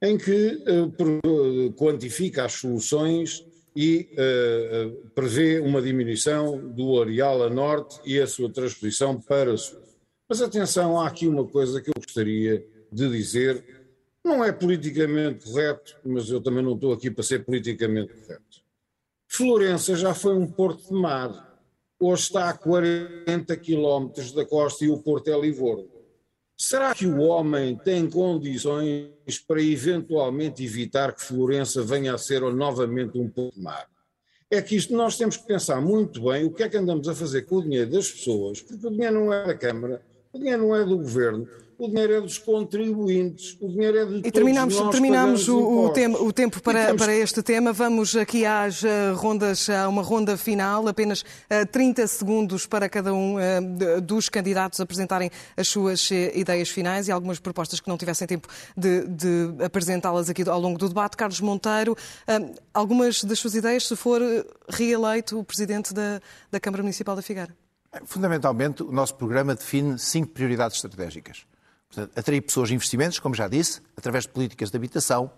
[0.02, 3.46] em que uh, quantifica as soluções
[3.76, 9.80] e uh, prevê uma diminuição do areal a norte e a sua transposição para sul.
[10.28, 13.64] Mas atenção, há aqui uma coisa que eu gostaria de dizer
[14.28, 18.62] não é politicamente correto, mas eu também não estou aqui para ser politicamente correto.
[19.28, 21.60] Florença já foi um porto de mar.
[22.00, 25.90] Hoje está a 40 quilómetros da costa e o porto é Livorno.
[26.56, 33.18] Será que o homem tem condições para eventualmente evitar que Florença venha a ser novamente
[33.18, 33.88] um porto de mar?
[34.50, 37.14] É que isto nós temos que pensar muito bem o que é que andamos a
[37.14, 40.02] fazer com o dinheiro das pessoas, porque o dinheiro não é da Câmara,
[40.32, 41.48] o dinheiro não é do Governo,
[41.78, 45.86] o dinheiro é dos contribuintes, o dinheiro é de todos e terminamos, nós terminamos o,
[45.86, 47.02] o, tempo, o tempo para, temos...
[47.02, 47.72] para este tema.
[47.72, 52.90] Vamos aqui às uh, rondas, a uma ronda final, apenas uh, eh, 30 segundos para
[52.90, 57.98] cada um uh, dos candidatos apresentarem as suas ideias finais e algumas propostas que não
[57.98, 61.16] tivessem tempo de, de apresentá-las aqui ao longo do debate.
[61.16, 61.96] Carlos Monteiro,
[62.74, 64.22] algumas das suas ideias, se for
[64.68, 66.20] reeleito o Presidente da,
[66.52, 67.56] da Câmara Municipal da Figueira?
[68.06, 71.46] Fundamentalmente, o nosso programa define cinco prioridades estratégicas.
[71.90, 75.32] Portanto, atrair pessoas e investimentos, como já disse, através de políticas de habitação,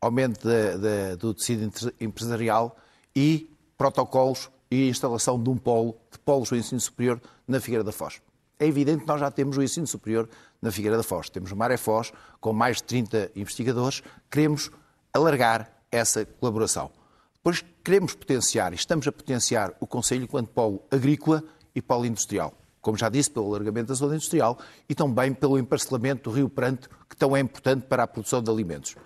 [0.00, 1.70] aumento de, de, do tecido
[2.00, 2.76] empresarial
[3.14, 7.92] e protocolos e instalação de um polo, de polos do ensino superior na Figueira da
[7.92, 8.20] Foz.
[8.58, 10.28] É evidente que nós já temos o ensino superior
[10.60, 11.28] na Figueira da Foz.
[11.30, 14.02] Temos o Maré Foz, com mais de 30 investigadores.
[14.30, 14.70] Queremos
[15.12, 16.90] alargar essa colaboração.
[17.34, 21.42] Depois queremos potenciar, e estamos a potenciar, o Conselho enquanto polo agrícola
[21.74, 24.58] e polo industrial como já disse, pelo alargamento da zona industrial
[24.88, 28.50] e também pelo emparcelamento do Rio Pranto, que tão é importante para a produção de
[28.50, 28.96] alimentos.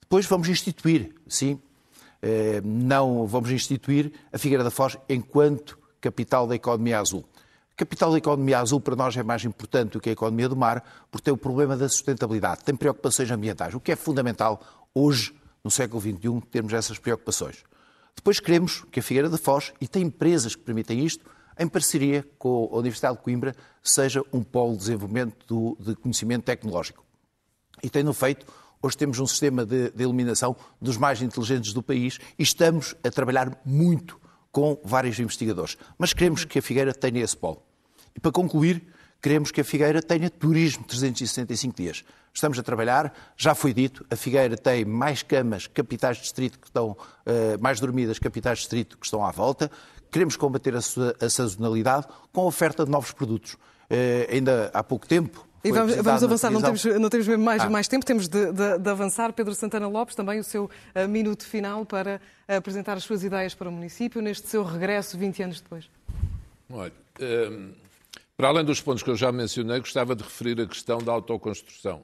[0.00, 1.60] Depois vamos instituir, sim,
[2.20, 7.24] eh, não vamos instituir a Figueira da Foz enquanto capital da economia azul.
[7.72, 10.56] A capital da economia azul para nós é mais importante do que a economia do
[10.56, 14.60] mar, porque tem o problema da sustentabilidade, tem preocupações ambientais, o que é fundamental
[14.94, 17.64] hoje, no século XXI, termos essas preocupações.
[18.14, 21.24] Depois queremos que a Figueira da Foz, e tem empresas que permitem isto,
[21.60, 26.44] em parceria com a Universidade de Coimbra, seja um polo de desenvolvimento do, de conhecimento
[26.44, 27.04] tecnológico.
[27.82, 28.46] E tem-no feito.
[28.82, 33.10] Hoje temos um sistema de, de iluminação dos mais inteligentes do país e estamos a
[33.10, 34.18] trabalhar muito
[34.50, 35.76] com vários investigadores.
[35.98, 37.62] Mas queremos que a Figueira tenha esse polo.
[38.16, 38.82] E para concluir,
[39.20, 42.04] queremos que a Figueira tenha turismo 365 dias.
[42.32, 46.68] Estamos a trabalhar, já foi dito, a Figueira tem mais camas, capitais de distrito que
[46.68, 49.70] estão, uh, mais dormidas, capitais de distrito que estão à volta.
[50.10, 53.54] Queremos combater a, a sazonalidade com a oferta de novos produtos.
[53.54, 57.62] Uh, ainda há pouco tempo, e vamos, vamos avançar, não temos, não temos mesmo mais,
[57.62, 57.68] ah.
[57.68, 59.30] mais tempo, temos de, de, de, avançar.
[59.32, 63.54] Pedro Santana Lopes, também o seu uh, minuto final para uh, apresentar as suas ideias
[63.54, 65.90] para o município neste seu regresso 20 anos depois.
[66.72, 67.72] Olha, um, ehm,
[68.38, 72.02] para além dos pontos que eu já mencionei, gostava de referir a questão da autoconstrução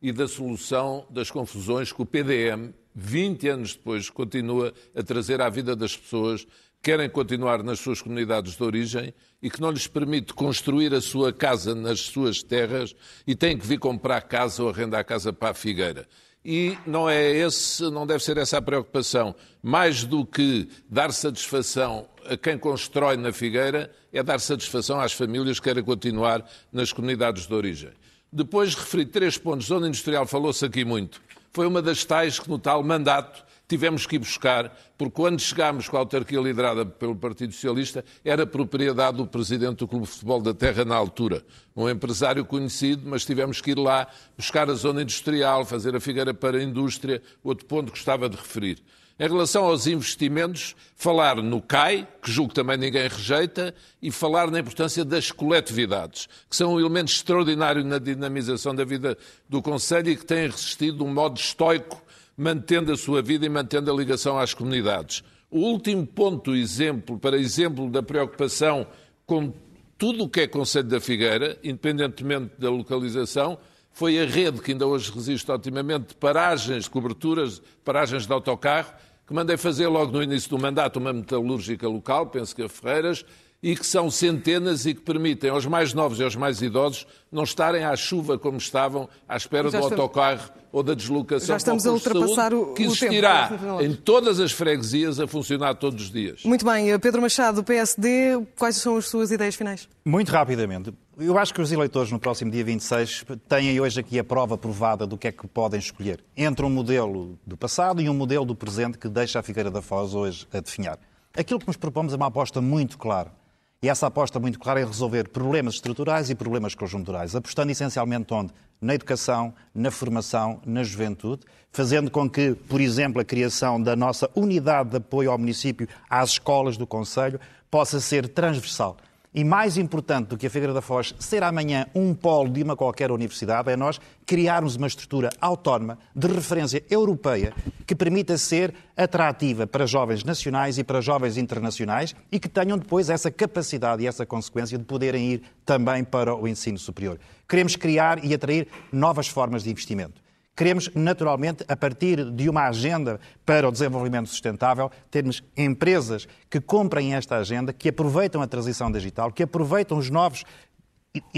[0.00, 5.48] e da solução das confusões que o PDM, 20 anos depois, continua a trazer à
[5.48, 6.46] vida das pessoas
[6.82, 11.32] querem continuar nas suas comunidades de origem e que não lhes permite construir a sua
[11.32, 12.94] casa nas suas terras
[13.26, 16.08] e têm que vir comprar casa ou arrendar casa para a figueira.
[16.44, 19.32] E não é esse, não deve ser essa a preocupação.
[19.62, 25.60] Mais do que dar satisfação a quem constrói na figueira, é dar satisfação às famílias
[25.60, 27.90] que querem continuar nas comunidades de origem.
[28.32, 29.66] Depois referi três pontos.
[29.66, 31.22] Zona industrial falou-se aqui muito.
[31.52, 35.88] Foi uma das tais que no tal mandato tivemos que ir buscar, porque quando chegámos
[35.88, 40.42] com a autarquia liderada pelo Partido Socialista, era propriedade do presidente do Clube de Futebol
[40.42, 41.42] da Terra na altura.
[41.74, 46.34] Um empresário conhecido, mas tivemos que ir lá buscar a zona industrial, fazer a figueira
[46.34, 48.78] para a indústria, outro ponto que gostava de referir.
[49.18, 54.50] Em relação aos investimentos, falar no CAI, que julgo que também ninguém rejeita, e falar
[54.50, 59.16] na importância das coletividades, que são um elemento extraordinário na dinamização da vida
[59.48, 62.02] do Conselho e que têm resistido de um modo estoico
[62.42, 65.22] mantendo a sua vida e mantendo a ligação às comunidades.
[65.48, 68.86] O último ponto, exemplo, para exemplo da preocupação
[69.24, 69.52] com
[69.96, 73.56] tudo o que é Conselho da Figueira, independentemente da localização,
[73.92, 78.92] foi a rede que ainda hoje resiste otimamente de paragens, de coberturas, paragens de autocarro,
[79.26, 83.24] que mandei fazer logo no início do mandato uma metalúrgica local, penso que a Ferreiras,
[83.62, 87.44] e que são centenas e que permitem aos mais novos e aos mais idosos não
[87.44, 91.92] estarem à chuva como estavam à espera do autocarro ou da deslocação Já estamos a
[91.92, 96.42] ultrapassar o, que existirá em todas as freguesias a funcionar todos os dias.
[96.44, 96.98] Muito bem.
[96.98, 99.88] Pedro Machado, PSD, quais são as suas ideias finais?
[100.04, 100.92] Muito rapidamente.
[101.18, 105.06] Eu acho que os eleitores no próximo dia 26 têm hoje aqui a prova provada
[105.06, 108.56] do que é que podem escolher entre um modelo do passado e um modelo do
[108.56, 110.98] presente que deixa a Figueira da Foz hoje a definhar.
[111.36, 113.41] Aquilo que nos propomos é uma aposta muito clara
[113.82, 118.52] e essa aposta muito clara é resolver problemas estruturais e problemas conjunturais, apostando essencialmente onde?
[118.80, 121.42] Na educação, na formação, na juventude,
[121.72, 126.30] fazendo com que, por exemplo, a criação da nossa unidade de apoio ao município às
[126.30, 127.40] escolas do Conselho
[127.70, 128.96] possa ser transversal
[129.34, 132.76] e mais importante do que a Figueira da Foz ser amanhã um polo de uma
[132.76, 137.54] qualquer universidade é nós criarmos uma estrutura autónoma de referência europeia
[137.86, 143.08] que permita ser atrativa para jovens nacionais e para jovens internacionais e que tenham depois
[143.08, 147.18] essa capacidade e essa consequência de poderem ir também para o ensino superior.
[147.48, 150.20] Queremos criar e atrair novas formas de investimento.
[150.54, 157.14] Queremos, naturalmente, a partir de uma agenda para o desenvolvimento sustentável, termos empresas que comprem
[157.14, 160.44] esta agenda, que aproveitam a transição digital, que aproveitam os novos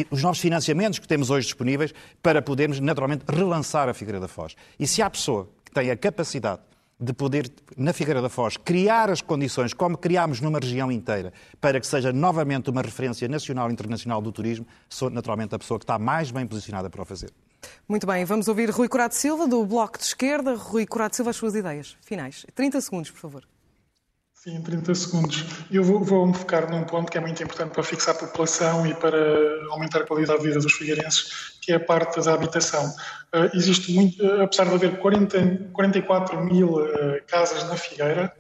[0.08, 1.92] os novos financiamentos que temos hoje disponíveis
[2.22, 4.54] para podermos, naturalmente, relançar a Figueira da Foz.
[4.78, 6.60] E se há pessoa que tem a capacidade
[7.00, 11.80] de poder, na Figueira da Foz, criar as condições, como criámos numa região inteira, para
[11.80, 15.84] que seja novamente uma referência nacional e internacional do turismo, sou naturalmente a pessoa que
[15.84, 17.30] está mais bem posicionada para o fazer.
[17.88, 20.54] Muito bem, vamos ouvir Rui Curado Silva, do Bloco de Esquerda.
[20.54, 22.46] Rui Curado Silva, as suas ideias finais.
[22.54, 23.44] 30 segundos, por favor.
[24.44, 25.42] Sim, 30 segundos.
[25.70, 28.86] Eu vou, vou me focar num ponto que é muito importante para fixar a população
[28.86, 29.16] e para
[29.70, 32.86] aumentar a qualidade de vida dos figueirenses, que é a parte da habitação.
[33.34, 36.86] Uh, existe muito, uh, apesar de haver 40, 44 mil uh,
[37.26, 38.30] casas na Figueira,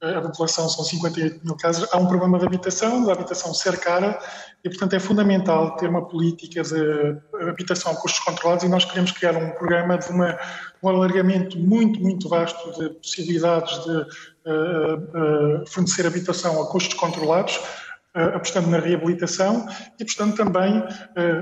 [0.00, 4.18] a população são 58 mil casas, há um problema de habitação, da habitação ser cara,
[4.62, 7.16] e portanto é fundamental ter uma política de
[7.48, 10.38] habitação a custos controlados e nós queremos criar um programa de uma,
[10.82, 17.56] um alargamento muito, muito vasto de possibilidades de uh, uh, fornecer habitação a custos controlados,
[17.56, 19.66] uh, apostando na reabilitação
[19.98, 20.82] e apostando também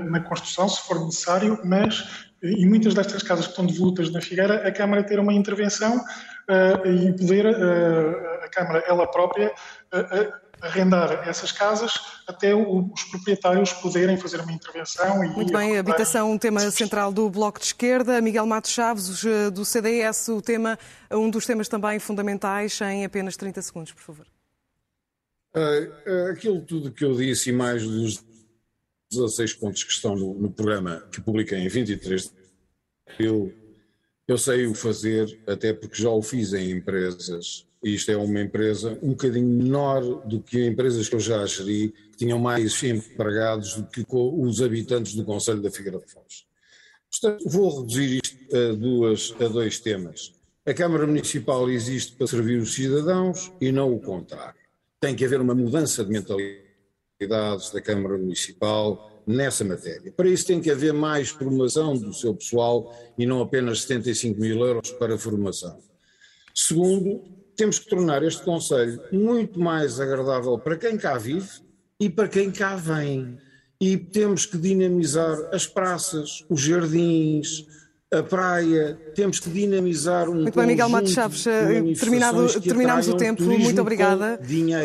[0.09, 4.67] na construção, se for necessário, mas em muitas destas casas que estão devolutas na Figueira,
[4.67, 6.03] a Câmara ter uma intervenção uh,
[6.85, 9.53] e poder uh, a Câmara, ela própria,
[9.93, 11.93] uh, arrendar essas casas
[12.25, 15.23] até os proprietários poderem fazer uma intervenção.
[15.23, 18.21] E Muito bem, habitação, um tema central do Bloco de Esquerda.
[18.21, 20.79] Miguel Matos Chaves, do CDS, o tema,
[21.11, 24.25] um dos temas também fundamentais, em apenas 30 segundos, por favor.
[25.55, 28.23] Uh, aquilo tudo que eu disse e mais dos
[29.11, 32.31] 16 pontos que estão no, no programa que publiquei em 23 de
[33.13, 33.53] abril
[34.27, 37.65] eu sei o fazer, até porque já o fiz em empresas.
[37.83, 42.17] Isto é uma empresa um bocadinho menor do que empresas que eu já geri, que
[42.17, 46.45] tinham mais empregados do que os habitantes do Conselho da Figueira de Foz.
[47.11, 50.33] Portanto, vou reduzir isto a, duas, a dois temas.
[50.65, 54.59] A Câmara Municipal existe para servir os cidadãos e não o contrário.
[55.01, 60.11] Tem que haver uma mudança de mentalidades da Câmara Municipal, nessa matéria.
[60.11, 64.59] Para isso tem que haver mais formação do seu pessoal e não apenas 75 mil
[64.59, 65.77] euros para formação.
[66.53, 67.23] Segundo,
[67.55, 71.49] temos que tornar este Conselho muito mais agradável para quem cá vive
[71.99, 73.37] e para quem cá vem.
[73.79, 77.65] E temos que dinamizar as praças, os jardins,
[78.13, 83.15] a praia, temos que dinamizar um Muito bem, Miguel Matos Chaves, eh, terminado, terminamos o
[83.15, 84.39] tempo, muito obrigada.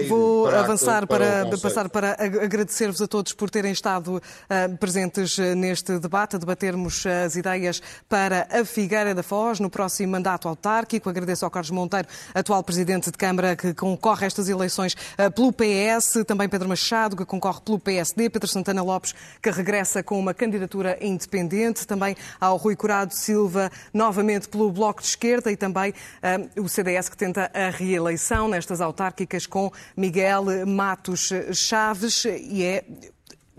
[0.09, 5.38] Vou para avançar para, para passar para agradecer-vos a todos por terem estado uh, presentes
[5.38, 10.48] eh, neste debate, a debatermos as ideias para a Figueira da Foz no próximo mandato
[10.48, 11.10] autárquico.
[11.10, 15.52] Agradeço ao Carlos Monteiro, atual Presidente de Câmara, que concorre a estas eleições uh, pelo
[15.52, 20.32] PS, também Pedro Machado, que concorre pelo PSD, Pedro Santana Lopes, que regressa com uma
[20.32, 26.62] candidatura independente, também ao Rui Curado Silva, novamente pelo Bloco de Esquerda e também uh,
[26.62, 32.85] o CDS que tenta a reeleição nestas autárquicas com Miguel Matos Chaves e é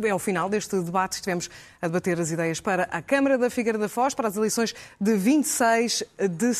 [0.07, 1.14] é o final deste debate.
[1.14, 1.49] Estivemos
[1.81, 5.15] a debater as ideias para a Câmara da Figueira da Foz, para as eleições de
[5.15, 6.53] 26 de